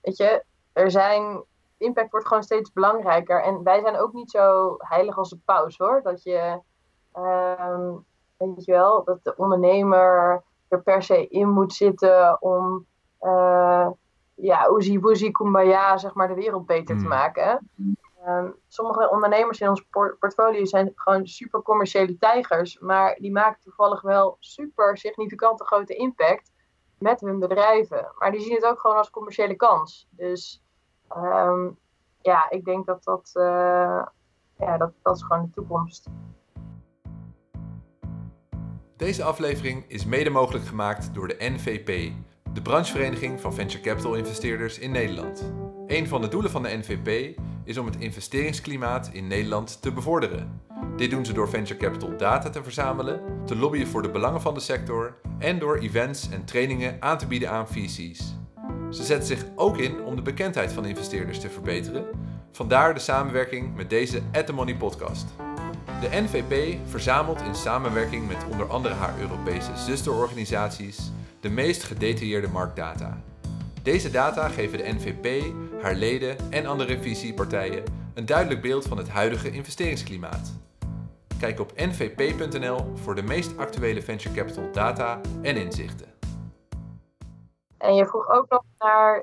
weet 0.01 0.17
je, 0.17 0.43
er 0.73 0.91
zijn 0.91 1.43
impact 1.81 2.11
wordt 2.11 2.27
gewoon 2.27 2.43
steeds 2.43 2.73
belangrijker. 2.73 3.43
En 3.43 3.63
wij 3.63 3.81
zijn 3.81 3.97
ook 3.97 4.13
niet 4.13 4.31
zo 4.31 4.75
heilig 4.77 5.17
als 5.17 5.29
de 5.29 5.39
paus 5.45 5.77
hoor. 5.77 6.01
Dat 6.03 6.23
je, 6.23 6.59
uh, 7.17 7.89
weet 8.37 8.65
je 8.65 8.71
wel, 8.71 9.03
dat 9.03 9.23
de 9.23 9.35
ondernemer 9.35 10.43
er 10.67 10.81
per 10.81 11.03
se 11.03 11.27
in 11.27 11.49
moet 11.49 11.73
zitten 11.73 12.41
om, 12.41 12.85
uh, 13.21 13.87
ja, 14.35 14.71
oezie 14.71 14.99
woezie 14.99 15.31
kumbaya, 15.31 15.97
zeg 15.97 16.13
maar, 16.13 16.27
de 16.27 16.33
wereld 16.33 16.65
beter 16.65 16.95
te 16.95 17.01
hmm. 17.01 17.09
maken. 17.09 17.69
Ehm, 18.25 18.51
sommige 18.67 19.09
ondernemers 19.09 19.59
in 19.59 19.69
ons 19.69 19.85
portfolio 20.19 20.65
zijn 20.65 20.91
gewoon 20.95 21.27
super 21.27 21.61
commerciële 21.61 22.17
tijgers, 22.17 22.79
maar 22.79 23.15
die 23.15 23.31
maken 23.31 23.61
toevallig 23.61 24.01
wel 24.01 24.37
super 24.39 24.97
significante 24.97 25.65
grote 25.65 25.95
impact 25.95 26.51
met 26.97 27.21
hun 27.21 27.39
bedrijven. 27.39 28.11
Maar 28.17 28.31
die 28.31 28.41
zien 28.41 28.55
het 28.55 28.65
ook 28.65 28.79
gewoon 28.79 28.97
als 28.97 29.09
commerciële 29.09 29.55
kans. 29.55 30.07
Dus 30.09 30.63
Ehm, 31.15 31.69
ja, 32.21 32.49
ik 32.49 32.65
denk 32.65 32.85
dat 32.85 33.03
dat, 33.03 33.31
uh, 33.33 34.05
ja, 34.57 34.77
dat, 34.77 34.91
dat 35.01 35.15
is 35.15 35.23
gewoon 35.23 35.45
de 35.45 35.49
toekomst. 35.49 36.07
Deze 38.95 39.23
aflevering 39.23 39.85
is 39.87 40.05
mede 40.05 40.29
mogelijk 40.29 40.65
gemaakt 40.65 41.13
door 41.13 41.27
de 41.27 41.35
NVP, 41.39 42.13
de 42.53 42.61
branchevereniging 42.61 43.41
van 43.41 43.53
venture 43.53 43.83
capital 43.83 44.13
investeerders 44.13 44.79
in 44.79 44.91
Nederland. 44.91 45.53
Een 45.91 46.07
van 46.07 46.21
de 46.21 46.27
doelen 46.27 46.51
van 46.51 46.63
de 46.63 46.77
NVP 46.77 47.39
is 47.63 47.77
om 47.77 47.85
het 47.85 47.95
investeringsklimaat 47.95 49.09
in 49.13 49.27
Nederland 49.27 49.81
te 49.81 49.91
bevorderen. 49.91 50.61
Dit 50.97 51.09
doen 51.09 51.25
ze 51.25 51.33
door 51.33 51.49
venture 51.49 51.79
capital 51.79 52.17
data 52.17 52.49
te 52.49 52.63
verzamelen, 52.63 53.21
te 53.45 53.55
lobbyen 53.55 53.87
voor 53.87 54.01
de 54.01 54.09
belangen 54.11 54.41
van 54.41 54.53
de 54.53 54.59
sector 54.59 55.15
en 55.39 55.59
door 55.59 55.77
events 55.77 56.29
en 56.29 56.45
trainingen 56.45 56.97
aan 56.99 57.17
te 57.17 57.27
bieden 57.27 57.49
aan 57.49 57.67
VC's. 57.67 58.35
Ze 58.89 59.03
zetten 59.03 59.27
zich 59.27 59.45
ook 59.55 59.77
in 59.77 60.03
om 60.03 60.15
de 60.15 60.21
bekendheid 60.21 60.73
van 60.73 60.85
investeerders 60.85 61.39
te 61.39 61.49
verbeteren. 61.49 62.05
Vandaar 62.51 62.93
de 62.93 62.99
samenwerking 62.99 63.75
met 63.75 63.89
deze 63.89 64.21
At 64.31 64.45
The 64.45 64.53
Money 64.53 64.75
podcast. 64.75 65.25
De 66.01 66.09
NVP 66.11 66.77
verzamelt 66.89 67.41
in 67.41 67.55
samenwerking 67.55 68.27
met 68.27 68.45
onder 68.51 68.67
andere 68.67 68.93
haar 68.93 69.19
Europese 69.19 69.71
zusterorganisaties 69.75 71.11
de 71.39 71.49
meest 71.49 71.83
gedetailleerde 71.83 72.47
marktdata. 72.47 73.21
Deze 73.83 74.11
data 74.11 74.47
geven 74.47 74.77
de 74.77 74.93
NVP, 74.93 75.53
haar 75.81 75.95
leden 75.95 76.37
en 76.51 76.65
andere 76.65 76.99
visiepartijen 76.99 77.83
een 78.13 78.25
duidelijk 78.25 78.61
beeld 78.61 78.85
van 78.85 78.97
het 78.97 79.09
huidige 79.09 79.51
investeringsklimaat. 79.51 80.59
Kijk 81.39 81.59
op 81.59 81.71
nvp.nl 81.75 82.95
voor 82.95 83.15
de 83.15 83.21
meest 83.21 83.57
actuele 83.57 84.01
venture 84.01 84.35
capital 84.35 84.71
data 84.71 85.21
en 85.41 85.55
inzichten. 85.55 86.07
En 87.77 87.95
je 87.95 88.05
vroeg 88.05 88.29
ook 88.29 88.49
nog 88.49 88.63
naar 88.79 89.15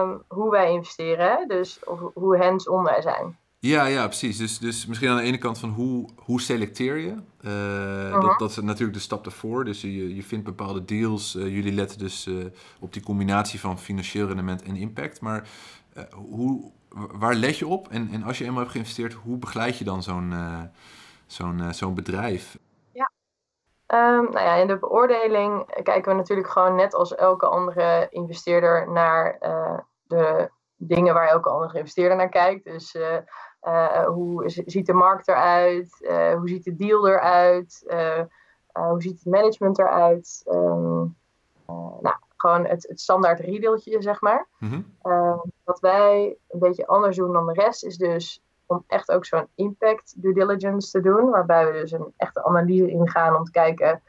um, 0.00 0.22
hoe 0.28 0.50
wij 0.50 0.70
investeren, 0.70 1.48
dus 1.48 1.80
hoe 2.14 2.38
hands-on 2.38 2.82
wij 2.82 3.02
zijn. 3.02 3.38
Ja, 3.58 3.84
ja, 3.84 4.06
precies. 4.06 4.36
Dus, 4.36 4.58
dus 4.58 4.86
misschien 4.86 5.08
aan 5.08 5.16
de 5.16 5.22
ene 5.22 5.38
kant 5.38 5.58
van 5.58 5.68
hoe, 5.68 6.08
hoe 6.16 6.40
selecteer 6.40 6.96
je? 6.96 7.14
Uh, 7.40 8.12
dat, 8.12 8.22
mhm. 8.22 8.38
dat 8.38 8.50
is 8.50 8.56
natuurlijk 8.56 8.96
de 8.96 9.02
stap 9.02 9.26
ervoor. 9.26 9.64
Dus 9.64 9.80
je, 9.80 10.14
je 10.14 10.22
vindt 10.22 10.44
bepaalde 10.44 10.84
deals. 10.84 11.34
Uh, 11.34 11.42
jullie 11.42 11.72
letten 11.72 11.98
dus 11.98 12.26
uh, 12.26 12.44
op 12.80 12.92
die 12.92 13.02
combinatie 13.02 13.60
van 13.60 13.78
financieel 13.78 14.26
rendement 14.26 14.62
en 14.62 14.76
impact. 14.76 15.20
Maar 15.20 15.48
hoe, 16.12 16.72
waar 16.90 17.34
let 17.34 17.58
je 17.58 17.66
op? 17.66 17.88
En, 17.88 18.08
en 18.12 18.22
als 18.22 18.38
je 18.38 18.44
eenmaal 18.44 18.60
hebt 18.60 18.72
geïnvesteerd, 18.72 19.12
hoe 19.12 19.36
begeleid 19.36 19.78
je 19.78 19.84
dan 19.84 20.02
zo'n 20.02 20.34
zo'n 21.26 21.74
zo'n 21.74 21.94
bedrijf? 21.94 22.58
Um, 23.94 24.24
nou 24.30 24.40
ja, 24.40 24.54
in 24.54 24.66
de 24.66 24.78
beoordeling 24.78 25.82
kijken 25.82 26.12
we 26.12 26.18
natuurlijk 26.18 26.48
gewoon 26.48 26.74
net 26.74 26.94
als 26.94 27.14
elke 27.14 27.46
andere 27.46 28.06
investeerder 28.10 28.92
naar 28.92 29.38
de 30.06 30.50
dingen 30.76 31.14
waar 31.14 31.28
elke 31.28 31.48
andere 31.48 31.78
investeerder 31.78 32.16
naar 32.16 32.28
kijkt. 32.28 32.64
Dus 32.64 32.94
uh, 32.94 33.16
uh, 33.62 34.04
hoe 34.04 34.42
ziet 34.46 34.86
de 34.86 34.92
markt 34.92 35.28
eruit? 35.28 35.96
hoe 36.38 36.48
ziet 36.48 36.64
de 36.64 36.76
deal 36.76 37.08
eruit? 37.08 37.84
hoe 38.72 39.02
ziet 39.02 39.18
het 39.18 39.32
management 39.32 39.78
eruit? 39.78 40.42
Um, 40.46 41.16
nou, 42.00 42.14
gewoon 42.36 42.66
het, 42.66 42.88
het 42.88 43.00
standaard 43.00 43.40
riedeltje, 43.40 44.02
zeg 44.02 44.20
maar. 44.20 44.48
Mm 44.58 44.94
wat 45.64 45.80
wij 45.80 46.36
een 46.48 46.58
beetje 46.58 46.86
anders 46.86 47.16
doen 47.16 47.32
dan 47.32 47.46
de 47.46 47.52
rest 47.52 47.84
is 47.84 47.96
dus 47.96 48.42
om 48.66 48.84
echt 48.86 49.10
ook 49.10 49.24
zo'n 49.24 49.48
impact 49.54 50.22
due 50.22 50.34
diligence 50.34 50.90
te 50.90 51.00
doen. 51.00 51.30
Waarbij 51.30 51.66
we 51.66 51.72
dus 51.72 51.92
een 51.92 52.12
echte 52.16 52.44
analyse 52.44 52.90
ingaan 52.90 53.36
om 53.36 53.44
te 53.44 53.50
kijken 53.50 54.02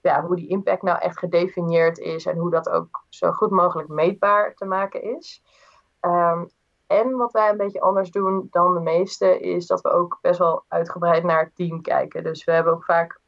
ja, 0.00 0.22
hoe 0.22 0.36
die 0.36 0.48
impact 0.48 0.82
nou 0.82 0.98
echt 0.98 1.18
gedefinieerd 1.18 1.98
is 1.98 2.26
en 2.26 2.36
hoe 2.36 2.50
dat 2.50 2.68
ook 2.68 3.04
zo 3.08 3.32
goed 3.32 3.50
mogelijk 3.50 3.88
meetbaar 3.88 4.54
te 4.54 4.64
maken 4.64 5.02
is. 5.02 5.42
Um, 6.00 6.48
en 6.86 7.16
wat 7.16 7.32
wij 7.32 7.48
een 7.48 7.56
beetje 7.56 7.80
anders 7.80 8.10
doen 8.10 8.48
dan 8.50 8.74
de 8.74 8.80
meeste, 8.80 9.40
is 9.40 9.66
dat 9.66 9.80
we 9.80 9.90
ook 9.90 10.18
best 10.20 10.38
wel 10.38 10.64
uitgebreid 10.68 11.24
naar 11.24 11.44
het 11.44 11.56
team 11.56 11.82
kijken. 11.82 12.22
Dus 12.22 12.44
we 12.44 12.52
hebben 12.52 12.72
ook 12.72 12.84
vaak 12.84 13.20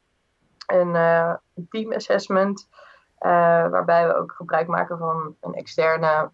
een, 0.67 0.95
uh, 0.95 1.33
team 1.69 1.93
assessment, 1.93 2.67
uh, 3.19 3.29
waarbij 3.69 4.07
we 4.07 4.15
ook 4.15 4.31
gebruik 4.31 4.67
maken 4.67 4.97
van 4.97 5.35
een 5.39 5.53
externe 5.53 6.31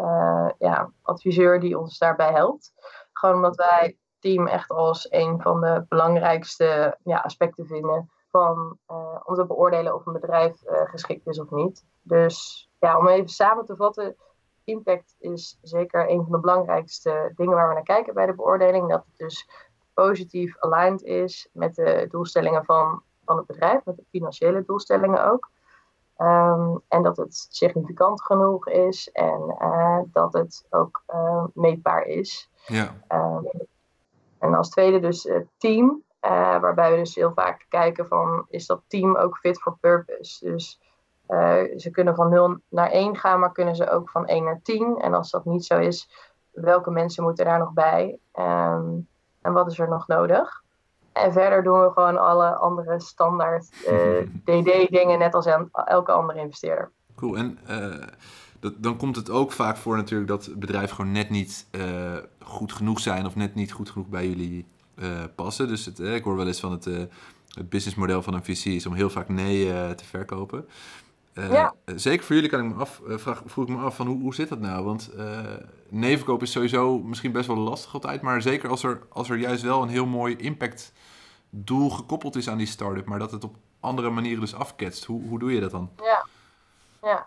uh, 0.00 0.48
ja, 0.58 0.90
adviseur 1.02 1.60
die 1.60 1.78
ons 1.78 1.98
daarbij 1.98 2.32
helpt. 2.32 2.72
Gewoon 3.12 3.34
omdat 3.34 3.56
wij 3.56 3.96
team 4.18 4.46
echt 4.46 4.70
als 4.70 5.06
een 5.10 5.40
van 5.42 5.60
de 5.60 5.84
belangrijkste 5.88 6.98
ja, 7.02 7.18
aspecten 7.18 7.66
vinden 7.66 8.10
van 8.32 8.78
uh, 8.90 9.16
om 9.24 9.34
te 9.34 9.46
beoordelen 9.46 9.94
of 9.94 10.06
een 10.06 10.12
bedrijf 10.12 10.62
uh, 10.62 10.80
geschikt 10.84 11.26
is 11.26 11.40
of 11.40 11.50
niet. 11.50 11.84
Dus 12.02 12.68
ja, 12.78 12.98
om 12.98 13.08
even 13.08 13.28
samen 13.28 13.64
te 13.64 13.76
vatten, 13.76 14.16
impact 14.64 15.16
is 15.18 15.58
zeker 15.62 16.10
een 16.10 16.22
van 16.22 16.32
de 16.32 16.38
belangrijkste 16.38 17.32
dingen 17.36 17.54
waar 17.54 17.68
we 17.68 17.74
naar 17.74 17.82
kijken 17.82 18.14
bij 18.14 18.26
de 18.26 18.34
beoordeling. 18.34 18.88
Dat 18.88 19.04
het 19.04 19.18
dus 19.18 19.48
positief 19.94 20.56
aligned 20.58 21.02
is 21.02 21.48
met 21.52 21.74
de 21.74 22.06
doelstellingen 22.10 22.64
van, 22.64 23.02
van 23.24 23.36
het 23.36 23.46
bedrijf, 23.46 23.84
met 23.84 23.96
de 23.96 24.04
financiële 24.10 24.64
doelstellingen 24.64 25.30
ook. 25.30 25.50
Um, 26.18 26.80
en 26.88 27.02
dat 27.02 27.16
het 27.16 27.46
significant 27.50 28.22
genoeg 28.22 28.68
is 28.68 29.10
en 29.12 29.56
uh, 29.60 29.98
dat 30.06 30.32
het 30.32 30.66
ook 30.70 31.02
meetbaar 31.54 32.02
is. 32.02 32.50
Ja. 32.66 32.94
Um, 33.08 33.48
en 34.38 34.54
als 34.54 34.70
tweede 34.70 35.00
dus 35.00 35.22
het 35.22 35.46
team, 35.56 36.02
uh, 36.24 36.60
waarbij 36.60 36.90
we 36.90 36.96
dus 36.96 37.14
heel 37.14 37.32
vaak 37.34 37.66
kijken 37.68 38.06
van 38.06 38.46
is 38.48 38.66
dat 38.66 38.82
team 38.86 39.16
ook 39.16 39.36
fit 39.36 39.60
for 39.60 39.76
purpose. 39.80 40.44
Dus 40.44 40.80
ze 41.76 41.88
kunnen 41.92 42.14
van 42.14 42.28
0 42.28 42.58
naar 42.68 42.90
1 42.90 43.16
gaan, 43.16 43.40
maar 43.40 43.52
kunnen 43.52 43.76
ze 43.76 43.90
ook 43.90 44.10
van 44.10 44.26
1 44.26 44.44
naar 44.44 44.60
10. 44.62 44.96
En 44.96 45.14
als 45.14 45.30
dat 45.30 45.44
niet 45.44 45.64
zo 45.64 45.78
is, 45.78 46.08
welke 46.50 46.90
mensen 46.90 47.22
moeten 47.22 47.44
daar 47.44 47.58
nog 47.58 47.72
bij? 47.72 48.18
Um, 48.38 49.08
en 49.40 49.52
wat 49.52 49.70
is 49.70 49.78
er 49.78 49.88
nog 49.88 50.06
nodig? 50.06 50.62
En 51.12 51.32
verder 51.32 51.62
doen 51.62 51.80
we 51.80 51.90
gewoon 51.90 52.18
alle 52.18 52.54
andere 52.54 53.00
standaard 53.00 53.68
uh, 53.88 54.18
eh, 54.18 54.28
DD-dingen, 54.44 55.18
net 55.18 55.34
als 55.34 55.46
elke 55.84 56.12
andere 56.12 56.38
investeerder. 56.38 56.90
Cool. 57.16 57.36
En 57.36 57.58
dat, 58.60 58.72
dan 58.76 58.96
komt 58.96 59.16
het 59.16 59.30
ook 59.30 59.52
vaak 59.52 59.76
voor 59.76 59.96
natuurlijk 59.96 60.30
dat 60.30 60.50
bedrijven 60.56 60.96
gewoon 60.96 61.12
net 61.12 61.30
niet 61.30 61.68
goed 62.44 62.72
genoeg 62.72 63.00
zijn 63.00 63.26
of 63.26 63.36
net 63.36 63.54
niet 63.54 63.72
goed 63.72 63.90
genoeg 63.90 64.08
bij 64.08 64.28
jullie 64.28 64.66
passen. 65.34 65.68
Dus 65.68 65.84
het, 65.84 65.98
ik 65.98 66.24
hoor 66.24 66.36
wel 66.36 66.46
eens 66.46 66.60
van 66.60 66.72
het, 66.72 66.84
het 66.84 67.68
businessmodel 67.68 68.22
van 68.22 68.34
een 68.34 68.44
VC 68.44 68.64
is 68.64 68.86
om 68.86 68.94
heel 68.94 69.10
vaak 69.10 69.28
nee 69.28 69.64
te 69.94 70.04
verkopen. 70.04 70.68
ja. 71.34 71.74
Zeker 71.84 72.24
voor 72.24 72.34
jullie 72.34 72.50
kan 72.50 72.64
ik 72.64 72.74
me 72.74 72.80
af, 72.80 73.00
vraag, 73.06 73.42
vroeg 73.46 73.68
ik 73.68 73.74
me 73.74 73.82
af 73.82 73.96
van 73.96 74.06
hoe, 74.06 74.20
hoe 74.20 74.34
zit 74.34 74.48
dat 74.48 74.60
nou? 74.60 74.84
Want 74.84 75.10
nee 75.88 76.16
verkopen 76.16 76.46
is 76.46 76.52
sowieso 76.52 76.98
misschien 76.98 77.32
best 77.32 77.46
wel 77.46 77.56
lastig 77.56 77.94
altijd, 77.94 78.22
maar 78.22 78.42
zeker 78.42 78.68
als 78.70 78.82
er, 78.82 79.02
als 79.08 79.30
er 79.30 79.36
juist 79.36 79.62
wel 79.62 79.82
een 79.82 79.88
heel 79.88 80.06
mooi 80.06 80.36
impact 80.36 80.92
doel 81.50 81.90
gekoppeld 81.90 82.36
is 82.36 82.48
aan 82.48 82.58
die 82.58 82.66
start-up, 82.66 83.06
maar 83.06 83.18
dat 83.18 83.30
het 83.30 83.44
op 83.44 83.56
andere 83.80 84.10
manieren 84.10 84.40
dus 84.40 84.54
afketst. 84.54 85.04
Hoe, 85.04 85.28
hoe 85.28 85.38
doe 85.38 85.52
je 85.52 85.60
dat 85.60 85.70
dan? 85.70 85.90
Ja, 85.96 86.26
ja. 87.02 87.26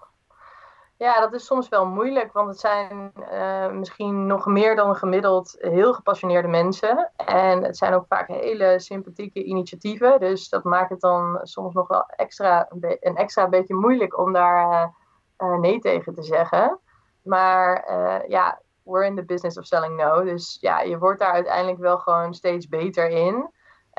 Ja 0.97 1.19
dat 1.19 1.33
is 1.33 1.45
soms 1.45 1.69
wel 1.69 1.85
moeilijk, 1.85 2.33
want 2.33 2.47
het 2.47 2.59
zijn 2.59 3.11
uh, 3.31 3.69
misschien 3.69 4.25
nog 4.25 4.45
meer 4.45 4.75
dan 4.75 4.95
gemiddeld 4.95 5.55
heel 5.59 5.93
gepassioneerde 5.93 6.47
mensen. 6.47 7.11
En 7.15 7.63
het 7.63 7.77
zijn 7.77 7.93
ook 7.93 8.05
vaak 8.07 8.27
hele 8.27 8.79
sympathieke 8.79 9.43
initiatieven, 9.43 10.19
dus 10.19 10.49
dat 10.49 10.63
maakt 10.63 10.89
het 10.89 11.01
dan 11.01 11.39
soms 11.41 11.73
nog 11.73 11.87
wel 11.87 12.05
extra, 12.07 12.67
een 12.99 13.15
extra 13.15 13.49
beetje 13.49 13.75
moeilijk 13.75 14.17
om 14.17 14.33
daar 14.33 14.93
uh, 15.37 15.57
nee 15.57 15.79
tegen 15.79 16.13
te 16.13 16.23
zeggen. 16.23 16.79
Maar 17.21 17.85
ja, 18.27 18.61
we're 18.85 19.05
in 19.05 19.15
the 19.15 19.23
business 19.23 19.57
of 19.57 19.65
selling 19.65 19.95
no. 19.95 20.23
Dus 20.23 20.57
ja, 20.61 20.81
je 20.81 20.97
wordt 20.97 21.19
daar 21.19 21.31
uiteindelijk 21.31 21.79
wel 21.79 21.97
gewoon 21.97 22.33
steeds 22.33 22.67
beter 22.67 23.09
in. 23.09 23.49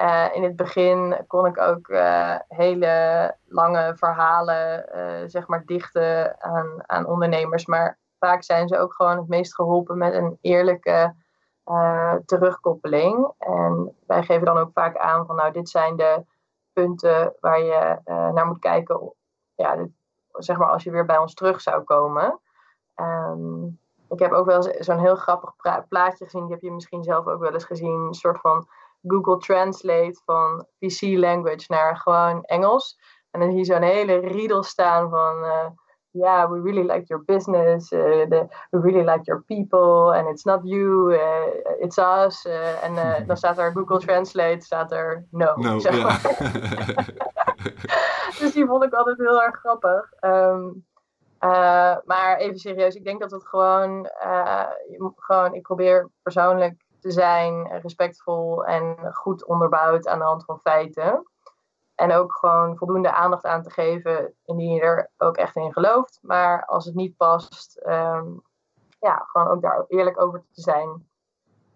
Uh, 0.00 0.26
in 0.32 0.42
het 0.42 0.56
begin 0.56 1.24
kon 1.26 1.46
ik 1.46 1.58
ook 1.58 1.88
uh, 1.88 2.34
hele 2.48 3.34
lange 3.44 3.96
verhalen 3.96 4.88
uh, 4.94 5.28
zeg 5.28 5.46
maar 5.46 5.62
dichten 5.64 6.42
aan, 6.42 6.82
aan 6.86 7.06
ondernemers. 7.06 7.66
Maar 7.66 7.98
vaak 8.18 8.42
zijn 8.42 8.68
ze 8.68 8.78
ook 8.78 8.94
gewoon 8.94 9.16
het 9.16 9.28
meest 9.28 9.54
geholpen 9.54 9.98
met 9.98 10.14
een 10.14 10.38
eerlijke 10.40 11.14
terugkoppeling. 12.24 13.32
En 13.38 13.96
wij 14.06 14.22
geven 14.22 14.44
dan 14.44 14.58
ook 14.58 14.70
vaak 14.72 14.96
aan 14.96 15.26
van 15.26 15.36
nou, 15.36 15.52
dit 15.52 15.68
zijn 15.68 15.96
de 15.96 16.24
punten 16.72 17.34
waar 17.40 17.60
je 17.60 18.00
naar 18.04 18.46
moet 18.46 18.58
kijken. 18.58 19.12
Ja, 19.54 19.86
zeg 20.32 20.56
maar 20.56 20.68
als 20.68 20.82
je 20.82 20.90
weer 20.90 21.04
bij 21.04 21.18
ons 21.18 21.34
terug 21.34 21.60
zou 21.60 21.82
komen. 21.82 22.40
Ehm, 22.94 23.64
ik 24.08 24.18
heb 24.18 24.32
ook 24.32 24.46
wel 24.46 24.62
zo'n 24.62 24.98
heel 24.98 25.16
grappig 25.16 25.54
plaatje 25.88 26.24
gezien, 26.24 26.42
die 26.42 26.52
heb 26.52 26.62
je 26.62 26.72
misschien 26.72 27.02
zelf 27.04 27.26
ook 27.26 27.40
wel 27.40 27.52
eens 27.52 27.64
gezien. 27.64 28.06
Een 28.06 28.14
soort 28.14 28.40
van 28.40 28.68
Google 29.06 29.38
Translate 29.38 30.20
van 30.24 30.66
PC 30.78 31.00
language 31.00 31.64
naar 31.66 31.96
gewoon 31.96 32.44
Engels. 32.44 32.98
En 33.30 33.40
dan 33.40 33.50
zie 33.50 33.58
je 33.58 33.64
zo'n 33.64 33.82
hele 33.82 34.18
riedel 34.18 34.62
staan 34.62 35.10
van. 35.10 35.44
Uh, 35.44 35.66
yeah, 36.10 36.50
we 36.50 36.60
really 36.60 36.82
like 36.82 37.04
your 37.06 37.24
business. 37.24 37.92
Uh, 37.92 38.26
the, 38.28 38.48
we 38.70 38.80
really 38.80 39.04
like 39.04 39.24
your 39.24 39.42
people. 39.42 40.12
And 40.12 40.28
it's 40.28 40.44
not 40.44 40.60
you, 40.64 41.12
uh, 41.12 41.80
it's 41.80 41.98
us. 41.98 42.46
en 42.82 43.26
dan 43.26 43.36
staat 43.36 43.58
er 43.58 43.72
Google 43.72 43.98
Translate, 43.98 44.64
staat 44.64 44.92
er 44.92 45.26
no. 45.30 45.54
no 45.56 45.78
zeg 45.78 46.02
maar. 46.02 46.20
dus 48.38 48.52
die 48.52 48.66
vond 48.66 48.84
ik 48.84 48.92
altijd 48.92 49.18
heel 49.18 49.42
erg 49.42 49.56
grappig. 49.56 50.12
Um, 50.20 50.84
uh, 51.40 51.96
maar 52.04 52.36
even 52.36 52.58
serieus, 52.58 52.94
ik 52.94 53.04
denk 53.04 53.20
dat 53.20 53.30
het 53.30 53.46
gewoon, 53.46 54.10
gewoon, 55.16 55.54
ik 55.54 55.62
probeer 55.62 56.08
persoonlijk 56.22 56.85
te 57.06 57.12
zijn, 57.12 57.66
respectvol 57.80 58.64
en 58.64 59.14
goed 59.14 59.44
onderbouwd 59.44 60.06
aan 60.06 60.18
de 60.18 60.24
hand 60.24 60.44
van 60.44 60.60
feiten. 60.60 61.26
En 61.94 62.12
ook 62.12 62.34
gewoon 62.34 62.76
voldoende 62.76 63.12
aandacht 63.12 63.44
aan 63.44 63.62
te 63.62 63.70
geven 63.70 64.34
indien 64.44 64.72
je 64.72 64.80
er 64.80 65.10
ook 65.16 65.36
echt 65.36 65.56
in 65.56 65.72
gelooft. 65.72 66.18
Maar 66.22 66.64
als 66.64 66.84
het 66.84 66.94
niet 66.94 67.16
past, 67.16 67.80
um, 67.86 68.42
ja, 69.00 69.22
gewoon 69.26 69.48
ook 69.48 69.62
daar 69.62 69.84
eerlijk 69.88 70.20
over 70.20 70.44
te 70.52 70.60
zijn. 70.60 71.08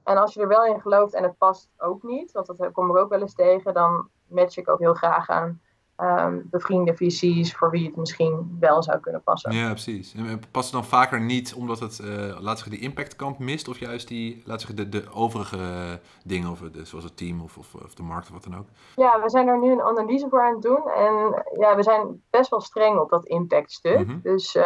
En 0.04 0.16
als 0.16 0.34
je 0.34 0.40
er 0.40 0.48
wel 0.48 0.64
in 0.64 0.80
gelooft 0.80 1.14
en 1.14 1.22
het 1.22 1.38
past 1.38 1.70
ook 1.78 2.02
niet, 2.02 2.32
want 2.32 2.46
dat 2.46 2.72
kom 2.72 2.90
ik 2.90 2.96
ook 2.96 3.10
wel 3.10 3.20
eens 3.20 3.34
tegen, 3.34 3.74
dan 3.74 4.08
match 4.26 4.56
ik 4.56 4.68
ook 4.68 4.78
heel 4.78 4.94
graag 4.94 5.28
aan 5.28 5.60
um, 6.02 6.48
bevriende 6.50 6.94
visies 6.94 7.56
voor 7.56 7.70
wie 7.70 7.86
het 7.86 7.96
misschien 7.96 8.56
wel 8.60 8.82
zou 8.82 9.00
kunnen 9.00 9.22
passen. 9.22 9.52
Ja, 9.52 9.68
precies. 9.68 10.14
En 10.14 10.40
past 10.50 10.64
het 10.64 10.80
dan 10.80 10.90
vaker 10.90 11.20
niet 11.20 11.54
omdat 11.54 11.80
het, 11.80 12.00
uh, 12.02 12.40
laat 12.40 12.58
zeggen, 12.58 12.70
de 12.70 12.84
impactkant 12.84 13.38
mist 13.38 13.68
of 13.68 13.78
juist 13.78 14.08
die, 14.08 14.42
laat 14.44 14.60
zeggen, 14.60 14.76
de, 14.76 14.88
de 14.88 15.12
overige 15.12 16.00
dingen, 16.24 16.50
of 16.50 16.58
de, 16.58 16.84
zoals 16.84 17.04
het 17.04 17.16
team 17.16 17.40
of, 17.40 17.56
of, 17.56 17.74
of, 17.74 17.94
de 17.94 18.02
markt 18.02 18.26
of 18.26 18.32
wat 18.32 18.44
dan 18.44 18.58
ook? 18.58 18.66
Ja, 18.96 19.22
we 19.22 19.30
zijn 19.30 19.48
er 19.48 19.60
nu 19.60 19.72
een 19.72 19.82
analyse 19.82 20.28
voor 20.28 20.42
aan 20.42 20.52
het 20.52 20.62
doen 20.62 20.90
en 20.90 21.44
ja, 21.58 21.76
we 21.76 21.82
zijn 21.82 22.22
best 22.30 22.50
wel 22.50 22.60
streng 22.60 22.98
op 22.98 23.10
dat 23.10 23.24
impactstuk. 23.24 24.06
Mm 24.06 24.20
Dus 24.22 24.54
um, 24.54 24.64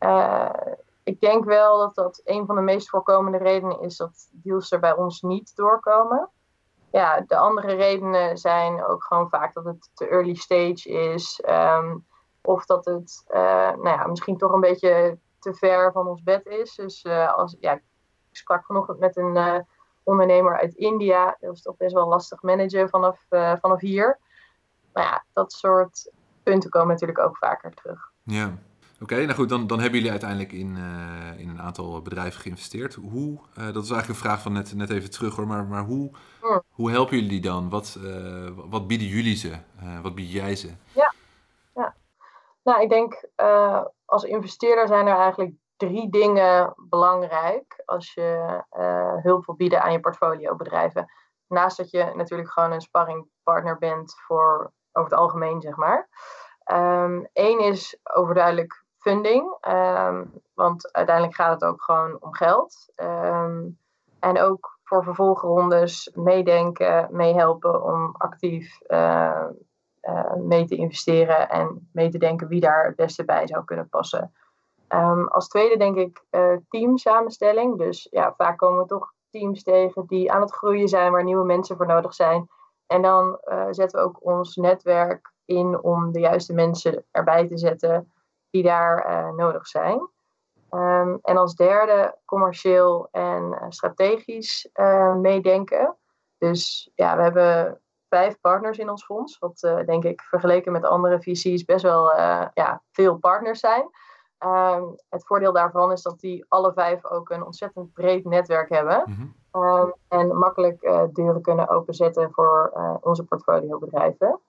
uh, 0.00 0.50
ik 1.02 1.20
denk 1.20 1.44
wel 1.44 1.78
dat 1.78 1.94
dat 1.94 2.20
een 2.24 2.46
van 2.46 2.54
de 2.54 2.60
meest 2.60 2.88
voorkomende 2.88 3.38
redenen 3.38 3.80
is 3.80 3.96
dat 3.96 4.28
deals 4.30 4.72
er 4.72 4.80
bij 4.80 4.96
ons 4.96 5.22
niet 5.22 5.56
doorkomen 5.56 6.28
ja, 6.92 7.20
de 7.26 7.36
andere 7.36 7.74
redenen 7.74 8.38
zijn 8.38 8.84
ook 8.84 9.04
gewoon 9.04 9.28
vaak 9.28 9.54
dat 9.54 9.64
het 9.64 9.90
te 9.94 10.08
early 10.08 10.34
stage 10.34 10.88
is. 10.88 11.40
Ehm, 11.40 11.96
of 12.42 12.66
dat 12.66 12.84
het 12.84 13.24
uh, 13.28 13.36
nou 13.70 13.88
ja, 13.88 14.06
misschien 14.06 14.36
toch 14.36 14.52
een 14.52 14.60
beetje 14.60 15.18
te 15.38 15.54
ver 15.54 15.92
van 15.92 16.08
ons 16.08 16.22
bed 16.22 16.46
is. 16.46 16.74
Dus 16.74 17.04
uh, 17.04 17.34
als, 17.34 17.56
ja, 17.60 17.72
ik 17.72 17.82
sprak 18.30 18.64
vanochtend 18.64 18.98
met 18.98 19.16
een 19.16 19.36
uh, 19.36 19.58
ondernemer 20.02 20.58
uit 20.58 20.74
India. 20.74 21.24
Dat 21.24 21.50
was 21.50 21.62
toch 21.62 21.76
best 21.76 21.94
wel 21.94 22.08
lastig 22.08 22.42
managen 22.42 22.88
vanaf, 22.88 23.26
vanaf 23.60 23.80
hier. 23.80 24.18
Maar 24.92 25.02
ja, 25.02 25.24
dat 25.32 25.52
soort 25.52 26.12
punten 26.42 26.70
komen 26.70 26.88
natuurlijk 26.88 27.18
ook 27.18 27.36
vaker 27.36 27.74
terug. 27.74 28.10
Ja, 28.22 28.52
Oké, 29.02 29.14
nou 29.14 29.32
goed, 29.32 29.48
dan, 29.48 29.66
dan 29.66 29.78
hebben 29.80 29.96
jullie 29.96 30.10
uiteindelijk 30.10 30.52
in, 30.52 30.76
uh, 30.76 31.40
in 31.40 31.48
een 31.48 31.60
aantal 31.60 32.02
bedrijven 32.02 32.40
geïnvesteerd. 32.40 32.94
Hoe, 32.94 33.32
uh, 33.32 33.64
dat 33.64 33.84
is 33.84 33.90
eigenlijk 33.90 34.08
een 34.08 34.26
vraag 34.26 34.42
van 34.42 34.52
net, 34.52 34.74
net 34.74 34.90
even 34.90 35.10
terug 35.10 35.36
hoor, 35.36 35.46
maar, 35.46 35.64
maar 35.64 35.82
hoe, 35.84 36.10
hoe 36.70 36.90
helpen 36.90 37.14
jullie 37.14 37.30
die 37.30 37.40
dan? 37.40 37.70
Wat, 37.70 37.98
uh, 38.00 38.50
wat 38.54 38.86
bieden 38.86 39.06
jullie 39.06 39.36
ze? 39.36 39.56
wat 40.02 40.14
bied 40.14 40.32
jij 40.32 40.56
ze? 40.56 40.70
Ja, 40.92 41.14
ja. 41.74 41.94
nou 42.62 42.82
ik 42.82 42.88
denk 42.88 43.24
als 44.04 44.24
investeerder 44.24 44.86
zijn 44.86 45.06
er 45.06 45.16
eigenlijk 45.16 45.52
drie 45.76 46.10
dingen 46.10 46.74
belangrijk 46.76 47.82
als 47.84 48.14
je 48.14 48.62
hulp 49.22 49.46
wil 49.46 49.54
bieden 49.56 49.82
aan 49.82 49.92
je 49.92 50.00
portfoliobedrijven. 50.00 51.12
Naast 51.46 51.76
dat 51.76 51.90
je 51.90 52.12
natuurlijk 52.14 52.50
gewoon 52.50 52.72
een 52.72 52.80
sparringpartner 52.80 53.78
bent 53.78 54.14
voor 54.26 54.72
over 54.92 55.10
het 55.10 55.20
algemeen, 55.20 55.60
zeg 55.60 55.76
maar. 55.76 56.08
Eén 56.64 57.28
ehm, 57.32 57.58
um, 57.58 57.58
is 57.58 57.98
overduidelijk 58.02 58.81
funding. 59.02 59.56
Ehm, 59.60 60.24
want 60.54 60.92
uiteindelijk 60.92 61.36
gaat 61.36 61.60
het 61.60 61.64
ook 61.70 61.82
gewoon 61.82 62.16
om 62.20 62.34
geld. 62.34 62.92
Ehm, 62.94 63.68
en 64.20 64.40
ook 64.40 64.78
voor 64.84 65.04
vervolgrondes 65.04 66.10
meedenken, 66.14 67.08
meehelpen 67.10 67.84
om 67.84 68.14
actief 68.18 68.80
uh, 68.88 69.44
uh, 70.02 70.34
mee 70.34 70.64
te 70.64 70.76
investeren 70.76 71.48
en 71.48 71.88
mee 71.92 72.10
te 72.10 72.18
denken 72.18 72.48
wie 72.48 72.60
daar 72.60 72.84
het 72.84 72.96
beste 72.96 73.24
bij 73.24 73.46
zou 73.46 73.64
kunnen 73.64 73.88
passen. 73.88 74.32
Als 75.28 75.48
tweede 75.48 75.76
denk 75.76 75.96
ik 75.96 76.24
uh, 76.30 76.56
teamsamenstelling. 76.68 77.78
Dus 77.78 78.08
ja, 78.10 78.34
vaak 78.36 78.58
komen 78.58 78.80
we 78.80 78.86
toch 78.86 79.12
teams 79.30 79.62
tegen 79.62 80.06
die 80.06 80.32
aan 80.32 80.40
het 80.40 80.52
groeien 80.52 80.88
zijn, 80.88 81.12
waar 81.12 81.24
nieuwe 81.24 81.44
mensen 81.44 81.76
voor 81.76 81.86
nodig 81.86 82.14
zijn. 82.14 82.48
En 82.86 83.02
dan 83.02 83.38
zetten 83.70 84.00
we 84.00 84.06
ook 84.06 84.24
ons 84.24 84.56
netwerk 84.56 85.32
in 85.44 85.82
om 85.82 86.12
de 86.12 86.20
juiste 86.20 86.52
mensen 86.52 87.04
erbij 87.10 87.46
te 87.46 87.58
zetten 87.58 88.12
die 88.52 88.62
daar 88.62 89.10
uh, 89.10 89.32
nodig 89.36 89.66
zijn. 89.66 90.08
Um, 90.70 91.18
en 91.22 91.36
als 91.36 91.54
derde 91.54 92.18
commercieel 92.24 93.08
en 93.10 93.42
uh, 93.42 93.64
strategisch 93.68 94.68
uh, 94.74 95.14
meedenken. 95.14 95.96
Dus 96.38 96.90
ja, 96.94 97.16
we 97.16 97.22
hebben 97.22 97.80
vijf 98.08 98.40
partners 98.40 98.78
in 98.78 98.90
ons 98.90 99.04
fonds, 99.04 99.38
wat 99.38 99.58
denk 99.86 100.04
ik 100.04 100.22
vergeleken 100.22 100.72
met 100.72 100.84
andere 100.84 101.20
visies 101.20 101.64
best 101.64 101.82
wel 101.82 102.14
ja, 102.54 102.82
veel 102.90 103.16
partners 103.16 103.60
zijn. 103.60 103.90
Um, 104.38 104.96
het 105.08 105.26
voordeel 105.26 105.52
daarvan 105.52 105.92
is 105.92 106.02
dat 106.02 106.20
die 106.20 106.44
alle 106.48 106.72
vijf 106.72 107.04
ook 107.04 107.30
een 107.30 107.44
ontzettend 107.44 107.92
breed 107.92 108.24
netwerk 108.24 108.68
hebben. 108.68 109.02
Mm 109.06 109.34
-hmm. 109.52 109.62
um, 109.62 109.92
en 110.08 110.38
makkelijk 110.38 110.80
deuren 111.12 111.42
kunnen 111.42 111.68
openzetten 111.68 112.32
voor 112.32 112.72
onze 113.00 113.24
portfoliobedrijven. 113.24 114.40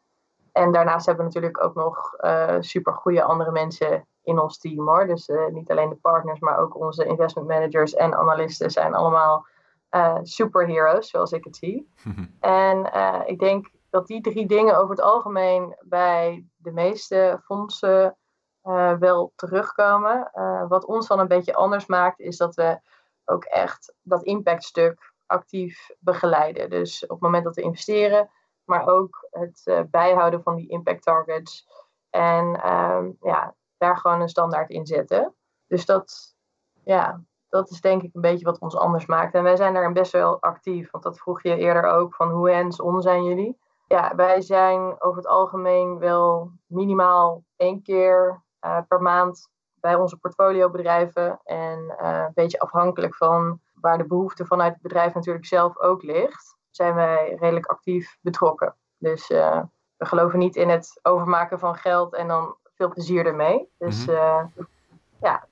En 0.54 0.72
daarnaast 0.72 1.06
hebben 1.06 1.26
we 1.26 1.32
natuurlijk 1.32 1.64
ook 1.64 1.76
nog 1.76 2.14
uh, 2.20 2.56
super 2.60 2.94
goede 2.94 3.24
andere 3.24 3.52
mensen 3.52 4.08
in 4.24 4.40
ons 4.40 4.58
team 4.58 4.88
hoor. 4.88 5.08
Dus 5.08 5.30
uh, 5.30 5.48
niet 5.48 5.72
alleen 5.72 5.90
de 5.90 5.96
partners, 5.96 6.40
maar 6.40 6.58
ook 6.58 6.76
onze 6.80 7.06
investment 7.06 7.48
managers 7.48 7.94
en 7.94 8.16
analisten 8.16 8.72
zijn 8.72 8.94
allemaal 8.94 9.46
uh, 9.92 10.18
superheroes, 10.22 11.10
zoals 11.10 11.32
ik 11.32 11.44
het 11.44 11.56
zie. 11.56 11.90
en 12.40 12.92
ik 13.26 13.40
denk 13.40 13.70
dat 13.90 14.08
die 14.08 14.22
drie 14.22 14.48
dingen 14.48 14.78
over 14.78 14.90
het 14.90 15.02
algemeen 15.02 15.76
bij 15.82 16.46
de 16.56 16.72
meeste 16.72 17.42
fondsen 17.44 18.18
wel 19.00 19.32
terugkomen. 19.36 20.32
wat 20.68 20.86
ons 20.86 21.08
dan 21.08 21.20
een 21.20 21.28
beetje 21.28 21.56
anders 21.56 21.86
maakt, 21.86 22.20
is 22.20 22.38
dat 22.38 22.56
we 22.56 22.80
ook 23.26 23.44
echt 23.44 23.94
dat 24.02 24.24
impactstuk 24.24 25.14
actief 25.26 25.90
begeleiden. 26.00 26.70
Dus 26.70 27.04
op 27.04 27.10
het 27.10 27.20
moment 27.20 27.44
dat 27.44 27.56
we 27.56 27.62
investeren 27.62 28.30
maar 28.66 28.88
ook 28.88 29.28
het 29.32 29.62
uh, 29.66 29.80
bijhouden 29.92 30.44
van 30.44 30.56
die 30.56 30.70
impact 30.70 31.04
targets. 31.04 31.68
En 32.10 32.72
um, 32.74 33.18
ja, 33.22 33.56
daar 33.78 33.98
gewoon 33.98 34.22
een 34.22 34.30
standaard 34.30 34.70
in 34.70 34.86
zetten. 34.86 35.36
Dus 35.68 35.86
dat, 35.86 36.36
ja, 36.84 37.24
dat 37.50 37.70
is 37.70 37.82
denk 37.82 38.02
ik 38.02 38.14
een 38.14 38.22
beetje 38.22 38.46
wat 38.46 38.60
ons 38.60 38.76
anders 38.76 39.06
maakt. 39.06 39.34
En 39.34 39.44
wij 39.44 39.56
zijn 39.56 39.74
daarin 39.74 39.94
best 39.94 40.12
wel 40.12 40.42
actief, 40.42 40.92
want 40.92 41.04
dat 41.04 41.20
vroeg 41.20 41.42
je 41.42 41.56
eerder 41.56 41.84
ook 41.84 42.16
van 42.16 42.30
hoe 42.30 42.54
hands-on 42.54 43.02
zijn 43.02 43.24
jullie? 43.24 43.60
Ja, 43.88 44.16
wij 44.16 44.42
zijn 44.42 45.02
over 45.02 45.18
het 45.18 45.28
algemeen 45.28 46.00
wel 46.00 46.52
minimaal 46.66 47.44
één 47.56 47.82
keer 47.82 48.44
uh, 48.66 48.78
per 48.88 49.02
maand 49.02 49.50
bij 49.74 49.96
onze 49.96 50.18
portfoliobedrijven. 50.18 51.40
En 51.44 51.96
uh, 52.02 52.24
een 52.26 52.34
beetje 52.34 52.60
afhankelijk 52.60 53.16
van 53.16 53.60
waar 53.74 53.98
de 53.98 54.08
behoefte 54.08 54.46
vanuit 54.46 54.74
het 54.74 54.82
bedrijf 54.82 55.14
natuurlijk 55.14 55.46
zelf 55.46 55.80
ook 55.80 56.04
ligt 56.04 56.58
zijn 56.76 56.96
wij 56.96 57.38
redelijk 57.40 57.66
actief 57.66 58.18
betrokken. 58.22 58.76
Dus 58.98 59.30
uh, 59.30 59.62
we 59.98 60.06
geloven 60.06 60.40
niet 60.40 60.56
in 60.56 60.70
het 60.70 61.00
overmaken 61.02 61.60
van 61.60 61.76
geld 61.76 62.16
en 62.16 62.28
dan 62.28 62.56
veel 62.76 62.90
plezier 62.90 63.26
ermee. 63.26 63.68
Dus 63.78 64.08
uh, 64.08 64.44
ja. 65.22 65.48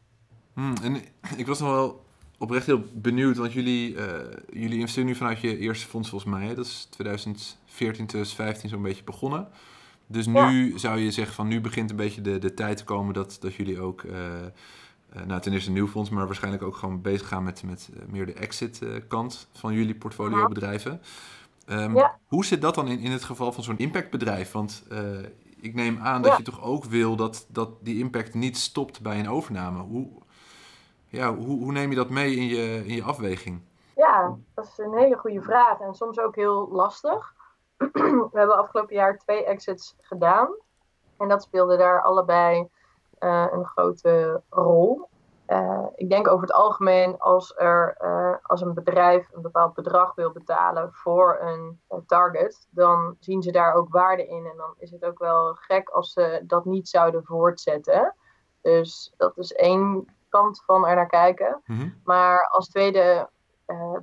Hmm, 0.54 0.74
en 0.84 0.96
ik 1.38 1.48
was 1.48 1.60
nog 1.60 1.70
wel 1.70 2.04
oprecht 2.38 2.66
heel 2.66 2.84
benieuwd, 2.94 3.38
want 3.38 3.54
jullie, 3.54 3.94
uh, 3.94 4.06
jullie 4.50 4.80
investeren 4.80 5.08
nu 5.08 5.16
vanuit 5.16 5.40
je 5.40 5.58
eerste 5.58 5.88
fonds 5.88 6.10
volgens 6.10 6.32
mij. 6.32 6.48
Hè? 6.48 6.56
Dat 6.56 6.66
is 6.66 6.88
2014, 6.90 8.08
2015 8.08 8.70
zo'n 8.70 8.82
beetje 8.82 9.04
begonnen. 9.04 9.48
Dus 10.08 10.26
nu 10.26 10.80
zou 10.80 11.00
je 11.00 11.12
zeggen 11.12 11.36
van 11.36 11.48
nu 11.48 11.62
begint 11.62 11.90
een 11.90 11.96
beetje 11.96 12.22
de, 12.22 12.38
de 12.38 12.54
tijd 12.54 12.78
te 12.78 12.84
komen 12.84 13.14
dat, 13.14 13.38
dat 13.40 13.54
jullie 13.54 13.80
ook 13.80 14.02
uh, 14.02 14.16
nou, 15.26 15.41
ten 15.41 15.54
eerste 15.54 15.69
een 15.69 15.76
nieuw 15.76 15.88
fonds, 15.88 16.10
maar 16.10 16.26
waarschijnlijk 16.26 16.63
ook 16.63 16.76
gewoon 16.76 17.02
bezig 17.02 17.28
gaan 17.28 17.43
met, 17.43 17.63
met 17.63 17.89
uh, 17.93 18.02
meer 18.06 18.26
de 18.26 18.34
exit 18.34 18.82
uh, 18.82 19.02
kant 19.08 19.47
van 19.52 19.74
jullie 19.74 19.95
portfoliobedrijven. 19.95 21.02
Um, 21.67 21.95
ja. 21.95 22.19
Hoe 22.28 22.45
zit 22.45 22.62
dat 22.62 22.76
dan 22.76 22.88
in, 22.88 23.00
in 23.00 23.12
het 23.12 23.24
geval 23.24 23.52
van 23.52 23.63
zo'n 23.63 23.78
impactbedrijf? 23.78 24.52
Want 24.52 24.84
ik 25.60 25.74
neem 25.74 26.00
aan 26.00 26.21
dat 26.21 26.32
ja. 26.32 26.38
je 26.38 26.43
toch 26.43 26.63
ook 26.63 26.84
wil 26.84 27.15
dat, 27.15 27.45
dat 27.50 27.69
die 27.80 28.00
impact 28.00 28.34
niet 28.34 28.58
stopt 28.58 29.02
bij 29.02 29.19
een 29.19 29.30
overname. 29.30 29.80
Hoe, 29.80 30.08
Ja, 31.08 31.36
hoe, 31.36 31.63
hoe 31.63 31.71
neem 31.71 31.89
je 31.89 31.95
dat 31.95 32.10
mee 32.10 32.36
in 32.36 32.47
je, 32.47 32.86
in 32.86 32.95
je 32.95 33.04
afweging? 33.04 33.62
Ja, 33.95 34.38
dat 34.54 34.65
is 34.65 34.78
een 34.78 34.97
hele 34.97 35.15
goede 35.15 35.41
vraag 35.41 35.80
en 35.80 35.93
soms 35.93 36.19
ook 36.19 36.36
heel 36.36 36.69
lastig. 36.71 37.34
We 37.78 38.30
hebben 38.32 38.58
afgelopen 38.58 38.95
jaar 38.95 39.17
twee 39.17 39.45
exits 39.45 39.95
gedaan. 40.02 40.50
En 41.17 41.28
dat 41.28 41.43
speelde 41.43 41.78
daar 41.78 42.02
allebei 42.02 42.67
een 43.24 43.66
grote 43.66 44.42
rol. 44.50 45.10
Uh, 45.52 45.86
ik 45.96 46.10
denk 46.10 46.28
over 46.28 46.42
het 46.42 46.56
algemeen 46.56 47.20
als, 47.20 47.54
er, 47.58 47.98
uh, 48.02 48.36
als 48.42 48.62
een 48.62 48.74
bedrijf 48.74 49.30
een 49.34 49.42
bepaald 49.42 49.74
bedrag 49.74 50.16
wil 50.16 50.32
betalen 50.32 50.94
voor 50.94 51.40
een 51.42 51.80
target, 52.06 52.68
dan 52.70 53.16
zien 53.20 53.42
ze 53.42 53.52
daar 53.52 53.74
ook 53.74 53.90
waarde 53.90 54.28
in. 54.28 54.46
En 54.46 54.58
dan 54.58 54.74
is 54.78 54.92
het 54.92 55.06
ook 55.06 55.20
wel 55.20 55.54
gek 55.54 55.90
als 55.90 56.14
ze 56.14 56.44
dat 56.48 56.66
niet 56.66 56.90
zouden 56.90 57.24
voortzetten. 57.24 58.16
Dus 58.62 59.14
dat 59.18 59.38
is 59.38 59.54
één 59.54 60.06
kant 60.30 60.64
van 60.66 60.88
er 60.88 60.96
naar 60.96 61.08
kijken. 61.08 61.62
Mhm. 61.66 61.90
Maar 62.04 62.48
als 62.48 62.70
tweede 62.70 63.30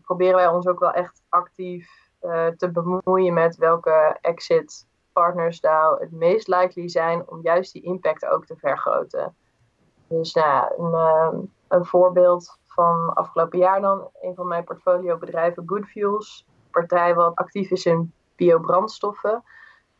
proberen 0.02 0.36
wij 0.36 0.48
ons 0.48 0.66
ook 0.66 0.78
wel 0.78 0.92
echt 0.92 1.22
actief 1.28 2.10
te 2.56 2.70
bemoeien 2.72 3.34
met 3.34 3.56
welke 3.56 4.18
exit 4.20 4.86
partners 5.18 5.60
nou 5.60 6.00
het 6.00 6.12
meest 6.12 6.48
likely 6.48 6.88
zijn 6.88 7.28
om 7.28 7.40
juist 7.42 7.72
die 7.72 7.82
impact 7.82 8.26
ook 8.26 8.46
te 8.46 8.56
vergroten. 8.56 9.36
Dus 10.08 10.34
nou, 10.34 10.74
een, 10.76 10.94
ehm, 10.94 11.36
een 11.68 11.84
voorbeeld 11.84 12.58
van 12.66 13.14
afgelopen 13.14 13.58
jaar 13.58 13.80
dan, 13.80 14.08
een 14.20 14.34
van 14.34 14.46
mijn 14.48 14.64
portfoliobedrijven, 14.64 15.62
Good 15.66 15.86
Fuels, 15.86 16.46
partij 16.70 17.14
wat 17.14 17.34
actief 17.34 17.70
is 17.70 17.86
in 17.86 18.12
biobrandstoffen 18.36 19.42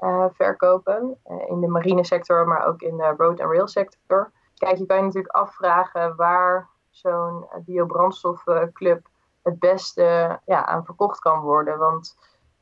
uh, 0.01 0.25
verkopen, 0.33 1.19
uh, 1.27 1.49
in 1.49 1.61
de 1.61 1.69
marine 1.69 2.05
sector, 2.05 2.47
maar 2.47 2.67
ook 2.67 2.81
in 2.81 2.97
de 2.97 3.15
road 3.17 3.39
en 3.39 3.47
rail 3.47 3.69
sector. 3.69 4.31
Kijk, 4.55 4.77
je 4.77 4.87
kan 4.87 4.97
je 4.97 5.03
natuurlijk 5.03 5.35
afvragen 5.35 6.17
waar 6.17 6.69
zo'n 6.91 7.47
biobrandstoffenclub 7.65 9.07
het 9.43 9.59
beste 9.59 10.39
ja, 10.45 10.67
aan 10.67 10.85
verkocht 10.85 11.19
kan 11.19 11.41
worden. 11.41 11.79
Want 11.79 12.17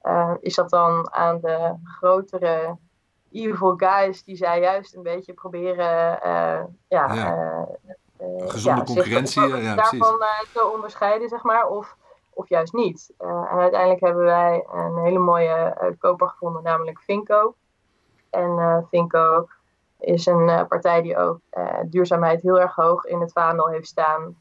uh, 0.07 0.35
is 0.41 0.55
dat 0.55 0.71
dan 0.71 1.13
aan 1.13 1.41
de 1.41 1.75
grotere 1.85 2.77
evil 3.33 3.75
guys 3.77 4.25
die 4.25 4.37
zij 4.37 4.61
juist 4.61 4.95
een 4.95 5.03
beetje 5.03 5.33
proberen 5.33 6.19
uh, 6.25 6.65
ja, 6.89 7.15
ja. 7.15 7.67
Uh, 8.21 8.49
gezonde 8.49 8.81
ja, 8.81 8.85
concurrentie 8.85 9.47
ja, 9.47 9.75
daarvan 9.75 10.19
te 10.53 10.71
onderscheiden, 10.75 11.29
zeg 11.29 11.43
maar, 11.43 11.69
of, 11.69 11.97
of 12.31 12.49
juist 12.49 12.73
niet. 12.73 13.13
en 13.19 13.47
uiteindelijk 13.49 14.01
hebben 14.01 14.25
wij 14.25 14.67
een 14.73 14.99
hele 14.99 15.19
mooie 15.19 15.77
koper 15.99 16.29
gevonden, 16.29 16.63
namelijk 16.63 17.01
Finco. 17.01 17.55
En 18.31 18.87
Finco 18.91 19.49
is 19.99 20.27
een 20.27 20.67
partij 20.69 21.03
die 21.03 21.17
ook 21.17 21.41
duurzaamheid 21.85 22.43
heel 22.43 22.61
erg 22.61 22.75
hoog 22.75 23.05
in 23.05 23.21
het 23.21 23.33
vaandel 23.33 23.69
heeft 23.69 23.89
staan. 23.89 24.37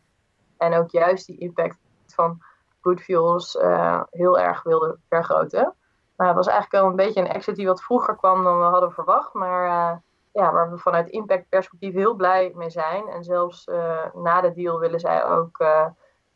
En 0.57 0.73
ook 0.73 0.89
juist 0.89 1.25
die 1.25 1.37
impact 1.37 1.77
van 2.05 2.41
Good 2.85 3.01
Fuels 3.01 3.55
uh, 3.55 4.01
heel 4.11 4.39
erg 4.39 4.63
wilde 4.63 4.97
vergroten. 5.09 5.73
Maar 6.15 6.27
het 6.27 6.35
was 6.35 6.47
eigenlijk 6.47 6.81
wel 6.81 6.91
een 6.91 7.05
beetje 7.05 7.19
een 7.19 7.33
exit 7.33 7.55
die 7.55 7.65
wat 7.65 7.83
vroeger 7.83 8.15
kwam 8.15 8.43
dan 8.43 8.57
we 8.57 8.63
hadden 8.63 8.91
verwacht. 8.91 9.33
Maar 9.33 9.65
uh, 9.65 9.97
ja, 10.31 10.51
waar 10.51 10.71
we 10.71 10.77
vanuit 10.77 11.09
impact 11.09 11.49
perspectief 11.49 11.93
heel 11.93 12.13
blij 12.13 12.51
mee 12.55 12.69
zijn. 12.69 13.07
En 13.07 13.23
zelfs 13.23 13.67
uh, 13.67 14.05
na 14.13 14.41
de 14.41 14.53
deal 14.53 14.79
willen 14.79 14.99
zij 14.99 15.25
ook 15.25 15.65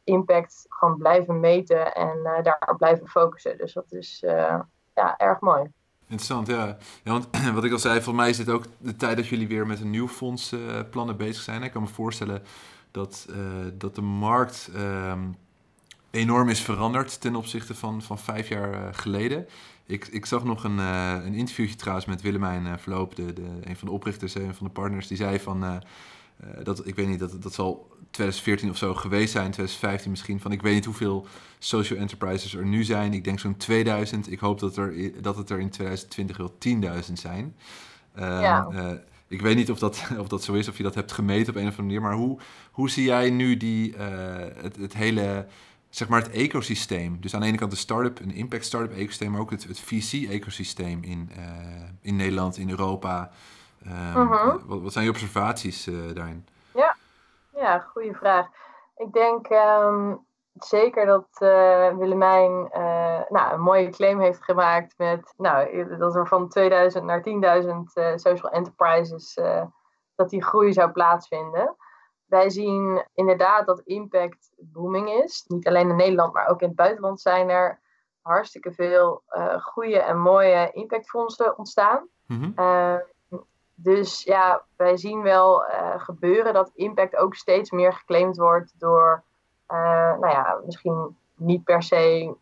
impact 0.03 0.65
gewoon 0.69 0.97
blijven 0.97 1.39
meten 1.39 1.93
en 1.93 2.41
daar 2.43 2.75
blijven 2.77 3.07
focussen. 3.07 3.57
Dus 3.57 3.73
dat 3.73 3.91
is 3.91 4.19
ja, 4.93 5.17
erg 5.17 5.39
mooi. 5.39 5.71
Interessant, 6.01 6.47
ja. 6.47 6.77
ja. 7.03 7.12
Want 7.12 7.29
wat 7.53 7.63
ik 7.63 7.71
al 7.71 7.79
zei, 7.79 8.01
voor 8.01 8.15
mij 8.15 8.29
is 8.29 8.38
dit 8.38 8.49
ook 8.49 8.63
de 8.77 8.95
tijd 8.95 9.17
dat 9.17 9.27
jullie 9.27 9.47
weer 9.47 9.67
met 9.67 9.81
een 9.81 9.89
nieuw 9.89 10.07
fonds 10.07 10.55
plannen 10.89 11.17
bezig 11.17 11.43
zijn. 11.43 11.63
Ik 11.63 11.71
kan 11.71 11.81
me 11.81 11.88
voorstellen 11.88 12.43
dat, 12.91 13.27
dat 13.73 13.95
de 13.95 14.01
markt 14.01 14.69
ehm, 14.75 15.19
enorm 16.12 16.50
is 16.50 16.62
veranderd 16.62 17.22
ten 17.22 17.36
opzichte 17.36 17.76
van, 17.76 18.02
van 18.02 18.19
vijf 18.19 18.50
jaar 18.50 18.74
uh, 18.74 18.88
geleden. 18.91 19.48
Ik, 19.86 20.08
ik 20.08 20.26
zag 20.26 20.43
nog 20.43 20.63
een, 20.63 20.78
uh, 20.78 21.17
een 21.24 21.34
interviewtje 21.34 21.76
trouwens 21.76 22.06
met 22.06 22.22
Willemijn 22.22 22.65
uh, 22.65 22.74
Verloop, 22.78 23.15
de, 23.15 23.34
de, 23.34 23.48
een 23.63 23.76
van 23.76 23.88
de 23.88 23.93
oprichters, 23.93 24.36
een 24.36 24.56
van 24.56 24.65
de 24.65 24.72
partners. 24.72 25.08
Die 25.08 25.17
zei 25.17 25.39
van, 25.39 25.84
dat, 26.63 26.88
ik 26.88 26.95
weet 26.95 27.08
niet, 27.08 27.19
dat, 27.19 27.41
dat 27.41 27.54
zal 27.54 27.88
2014 28.12 28.69
of 28.69 28.78
zo 28.78 28.93
geweest 28.93 29.32
zijn, 29.32 29.52
2015 29.52 30.10
misschien. 30.12 30.39
Van 30.39 30.52
ik 30.52 30.62
weet 30.62 30.74
niet 30.74 30.86
hoeveel 30.86 31.28
social 31.60 32.00
enterprises 32.00 32.54
er 32.54 32.65
nu 32.65 32.84
zijn. 32.84 33.13
Ik 33.13 33.24
denk 33.24 33.39
zo'n 33.39 33.58
2000. 33.58 34.32
Ik 34.32 34.39
hoop 34.39 34.60
dat, 34.60 34.78
er, 34.78 35.22
dat 35.22 35.38
het 35.38 35.50
er 35.50 35.60
in 35.60 35.69
2020 35.69 36.38
wel 36.38 36.54
10.000 37.08 37.13
zijn. 37.13 37.56
Ehm, 38.15 38.41
ja. 38.41 39.02
ik 39.28 39.41
weet 39.41 39.56
niet 39.56 39.72
of 39.72 39.80
dat, 39.80 40.08
of 40.19 40.28
dat 40.28 40.43
zo 40.43 40.54
is, 40.54 40.67
of 40.67 40.78
je 40.78 40.84
dat 40.84 40.95
hebt 40.95 41.12
gemeten 41.12 41.54
op 41.54 41.60
een 41.60 41.67
of 41.67 41.80
andere 41.80 41.82
manier. 41.82 42.02
Maar 42.02 42.13
hoe, 42.13 42.39
hoe 42.72 42.89
zie 42.89 43.06
jij 43.06 43.30
nu 43.30 43.58
die, 43.58 43.95
het, 44.62 44.76
het 44.76 44.93
hele 44.93 45.45
zeg 45.89 46.10
maar 46.10 46.21
het 46.21 46.32
ecosysteem. 46.32 47.21
Dus 47.21 47.34
aan 47.36 47.41
de 47.41 47.47
ene 47.47 47.58
kant 47.58 47.71
de 47.71 47.78
start-up, 47.78 48.19
een 48.19 48.32
impact 48.32 48.65
start-up 48.65 48.91
ecosysteem, 48.91 49.32
maar 49.32 49.41
ook 49.41 49.52
het, 49.52 49.63
het 49.63 49.80
VC-ecosysteem 49.80 51.04
in, 51.04 51.30
uh, 51.38 51.45
in 52.02 52.15
Nederland, 52.15 52.58
in 52.58 52.69
Europa. 52.69 53.30
Um, 54.15 54.32
uh, 54.32 54.56
wat, 54.65 54.82
wat, 54.82 54.93
zijn 54.93 55.06
je 55.06 55.12
observaties 55.12 55.88
uh, 55.88 56.15
daarin? 56.15 56.47
Ja, 56.73 56.95
ja 57.56 57.80
goede 57.80 58.13
vraag. 58.13 58.47
Ik 58.97 59.13
denk 59.13 59.49
um, 59.49 60.25
zeker 60.54 61.06
dat 61.06 61.28
Willemijn 61.97 62.69
nou, 63.30 63.54
een 63.54 63.62
mooie 63.62 63.89
claim 63.89 64.19
heeft 64.19 64.43
gemaakt 64.43 64.93
met 64.97 65.34
nou, 65.38 65.88
dat 65.97 66.15
er 66.15 66.28
van 66.28 66.49
2000 66.49 67.04
naar 67.04 67.23
10.000 67.63 67.69
social 68.15 68.52
enterprises 68.52 69.38
dat 70.15 70.30
die 70.30 70.43
groei 70.43 70.73
zou 70.73 70.91
plaatsvinden. 70.91 71.75
Wij 72.30 72.50
zien 72.50 73.06
inderdaad 73.13 73.65
dat 73.65 73.80
impact 73.80 74.52
booming 74.58 75.10
is. 75.10 75.46
Niet 75.48 75.68
alleen 75.68 75.89
in 75.89 75.96
Nederland, 75.96 76.34
maar 76.34 76.48
ook 76.48 76.62
in 76.62 76.68
het 76.68 76.76
buitenland 76.76 77.22
zijn 77.22 77.50
er 77.50 77.80
hartstikke 78.22 78.72
veel 78.72 79.22
uh, 79.32 79.62
goede 79.62 80.00
en 80.00 80.20
mooie 80.20 80.72
impactfondsen 80.72 81.58
ontstaan. 81.58 82.08
Mm-hmm. 82.26 82.54
uh, 82.56 82.96
dus 83.76 84.24
ja, 84.24 84.63
wij 84.76 84.98
zien 84.98 85.22
wel 85.22 85.65
uh, 85.65 86.00
gebeuren 86.00 86.54
dat 86.54 86.72
impact 86.74 87.15
ook 87.15 87.36
steeds 87.36 87.72
meer 87.72 87.94
geclaimd 87.94 88.38
wordt 88.38 88.74
door, 88.78 89.24
nou 89.68 90.30
ja, 90.30 90.60
misschien 90.65 91.18
niet 91.36 91.63
per 91.63 91.84
se 91.84 92.36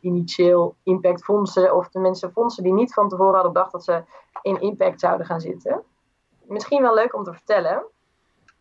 initieel 0.00 0.74
impactfondsen 0.82 1.74
of 1.74 1.88
tenminste 1.88 2.30
fondsen 2.30 2.62
die 2.62 2.72
niet 2.72 2.94
van 2.94 3.08
tevoren 3.08 3.34
hadden 3.34 3.52
bedacht 3.52 3.72
dat 3.72 3.84
ze 3.84 4.04
in 4.42 4.60
impact 4.60 5.00
zouden 5.00 5.26
gaan 5.26 5.40
zitten. 5.40 5.82
Misschien 6.42 6.82
wel 6.82 6.94
leuk 6.94 7.14
om 7.14 7.24
te 7.24 7.32
vertellen 7.32 7.82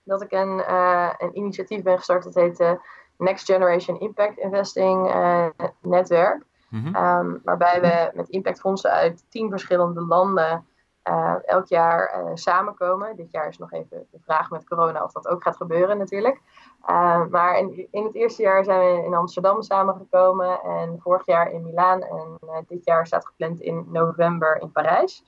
dat 0.03 0.21
ik 0.21 0.31
een, 0.31 0.63
uh, 0.69 1.09
een 1.17 1.37
initiatief 1.37 1.83
ben 1.83 1.97
gestart. 1.97 2.23
Dat 2.23 2.35
heet 2.35 2.59
uh, 2.59 2.71
Next 3.17 3.45
Generation 3.45 3.99
Impact 3.99 4.37
Investing 4.37 5.07
uh, 5.15 5.47
Netwerk. 5.81 6.43
Mm-hmm. 6.69 6.95
Um, 6.95 7.41
waarbij 7.43 7.81
we 7.81 8.11
met 8.13 8.29
impactfondsen 8.29 8.91
uit 8.91 9.25
tien 9.29 9.49
verschillende 9.49 10.01
landen 10.01 10.65
elk 11.45 11.67
jaar 11.67 12.31
samenkomen. 12.33 13.15
Dit 13.15 13.31
jaar 13.31 13.47
is 13.47 13.57
nog 13.57 13.71
even 13.71 14.07
de 14.11 14.19
vraag 14.19 14.49
met 14.49 14.67
corona 14.67 15.03
of 15.03 15.11
dat 15.11 15.27
ook 15.27 15.43
gaat 15.43 15.55
gebeuren 15.55 15.97
natuurlijk. 15.97 16.41
maar 17.29 17.57
in, 17.57 17.87
in, 17.91 18.03
het 18.03 18.15
eerste 18.15 18.41
jaar 18.41 18.63
zijn 18.63 18.79
we 18.79 19.03
in 19.05 19.13
Amsterdam 19.13 19.61
samengekomen 19.61 20.61
en 20.61 20.99
vorig 20.99 21.25
jaar 21.25 21.51
in 21.51 21.63
Milaan 21.63 22.01
en 22.01 22.37
dit 22.67 22.85
jaar 22.85 23.07
staat 23.07 23.25
gepland 23.25 23.61
in 23.61 23.85
november 23.89 24.61
in 24.61 24.71
Parijs. 24.71 25.23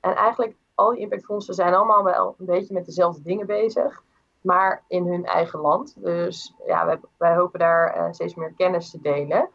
En 0.00 0.16
eigenlijk 0.16 0.56
al 0.74 0.90
die 0.90 1.00
impactfondsen 1.00 1.54
zijn 1.54 1.74
allemaal 1.74 2.04
wel 2.04 2.34
een 2.38 2.46
beetje 2.46 2.74
met 2.74 2.86
dezelfde 2.86 3.22
dingen 3.22 3.46
bezig 3.46 4.02
maar 4.44 4.82
in 4.88 5.06
hun 5.06 5.24
eigen 5.24 5.60
land. 5.60 5.94
Dus 5.96 6.54
ja, 6.66 6.86
wij, 6.86 7.00
wij 7.16 7.34
hopen 7.34 7.58
daar 7.58 7.96
uh, 7.96 8.06
steeds 8.10 8.34
meer 8.34 8.52
kennis 8.56 8.90
te 8.90 9.00
delen. 9.00 9.48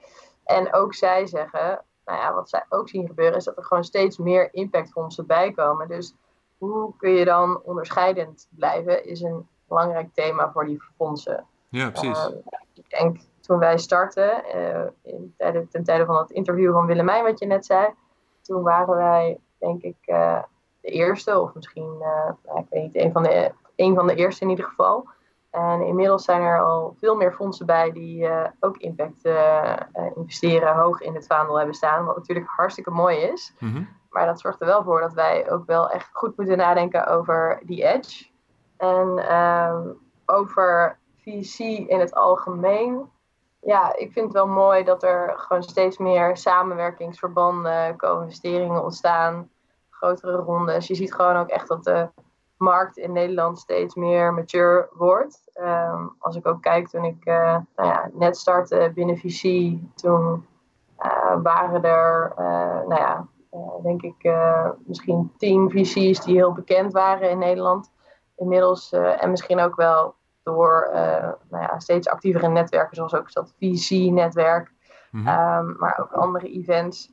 En 0.43 0.73
ook 0.73 0.93
zij 0.93 1.25
zeggen, 1.25 1.83
nou 2.05 2.19
ja, 2.19 2.33
wat 2.33 2.49
zij 2.49 2.65
ook 2.69 2.89
zien 2.89 3.07
gebeuren, 3.07 3.37
is 3.37 3.43
dat 3.43 3.57
er 3.57 3.63
gewoon 3.63 3.83
steeds 3.83 4.17
meer 4.17 4.53
impactfondsen 4.53 5.25
bijkomen. 5.25 5.87
Dus 5.87 6.15
hoe 6.57 6.93
kun 6.97 7.11
je 7.11 7.25
dan 7.25 7.61
onderscheidend 7.63 8.47
blijven, 8.49 9.05
is 9.05 9.21
een 9.21 9.47
belangrijk 9.67 10.13
thema 10.13 10.51
voor 10.51 10.65
die 10.65 10.81
fondsen. 10.95 11.45
Ja, 11.69 11.89
precies. 11.89 12.27
Uh, 12.27 12.35
ik 12.73 12.89
denk, 12.89 13.17
toen 13.39 13.59
wij 13.59 13.77
startten, 13.77 14.43
uh, 14.55 14.87
in 15.01 15.33
tijde, 15.37 15.67
ten 15.67 15.83
tijde 15.83 16.05
van 16.05 16.17
het 16.17 16.31
interview 16.31 16.73
van 16.73 16.85
Willemijn, 16.85 17.23
wat 17.23 17.39
je 17.39 17.45
net 17.45 17.65
zei, 17.65 17.93
toen 18.41 18.63
waren 18.63 18.95
wij, 18.95 19.39
denk 19.57 19.81
ik, 19.81 19.97
de 20.81 20.89
eerste, 20.89 21.39
of 21.39 21.53
misschien, 21.53 21.97
nou, 21.97 22.59
ik 22.59 22.65
weet 22.69 22.83
niet, 22.83 22.95
een 22.95 23.11
van 23.11 23.23
de 23.23 23.51
een 23.79 23.95
van 23.95 24.07
de 24.07 24.15
eerste 24.15 24.43
in 24.43 24.49
ieder 24.49 24.65
geval. 24.65 25.09
En 25.49 25.81
inmiddels 25.81 26.23
zijn 26.23 26.41
er 26.41 26.63
al 26.63 26.95
veel 26.99 27.15
meer 27.15 27.33
fondsen 27.33 27.65
bij 27.65 27.91
die 27.91 28.23
uh, 28.23 28.45
ook 28.59 28.77
impact 28.77 29.25
uh, 29.25 29.75
investeren, 30.15 30.75
hoog 30.75 31.01
in 31.01 31.15
het 31.15 31.27
vaandel 31.27 31.57
hebben 31.57 31.75
staan. 31.75 32.05
Wat 32.05 32.15
natuurlijk 32.15 32.47
hartstikke 32.47 32.91
mooi 32.91 33.17
is. 33.17 33.53
Mm-hmm. 33.59 33.87
Maar 34.09 34.25
dat 34.25 34.39
zorgt 34.39 34.61
er 34.61 34.67
wel 34.67 34.83
voor 34.83 35.01
dat 35.01 35.13
wij 35.13 35.51
ook 35.51 35.65
wel 35.65 35.89
echt 35.89 36.09
goed 36.11 36.37
moeten 36.37 36.57
nadenken 36.57 37.07
over 37.07 37.61
die 37.65 37.83
edge. 37.83 38.27
En 38.77 39.35
um, 39.35 39.97
over 40.25 40.99
VC 41.17 41.59
in 41.87 41.99
het 41.99 42.15
algemeen. 42.15 43.09
Ja, 43.61 43.95
ik 43.95 44.11
vind 44.11 44.25
het 44.25 44.33
wel 44.33 44.47
mooi 44.47 44.83
dat 44.83 45.03
er 45.03 45.33
gewoon 45.37 45.63
steeds 45.63 45.97
meer 45.97 46.37
samenwerkingsverbanden, 46.37 47.97
co-investeringen 47.97 48.83
ontstaan. 48.83 49.49
Grotere 49.89 50.37
rondes. 50.37 50.87
Je 50.87 50.95
ziet 50.95 51.13
gewoon 51.13 51.35
ook 51.35 51.49
echt 51.49 51.67
dat 51.67 51.83
de 51.83 52.09
markt 52.59 52.97
in 52.97 53.11
Nederland 53.11 53.59
steeds 53.59 53.95
meer 53.95 54.33
mature 54.33 54.89
wordt. 54.93 55.49
Ehm, 55.53 56.07
als 56.19 56.35
ik 56.35 56.47
ook 56.47 56.61
kijk 56.61 56.87
toen 56.87 57.03
ik 57.03 57.25
uh, 57.25 57.57
nou 57.75 57.89
ja, 57.89 58.09
net 58.13 58.37
startte 58.37 58.91
binnen 58.93 59.17
VC, 59.17 59.73
toen 59.95 60.45
uh, 60.99 61.41
waren 61.43 61.83
er, 61.83 62.33
uh, 62.39 62.87
nou 62.87 63.01
ja, 63.01 63.27
denk 63.83 64.01
ik 64.01 64.33
misschien 64.85 65.31
tien 65.37 65.69
VC's 65.69 66.23
die 66.23 66.35
heel 66.35 66.53
bekend 66.53 66.93
waren 66.93 67.29
in 67.29 67.37
Nederland. 67.37 67.91
Inmiddels, 68.35 68.91
en 68.91 69.29
misschien 69.29 69.59
ook 69.59 69.75
wel 69.75 70.15
door 70.43 70.89
nou 71.49 71.63
ja, 71.63 71.79
steeds 71.79 72.07
actievere 72.07 72.47
netwerken, 72.47 72.95
zoals 72.95 73.15
ook 73.15 73.33
dat 73.33 73.53
VC-netwerk, 73.59 74.71
mm 75.11 75.25
-hmm. 75.25 75.75
maar 75.79 75.99
ook 76.01 76.11
andere 76.11 76.51
events 76.51 77.11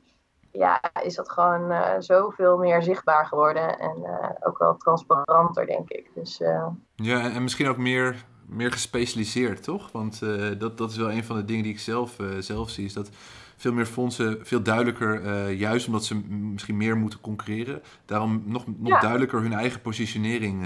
ja, 0.57 0.81
is 1.03 1.15
dat 1.15 1.29
gewoon 1.29 1.71
uh, 1.71 1.93
zoveel 1.99 2.57
meer 2.57 2.83
zichtbaar 2.83 3.25
geworden. 3.25 3.79
En 3.79 3.97
uh, 4.03 4.29
ook 4.39 4.57
wel 4.57 4.77
transparanter, 4.77 5.65
denk 5.65 5.89
ik. 5.89 6.09
Dus, 6.15 6.41
uh... 6.41 6.67
Ja, 6.95 7.21
en, 7.21 7.31
en, 7.31 7.43
misschien 7.43 7.67
ook 7.67 7.77
meer, 7.77 8.25
meer 8.45 8.71
gespecialiseerd, 8.71 9.63
toch? 9.63 9.91
Want 9.91 10.19
dat, 10.57 10.77
dat 10.77 10.91
is 10.91 10.97
wel 10.97 11.11
een 11.11 11.23
van 11.23 11.35
de 11.35 11.45
dingen 11.45 11.63
die 11.63 11.73
ik 11.73 11.79
zelf, 11.79 12.17
zelf 12.39 12.69
zie. 12.69 12.85
Is 12.85 12.93
dat 12.93 13.09
veel 13.57 13.73
meer 13.73 13.85
fondsen 13.85 14.45
veel 14.45 14.61
duidelijker, 14.61 15.49
juist 15.51 15.87
omdat 15.87 16.05
ze 16.05 16.15
misschien 16.29 16.77
meer 16.77 16.97
moeten 16.97 17.21
concurreren, 17.21 17.81
daarom 18.05 18.43
nog, 18.45 18.63
nog 18.67 18.87
ja. 18.87 18.99
duidelijker 18.99 19.41
hun 19.41 19.53
eigen 19.53 19.81
positionering 19.81 20.65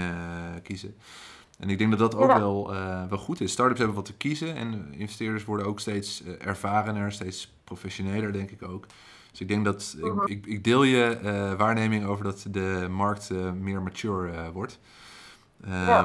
kiezen. 0.62 0.96
En 1.58 1.70
ik 1.70 1.78
denk 1.78 1.90
dat 1.90 1.98
dat 1.98 2.16
ook 2.16 2.30
ja. 2.30 2.38
wel, 2.38 2.72
wel 3.08 3.18
goed 3.18 3.40
is. 3.40 3.52
Startups 3.52 3.78
hebben 3.78 3.96
wat 3.96 4.04
te 4.04 4.16
kiezen 4.16 4.56
en 4.56 4.94
investeerders 4.94 5.44
worden 5.44 5.66
ook 5.66 5.80
steeds 5.80 6.24
ervarener, 6.24 7.12
steeds 7.12 7.54
professioneler, 7.64 8.32
denk 8.32 8.50
ik 8.50 8.62
ook. 8.62 8.86
Dus 9.32 9.40
ik 9.40 9.48
denk 9.48 9.64
dat 9.64 9.94
ik, 9.98 10.14
mhm. 10.14 10.26
ik, 10.26 10.46
ik 10.46 10.64
deel 10.64 10.82
je 10.82 11.18
uh, 11.22 11.52
waarneming 11.52 12.06
over 12.06 12.24
dat 12.24 12.44
de 12.48 12.86
markt 12.90 13.30
uh, 13.30 13.52
meer 13.52 13.82
mature 13.82 14.32
uh, 14.32 14.48
wordt. 14.48 14.78
Um, 15.64 15.70
ja. 15.70 16.04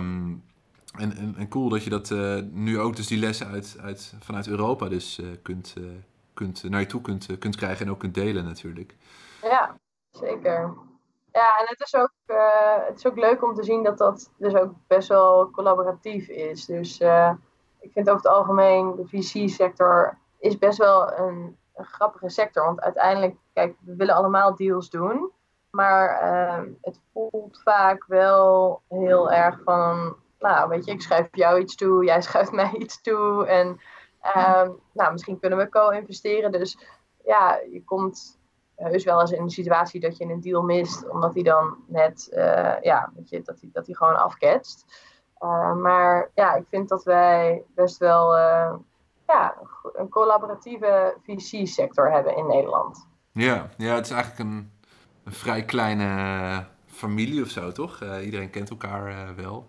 en, 0.98 1.18
en, 1.18 1.36
en, 1.38 1.48
cool 1.48 1.70
dat 1.70 1.84
je 1.84 1.90
dat 1.90 2.10
nu 2.52 2.80
ook 2.80 2.96
dus 2.96 3.08
die 3.08 3.20
lessen 3.20 3.48
uit, 3.48 3.78
uit, 3.82 4.14
vanuit 4.20 4.48
Europa 4.48 4.90
dus 4.90 5.22
kunt, 5.42 5.76
kunt, 6.34 6.64
naar 6.64 6.80
je 6.80 6.86
toe 6.86 7.02
kunt, 7.02 7.40
kunt 7.40 7.56
krijgen 7.56 7.86
en 7.86 7.92
ook 7.92 8.00
kunt 8.00 8.14
delen 8.14 8.46
natuurlijk. 8.46 8.96
Ja, 9.42 9.78
zeker. 10.12 10.74
Ja, 11.32 11.60
en 11.60 11.66
het 11.66 11.80
is, 11.80 11.96
ook, 11.96 12.14
het 12.88 12.98
is 12.98 13.08
ook 13.08 13.18
leuk 13.18 13.44
om 13.44 13.54
te 13.54 13.64
zien 13.64 13.84
dat 13.84 13.98
dat 13.98 14.32
dus 14.38 14.54
ook 14.54 14.74
best 14.88 15.08
wel 15.08 15.52
collaboratief 15.52 16.28
is. 16.28 16.66
Dus 16.66 17.00
ik 17.80 17.92
vind 17.92 18.10
over 18.10 18.24
het 18.24 18.28
algemeen 18.28 18.96
de 18.96 19.08
VC-sector 19.08 20.18
is 20.40 20.58
best 20.58 20.78
wel 20.78 21.18
een 21.18 21.58
een 21.78 21.86
grappige 21.86 22.30
sector. 22.30 22.66
Want 22.66 22.82
uiteindelijk, 22.82 23.36
kijk, 23.54 23.76
we 23.80 23.96
willen 23.96 24.16
allemaal 24.16 24.56
deals 24.56 24.90
doen. 24.90 25.32
Maar 25.70 26.24
uh, 26.24 26.72
het 26.82 27.00
voelt 27.14 27.62
vaak 27.64 28.06
wel 28.08 28.82
heel 28.88 29.32
erg 29.32 29.60
van, 29.64 30.16
nou, 30.40 30.70
weet 30.70 30.86
je, 30.86 30.92
ik 30.92 31.02
schrijf 31.02 31.28
jou 31.32 31.60
iets 31.60 31.76
toe, 31.76 32.06
jij 32.06 32.22
schuift 32.28 32.52
mij 32.52 32.72
iets 32.74 33.02
toe. 33.02 33.46
En 33.48 33.80
uh, 34.36 34.70
nou, 34.94 35.12
misschien 35.12 35.40
kunnen 35.40 35.58
we 35.58 35.70
co-investeren. 35.70 36.52
Dus 36.52 36.78
ja, 37.24 37.60
je 37.72 37.84
komt 37.84 38.40
heus 38.76 39.04
wel 39.04 39.22
eens 39.22 39.32
in 39.32 39.42
een 39.42 39.50
situatie 39.50 40.00
dat 40.00 40.18
je 40.18 40.26
een 40.26 40.42
deal 40.42 40.62
mist, 40.62 41.10
omdat 41.10 41.34
hij 41.34 41.44
dan 41.44 41.78
net, 41.88 42.30
uh, 42.34 42.82
ja, 42.82 43.12
weet 43.16 43.30
je, 43.30 43.42
dat 43.42 43.60
hij 43.60 43.70
dat 43.74 43.88
gewoon 43.90 44.18
afketst. 44.18 44.86
Uh, 45.40 45.76
maar 45.76 46.32
ja, 46.36 46.56
ik 46.56 46.66
vind 46.70 46.90
dat 46.90 47.04
wij 47.04 47.64
best 47.76 47.98
wel 47.98 48.38
uh, 48.38 48.74
ja, 49.28 49.56
een 49.94 50.10
collaboratieve 50.10 51.18
VC-sector 51.24 52.12
hebben 52.12 52.38
in 52.38 52.48
Nederland. 52.48 53.08
Ja, 53.32 53.70
ja 53.78 53.96
het 53.96 54.06
is 54.06 54.12
eigenlijk 54.12 54.50
een, 54.50 54.72
een 55.24 55.34
vrij 55.34 55.66
kleine 55.66 56.04
eh, 56.04 56.58
familie 56.86 57.42
of 57.42 57.50
zo, 57.50 57.72
toch? 57.72 58.02
Uh, 58.02 58.26
iedereen 58.26 58.50
kent 58.50 58.70
elkaar 58.70 59.10
uh, 59.10 59.30
wel. 59.36 59.68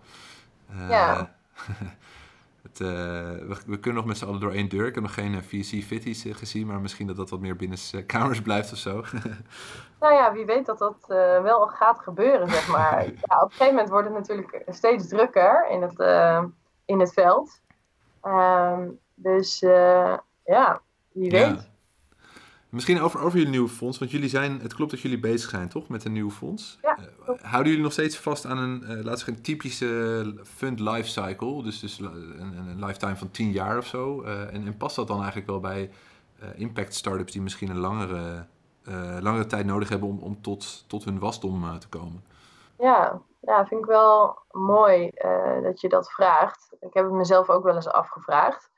ja. 0.89 1.37
het, 2.63 2.77
we, 2.77 3.57
we, 3.65 3.79
kunnen 3.79 3.99
nog 3.99 4.05
met 4.05 4.17
z'n 4.17 4.25
allen 4.25 4.39
door 4.39 4.51
één 4.51 4.69
deur. 4.69 4.87
Ik 4.87 4.93
heb 4.93 5.03
nog 5.03 5.13
geen 5.13 5.43
VC-fitties 5.43 6.25
gezien, 6.31 6.67
maar 6.67 6.79
misschien 6.79 7.07
dat 7.07 7.15
dat 7.15 7.29
wat 7.29 7.39
meer 7.39 7.55
binnen 7.55 8.05
kamers 8.05 8.41
blijft 8.41 8.71
of 8.71 8.77
zo. 8.77 9.03
nou 9.99 10.13
ja, 10.13 10.33
wie 10.33 10.45
weet 10.45 10.65
dat 10.65 10.77
dat 10.77 11.05
wel 11.43 11.67
gaat 11.67 11.99
gebeuren, 11.99 12.49
zeg 12.49 12.67
maar. 12.67 13.05
ja, 13.27 13.41
op 13.41 13.43
een 13.43 13.49
gegeven 13.51 13.73
moment 13.73 13.89
wordt 13.89 14.07
het 14.07 14.17
natuurlijk 14.17 14.63
steeds 14.67 15.07
drukker 15.07 15.67
in 15.69 15.81
het, 15.81 15.99
in 16.85 16.99
het 16.99 17.13
veld. 17.13 17.61
Um, 18.23 18.99
dus 19.21 19.61
uh, 19.61 20.17
ja, 20.45 20.81
wie 21.11 21.31
weet. 21.31 21.41
Ja. 21.41 21.67
Misschien 22.69 23.01
over, 23.01 23.19
over 23.19 23.37
jullie 23.37 23.51
nieuwe 23.51 23.69
fonds, 23.69 23.97
want 23.97 24.11
jullie 24.11 24.29
zijn, 24.29 24.59
het 24.59 24.73
klopt 24.73 24.91
dat 24.91 24.99
jullie 24.99 25.19
bezig 25.19 25.49
zijn 25.49 25.69
toch 25.69 25.87
met 25.87 26.05
een 26.05 26.11
nieuw 26.11 26.29
fonds? 26.29 26.79
Ja, 26.81 26.97
uh, 26.99 27.27
houden 27.41 27.67
jullie 27.67 27.83
nog 27.83 27.91
steeds 27.91 28.17
vast 28.17 28.45
aan 28.45 28.57
een, 28.57 28.81
uh, 28.81 28.87
laten 28.87 29.03
we 29.03 29.17
zeggen, 29.17 29.41
typische 29.41 30.33
fund 30.43 30.79
lifecycle, 30.79 31.63
dus, 31.63 31.79
dus 31.79 31.99
een, 31.99 32.57
een 32.57 32.85
lifetime 32.85 33.15
van 33.15 33.31
10 33.31 33.51
jaar 33.51 33.77
of 33.77 33.85
zo? 33.85 34.21
en, 34.21 34.65
en 34.65 34.77
past 34.77 34.95
dat 34.95 35.07
dan 35.07 35.17
eigenlijk 35.17 35.47
wel 35.47 35.59
bij 35.59 35.91
impact 36.55 36.93
startups 36.93 37.31
die 37.31 37.41
misschien 37.41 37.69
een 37.69 37.79
langere, 37.79 38.45
langere 39.19 39.45
tijd 39.45 39.65
nodig 39.65 39.89
hebben 39.89 40.09
om, 40.09 40.19
om 40.19 40.41
tot, 40.41 40.83
tot 40.87 41.03
hun 41.03 41.19
wasdom 41.19 41.79
te 41.79 41.89
komen? 41.89 42.23
Ja, 42.77 43.21
ja, 43.39 43.65
vind 43.65 43.81
ik 43.81 43.87
wel 43.87 44.37
mooi 44.51 45.11
dat 45.63 45.81
je 45.81 45.89
dat 45.89 46.11
vraagt. 46.11 46.69
Ik 46.79 46.93
heb 46.93 47.03
het 47.03 47.13
mezelf 47.13 47.49
ook 47.49 47.63
wel 47.63 47.75
eens 47.75 47.87
afgevraagd. 47.87 48.69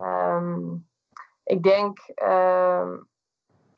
Um, 0.00 0.88
ik 1.44 1.62
denk, 1.62 1.98
um, 2.22 3.08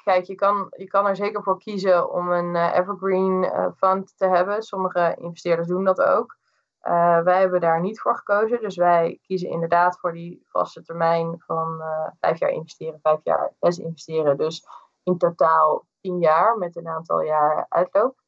kijk, 0.05 0.25
je 0.25 0.35
kan, 0.35 0.67
je 0.77 0.87
kan 0.87 1.07
er 1.07 1.17
zeker 1.17 1.43
voor 1.43 1.59
kiezen 1.59 2.13
om 2.13 2.31
een 2.31 2.55
uh, 2.55 2.77
evergreen 2.77 3.43
uh, 3.45 3.67
fund 3.77 4.17
te 4.17 4.27
hebben. 4.27 4.63
Sommige 4.63 5.17
investeerders 5.19 5.69
doen 5.69 5.85
dat 5.85 6.01
ook. 6.01 6.37
Uh, 6.83 7.21
wij 7.23 7.41
hebben 7.41 7.61
daar 7.61 7.81
niet 7.81 8.01
voor 8.01 8.17
gekozen. 8.17 8.61
Dus 8.61 8.77
wij 8.77 9.19
kiezen 9.23 9.49
inderdaad 9.49 9.99
voor 9.99 10.13
die 10.13 10.45
vaste 10.47 10.83
termijn 10.83 11.43
van 11.47 11.83
vijf 12.21 12.39
jaar 12.39 12.51
investeren, 12.51 13.01
vijf 13.03 13.21
jaar 13.23 13.53
zes 13.61 13.79
investeren. 13.79 14.37
Dus 14.37 14.67
in 15.03 15.19
totaal 15.19 15.87
tien 16.01 16.19
jaar 16.19 16.59
met 16.59 16.77
een 16.77 16.89
aantal 16.89 17.21
jaar 17.21 17.67
uitloop 17.69 18.22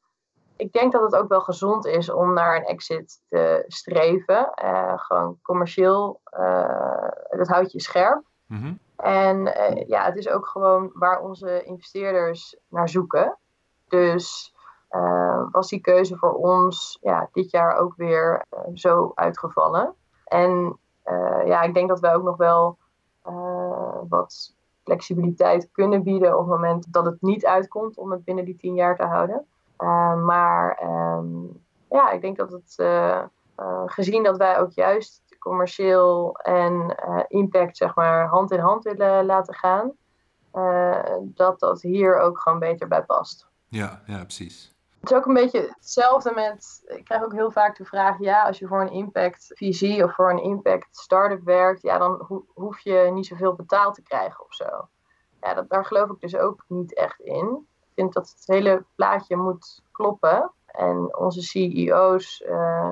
ik 0.57 0.73
denk 0.73 0.91
dat 0.91 1.01
het 1.01 1.15
ook 1.15 1.29
wel 1.29 1.41
gezond 1.41 1.85
is 1.85 2.09
om 2.09 2.33
naar 2.33 2.55
een 2.55 2.65
exit 2.65 3.21
te 3.29 3.63
streven. 3.67 4.51
Uh, 4.63 4.93
gewoon 4.95 5.39
commercieel, 5.41 6.21
uh, 6.39 7.09
dat 7.29 7.47
houdt 7.47 7.71
je 7.71 7.81
scherp. 7.81 8.23
Mm 8.47 8.79
En 8.95 9.37
uh, 9.37 9.87
ja, 9.87 10.03
het 10.05 10.15
is 10.15 10.29
ook 10.29 10.47
gewoon 10.47 10.89
waar 10.93 11.21
onze 11.21 11.63
investeerders 11.63 12.57
naar 12.69 12.89
zoeken. 12.89 13.37
Dus 13.87 14.53
was 15.51 15.69
die 15.69 15.81
keuze 15.81 16.17
voor 16.17 16.33
ons 16.33 16.97
ja, 17.01 17.29
dit 17.31 17.51
jaar 17.51 17.77
ook 17.77 17.93
weer 17.95 18.45
zo 18.73 19.11
uitgevallen. 19.15 19.93
En 20.25 20.79
ja, 21.45 21.61
ik 21.61 21.73
denk 21.73 21.89
dat 21.89 21.99
wij 21.99 22.15
ook 22.15 22.23
nog 22.23 22.37
wel 22.37 22.77
wat 24.07 24.55
flexibiliteit 24.83 25.69
kunnen 25.71 26.03
bieden 26.03 26.33
op 26.33 26.39
het 26.39 26.59
moment 26.59 26.93
dat 26.93 27.05
het 27.05 27.21
niet 27.21 27.45
uitkomt 27.45 27.97
om 27.97 28.11
het 28.11 28.23
binnen 28.23 28.45
die 28.45 28.55
tien 28.55 28.75
jaar 28.75 28.95
te 28.95 29.05
houden. 29.05 29.45
Uh, 29.79 30.23
maar 30.23 30.83
um, 30.83 31.63
ja, 31.89 32.11
ik 32.11 32.21
denk 32.21 32.37
dat 32.37 32.51
het, 32.51 32.75
uh, 32.77 33.21
uh, 33.59 33.83
gezien 33.85 34.23
dat 34.23 34.37
wij 34.37 34.59
ook 34.59 34.71
juist 34.71 35.23
commercieel 35.39 36.37
en 36.37 36.95
impact 37.27 37.77
zeg 37.77 37.95
maar 37.95 38.27
hand 38.27 38.51
in 38.51 38.59
hand 38.59 38.83
willen 38.83 39.25
laten 39.25 39.53
gaan, 39.53 39.91
dat 41.21 41.59
dat 41.59 41.81
hier 41.81 42.19
ook 42.19 42.39
gewoon 42.39 42.59
beter 42.59 42.87
bij 42.87 43.03
past. 43.03 43.47
Ja, 43.67 44.01
ja, 44.05 44.23
precies. 44.23 44.75
Het 44.99 45.11
is 45.11 45.17
ook 45.17 45.25
een 45.25 45.33
beetje 45.33 45.73
hetzelfde 45.75 46.31
met, 46.35 46.83
ik 46.85 47.03
krijg 47.03 47.23
ook 47.23 47.33
heel 47.33 47.51
vaak 47.51 47.77
de 47.77 47.85
vraag, 47.85 48.19
ja, 48.19 48.43
als 48.43 48.59
je 48.59 48.67
voor 48.67 48.81
een 48.81 48.91
impact 48.91 49.51
visie 49.55 50.03
of 50.03 50.15
voor 50.15 50.29
een 50.29 50.43
impact 50.43 50.97
startup 50.97 51.43
werkt, 51.43 51.81
ja, 51.81 51.97
dan 51.97 52.25
ho 52.27 52.45
hoef 52.53 52.79
je 52.79 53.09
niet 53.13 53.25
zoveel 53.25 53.53
betaald 53.53 53.95
te 53.95 54.01
krijgen 54.01 54.45
of 54.45 54.53
zo. 54.53 54.87
Ja, 55.41 55.53
dat, 55.53 55.69
daar 55.69 55.85
geloof 55.85 56.09
ik 56.09 56.19
dus 56.19 56.35
ook 56.35 56.63
niet 56.67 56.93
echt 56.93 57.19
in 57.19 57.67
vind 57.95 58.13
dat 58.13 58.29
het 58.29 58.43
hele 58.45 58.85
plaatje 58.95 59.35
moet 59.35 59.83
kloppen. 59.91 60.51
En 60.65 61.17
onze 61.17 61.41
CEO's 61.41 62.43
uh, 62.47 62.91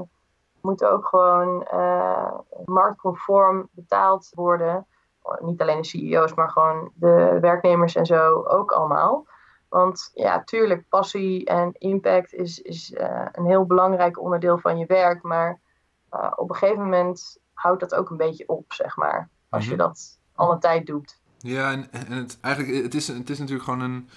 moeten 0.61 0.91
ook 0.91 1.07
gewoon 1.07 1.67
uh, 1.73 2.31
marktconform 2.65 3.69
betaald 3.71 4.29
worden. 4.33 4.85
Niet 5.39 5.61
alleen 5.61 5.81
de 5.81 5.87
CEO's, 5.87 6.33
maar 6.33 6.49
gewoon 6.49 6.91
de 6.93 7.37
werknemers 7.41 7.95
en 7.95 8.05
zo 8.05 8.43
ook 8.43 8.71
allemaal. 8.71 9.27
Want 9.69 10.11
ja, 10.13 10.43
tuurlijk, 10.43 10.89
passie 10.89 11.45
en 11.45 11.71
impact 11.73 12.33
is, 12.33 12.61
is 12.61 12.91
uh, 12.91 13.25
een 13.31 13.45
heel 13.45 13.65
belangrijk 13.65 14.19
onderdeel 14.19 14.57
van 14.57 14.77
je 14.77 14.85
werk. 14.85 15.21
Maar 15.21 15.59
op 16.35 16.49
een 16.49 16.55
gegeven 16.55 16.83
moment 16.83 17.37
houdt 17.53 17.79
dat 17.79 17.95
ook 17.95 18.09
een 18.09 18.17
beetje 18.17 18.47
op, 18.47 18.73
zeg 18.73 18.97
maar. 18.97 19.29
Als 19.49 19.65
je 19.65 19.75
mhm. 19.75 19.79
dat 19.79 20.19
al 20.35 20.51
een 20.51 20.59
tijd 20.59 20.85
doet. 20.85 21.21
Ja, 21.37 21.71
en, 21.71 21.91
en 21.91 22.11
het, 22.11 22.37
eigenlijk, 22.41 22.83
het 22.83 22.93
is, 22.93 23.07
het 23.07 23.29
is 23.29 23.39
natuurlijk 23.39 23.65
gewoon 23.65 23.81
een 23.81 24.09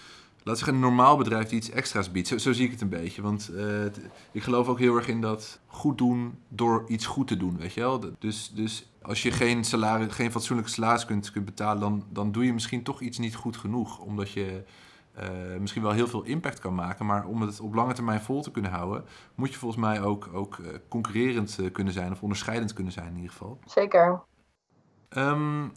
we 0.52 0.58
zeggen, 0.58 0.74
een 0.74 0.80
normaal 0.80 1.16
bedrijf 1.16 1.48
die 1.48 1.58
iets 1.58 1.70
extra's 1.70 2.10
biedt. 2.10 2.28
Zo, 2.28 2.38
zo 2.38 2.52
zie 2.52 2.64
ik 2.64 2.70
het 2.70 2.80
een 2.80 2.88
beetje. 2.88 3.22
Want 3.22 3.50
uh, 3.52 3.84
ik 4.32 4.42
geloof 4.42 4.68
ook 4.68 4.78
heel 4.78 4.96
erg 4.96 5.08
in 5.08 5.20
dat 5.20 5.60
goed 5.66 5.98
doen 5.98 6.38
door 6.48 6.84
iets 6.88 7.06
goed 7.06 7.28
te 7.28 7.36
doen, 7.36 7.56
weet 7.56 7.72
je 7.72 7.80
wel. 7.80 8.04
Dus, 8.18 8.50
dus 8.54 8.90
als 9.02 9.22
je 9.22 9.30
geen, 9.30 9.64
salaris, 9.64 10.14
geen 10.14 10.30
fatsoenlijke 10.30 10.72
salaris 10.72 11.04
kunt, 11.04 11.30
kunt 11.30 11.44
betalen, 11.44 11.80
dan, 11.80 12.04
dan 12.08 12.32
doe 12.32 12.44
je 12.44 12.52
misschien 12.52 12.82
toch 12.82 13.00
iets 13.00 13.18
niet 13.18 13.34
goed 13.34 13.56
genoeg. 13.56 13.98
Omdat 13.98 14.30
je 14.30 14.64
eh, 15.12 15.28
misschien 15.60 15.82
wel 15.82 15.92
heel 15.92 16.08
veel 16.08 16.22
impact 16.22 16.58
kan 16.58 16.74
maken. 16.74 17.06
Maar 17.06 17.26
om 17.26 17.40
het 17.40 17.60
op 17.60 17.74
lange 17.74 17.92
termijn 17.92 18.20
vol 18.20 18.42
te 18.42 18.50
kunnen 18.50 18.70
houden, 18.70 19.04
moet 19.34 19.52
je 19.52 19.58
volgens 19.58 19.80
mij 19.80 20.02
ook, 20.02 20.30
ook 20.32 20.56
uh, 20.56 20.66
concurrerend 20.88 21.58
kunnen 21.72 21.92
zijn 21.92 22.12
of 22.12 22.22
onderscheidend 22.22 22.72
kunnen 22.72 22.92
zijn 22.92 23.08
in 23.08 23.16
ieder 23.16 23.30
geval. 23.30 23.58
Zeker. 23.64 24.22
Um, 25.08 25.72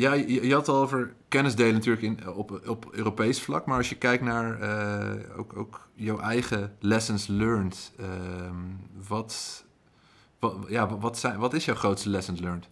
ja, 0.00 0.12
je, 0.12 0.46
je, 0.46 0.54
had 0.54 0.68
al 0.68 0.76
over 0.76 1.14
kennis 1.28 1.56
delen 1.56 1.74
natuurlijk 1.74 2.02
in, 2.02 2.34
op, 2.34 2.60
op 2.66 2.86
Europees 2.90 3.42
vlak. 3.42 3.66
Maar 3.66 3.76
als 3.76 3.88
je 3.88 3.98
kijkt 3.98 4.22
naar 4.22 4.58
ook, 5.36 5.56
ook 5.56 5.88
jouw 5.94 6.18
eigen 6.18 6.76
lessons 6.80 7.26
learned, 7.26 7.92
um, 8.00 8.80
wat, 9.08 9.64
ja, 10.66 10.98
wat, 10.98 11.18
zijn, 11.18 11.38
wat 11.38 11.52
is 11.52 11.64
jouw 11.64 11.74
grootste 11.74 12.08
lessons 12.08 12.40
learned? 12.40 12.68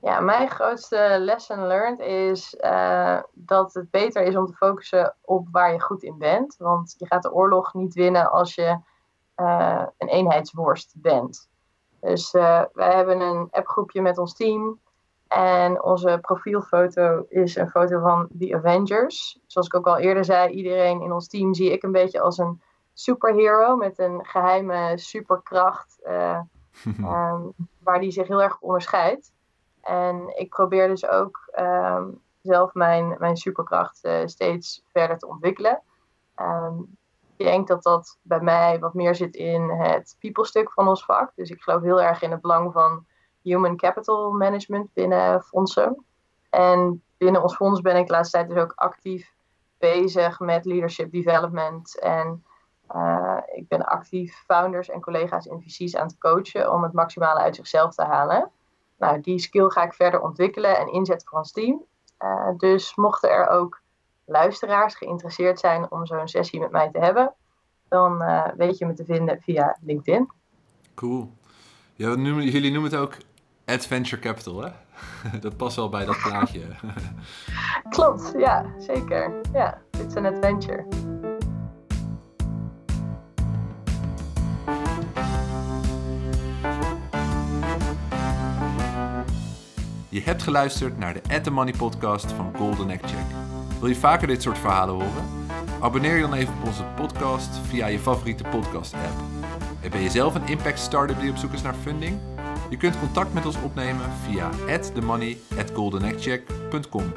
Ja, 0.00 0.20
mijn 0.20 0.50
grootste 0.50 1.16
lesson 1.20 1.66
learned 1.66 2.00
is 2.00 2.54
uh, 2.60 3.20
dat 3.32 3.74
het 3.74 3.90
beter 3.90 4.22
is 4.22 4.36
om 4.36 4.46
te 4.46 4.52
focussen 4.52 5.14
op 5.20 5.48
waar 5.50 5.72
je 5.72 5.80
goed 5.80 6.02
in 6.02 6.18
bent. 6.18 6.56
Want 6.58 6.94
je 6.98 7.06
gaat 7.06 7.22
de 7.22 7.32
oorlog 7.32 7.74
niet 7.74 7.94
winnen 7.94 8.30
als 8.30 8.54
je 8.54 8.78
uh, 9.36 9.82
een 9.98 10.08
eenheidsworst 10.08 10.92
bent. 10.96 11.48
Dus 12.00 12.30
wij 12.30 12.68
hebben 12.94 13.20
een 13.20 13.48
appgroepje 13.50 14.02
met 14.02 14.18
ons 14.18 14.34
team. 14.34 14.78
En 15.28 15.82
onze 15.82 16.18
profielfoto 16.20 17.24
is 17.28 17.56
een 17.56 17.70
foto 17.70 18.00
van 18.00 18.28
The 18.38 18.54
Avengers. 18.54 19.38
Zoals 19.46 19.66
ik 19.66 19.74
ook 19.74 19.86
al 19.86 19.98
eerder 19.98 20.24
zei, 20.24 20.48
iedereen 20.52 21.02
in 21.02 21.12
ons 21.12 21.28
team 21.28 21.54
zie 21.54 21.72
ik 21.72 21.82
een 21.82 21.92
beetje 21.92 22.20
als 22.20 22.38
een 22.38 22.62
superhero 22.92 23.76
met 23.76 23.98
een 23.98 24.24
geheime 24.24 24.98
superkracht. 24.98 26.00
um, 26.06 27.52
waar 27.84 28.00
die 28.00 28.10
zich 28.10 28.28
heel 28.28 28.42
erg 28.42 28.60
onderscheidt. 28.60 29.32
En 29.80 30.38
ik 30.38 30.48
probeer 30.48 30.88
dus 30.88 31.06
ook 31.06 31.52
um, 31.58 32.20
zelf 32.42 32.74
mijn, 32.74 33.16
mijn 33.18 33.36
superkracht 33.36 34.04
uh, 34.04 34.20
steeds 34.24 34.84
verder 34.92 35.18
te 35.18 35.26
ontwikkelen. 35.26 35.82
Um, 36.36 36.96
ik 37.36 37.46
denk 37.46 37.68
dat 37.68 37.82
dat 37.82 38.18
bij 38.22 38.40
mij 38.40 38.78
wat 38.78 38.94
meer 38.94 39.14
zit 39.14 39.34
in 39.34 39.70
het 39.70 40.16
people-stuk 40.18 40.72
van 40.72 40.88
ons 40.88 41.04
vak. 41.04 41.32
Dus 41.34 41.50
ik 41.50 41.62
geloof 41.62 41.82
heel 41.82 42.02
erg 42.02 42.22
in 42.22 42.30
het 42.30 42.40
belang 42.40 42.72
van 42.72 43.06
human 43.42 43.76
capital 43.76 44.30
management 44.30 44.92
binnen 44.92 45.42
fondsen. 45.42 46.04
En 46.50 47.02
binnen 47.16 47.42
ons 47.42 47.54
fonds 47.54 47.80
ben 47.80 47.96
ik 47.96 48.06
de 48.06 48.12
laatste 48.12 48.36
tijd 48.36 48.48
dus 48.48 48.58
ook 48.62 48.72
actief 48.74 49.32
bezig 49.78 50.40
met 50.40 50.64
leadership 50.64 51.12
development. 51.12 51.98
En 51.98 52.44
uh, 52.94 53.38
ik 53.54 53.68
ben 53.68 53.86
actief 53.86 54.42
founders 54.46 54.88
en 54.88 55.00
collega's 55.00 55.46
in 55.46 55.62
VC's 55.62 55.94
aan 55.94 56.06
het 56.06 56.18
coachen 56.18 56.72
om 56.72 56.82
het 56.82 56.92
maximale 56.92 57.40
uit 57.40 57.56
zichzelf 57.56 57.94
te 57.94 58.04
halen. 58.04 58.50
Nou, 58.98 59.20
die 59.20 59.38
skill 59.38 59.68
ga 59.68 59.82
ik 59.82 59.94
verder 59.94 60.20
ontwikkelen 60.20 60.78
en 60.78 60.92
inzetten 60.92 61.28
voor 61.28 61.38
ons 61.38 61.52
team. 61.52 61.84
Uh, 62.18 62.48
dus 62.56 62.94
mochten 62.94 63.30
er 63.30 63.48
ook 63.48 63.80
luisteraars 64.24 64.94
geïnteresseerd 64.94 65.58
zijn 65.58 65.90
om 65.90 66.06
zo'n 66.06 66.28
sessie 66.28 66.60
met 66.60 66.70
mij 66.70 66.90
te 66.90 66.98
hebben, 66.98 67.34
dan 67.88 68.22
uh, 68.22 68.46
weet 68.56 68.78
je 68.78 68.86
me 68.86 68.92
te 68.92 69.04
vinden 69.04 69.40
via 69.40 69.76
LinkedIn. 69.80 70.30
Cool. 70.94 71.32
Ja, 71.98 72.14
noemen, 72.14 72.50
jullie 72.50 72.72
noemen 72.72 72.90
het 72.90 73.00
ook 73.00 73.16
Adventure 73.64 74.20
Capital, 74.20 74.62
hè? 74.62 74.70
dat 75.40 75.56
past 75.56 75.76
wel 75.76 75.88
bij 75.88 76.04
dat 76.04 76.18
plaatje. 76.22 76.60
Klopt, 77.90 78.32
ja, 78.36 78.66
zeker. 78.78 79.32
Ja, 79.52 79.78
it's 80.00 80.16
an 80.16 80.26
adventure. 80.26 80.86
Je 90.08 90.20
hebt 90.20 90.42
geluisterd 90.42 90.98
naar 90.98 91.14
de 91.14 91.22
At 91.34 91.44
The 91.44 91.50
Money 91.50 91.74
podcast 91.76 92.32
van 92.32 92.56
Golden 92.56 92.90
Egg 92.90 93.00
Check. 93.00 93.26
Wil 93.80 93.88
je 93.88 93.96
vaker 93.96 94.26
dit 94.26 94.42
soort 94.42 94.58
verhalen 94.58 94.94
horen? 94.94 95.24
Abonneer 95.80 96.14
je 96.14 96.20
dan 96.20 96.34
even 96.34 96.54
op 96.54 96.66
onze 96.66 96.84
podcast 96.96 97.58
via 97.66 97.86
je 97.86 97.98
favoriete 97.98 98.44
podcast 98.44 98.94
app. 98.94 99.37
En 99.88 99.94
ben 99.94 100.02
je 100.02 100.10
zelf 100.10 100.34
een 100.34 100.46
impact 100.46 100.78
startup 100.78 101.20
die 101.20 101.30
op 101.30 101.36
zoek 101.36 101.52
is 101.52 101.62
naar 101.62 101.74
funding? 101.74 102.18
Je 102.70 102.76
kunt 102.76 102.98
contact 102.98 103.32
met 103.32 103.46
ons 103.46 103.62
opnemen 103.62 104.06
via 104.24 104.50
atthemoney@goldenegcheck.com. 104.68 107.12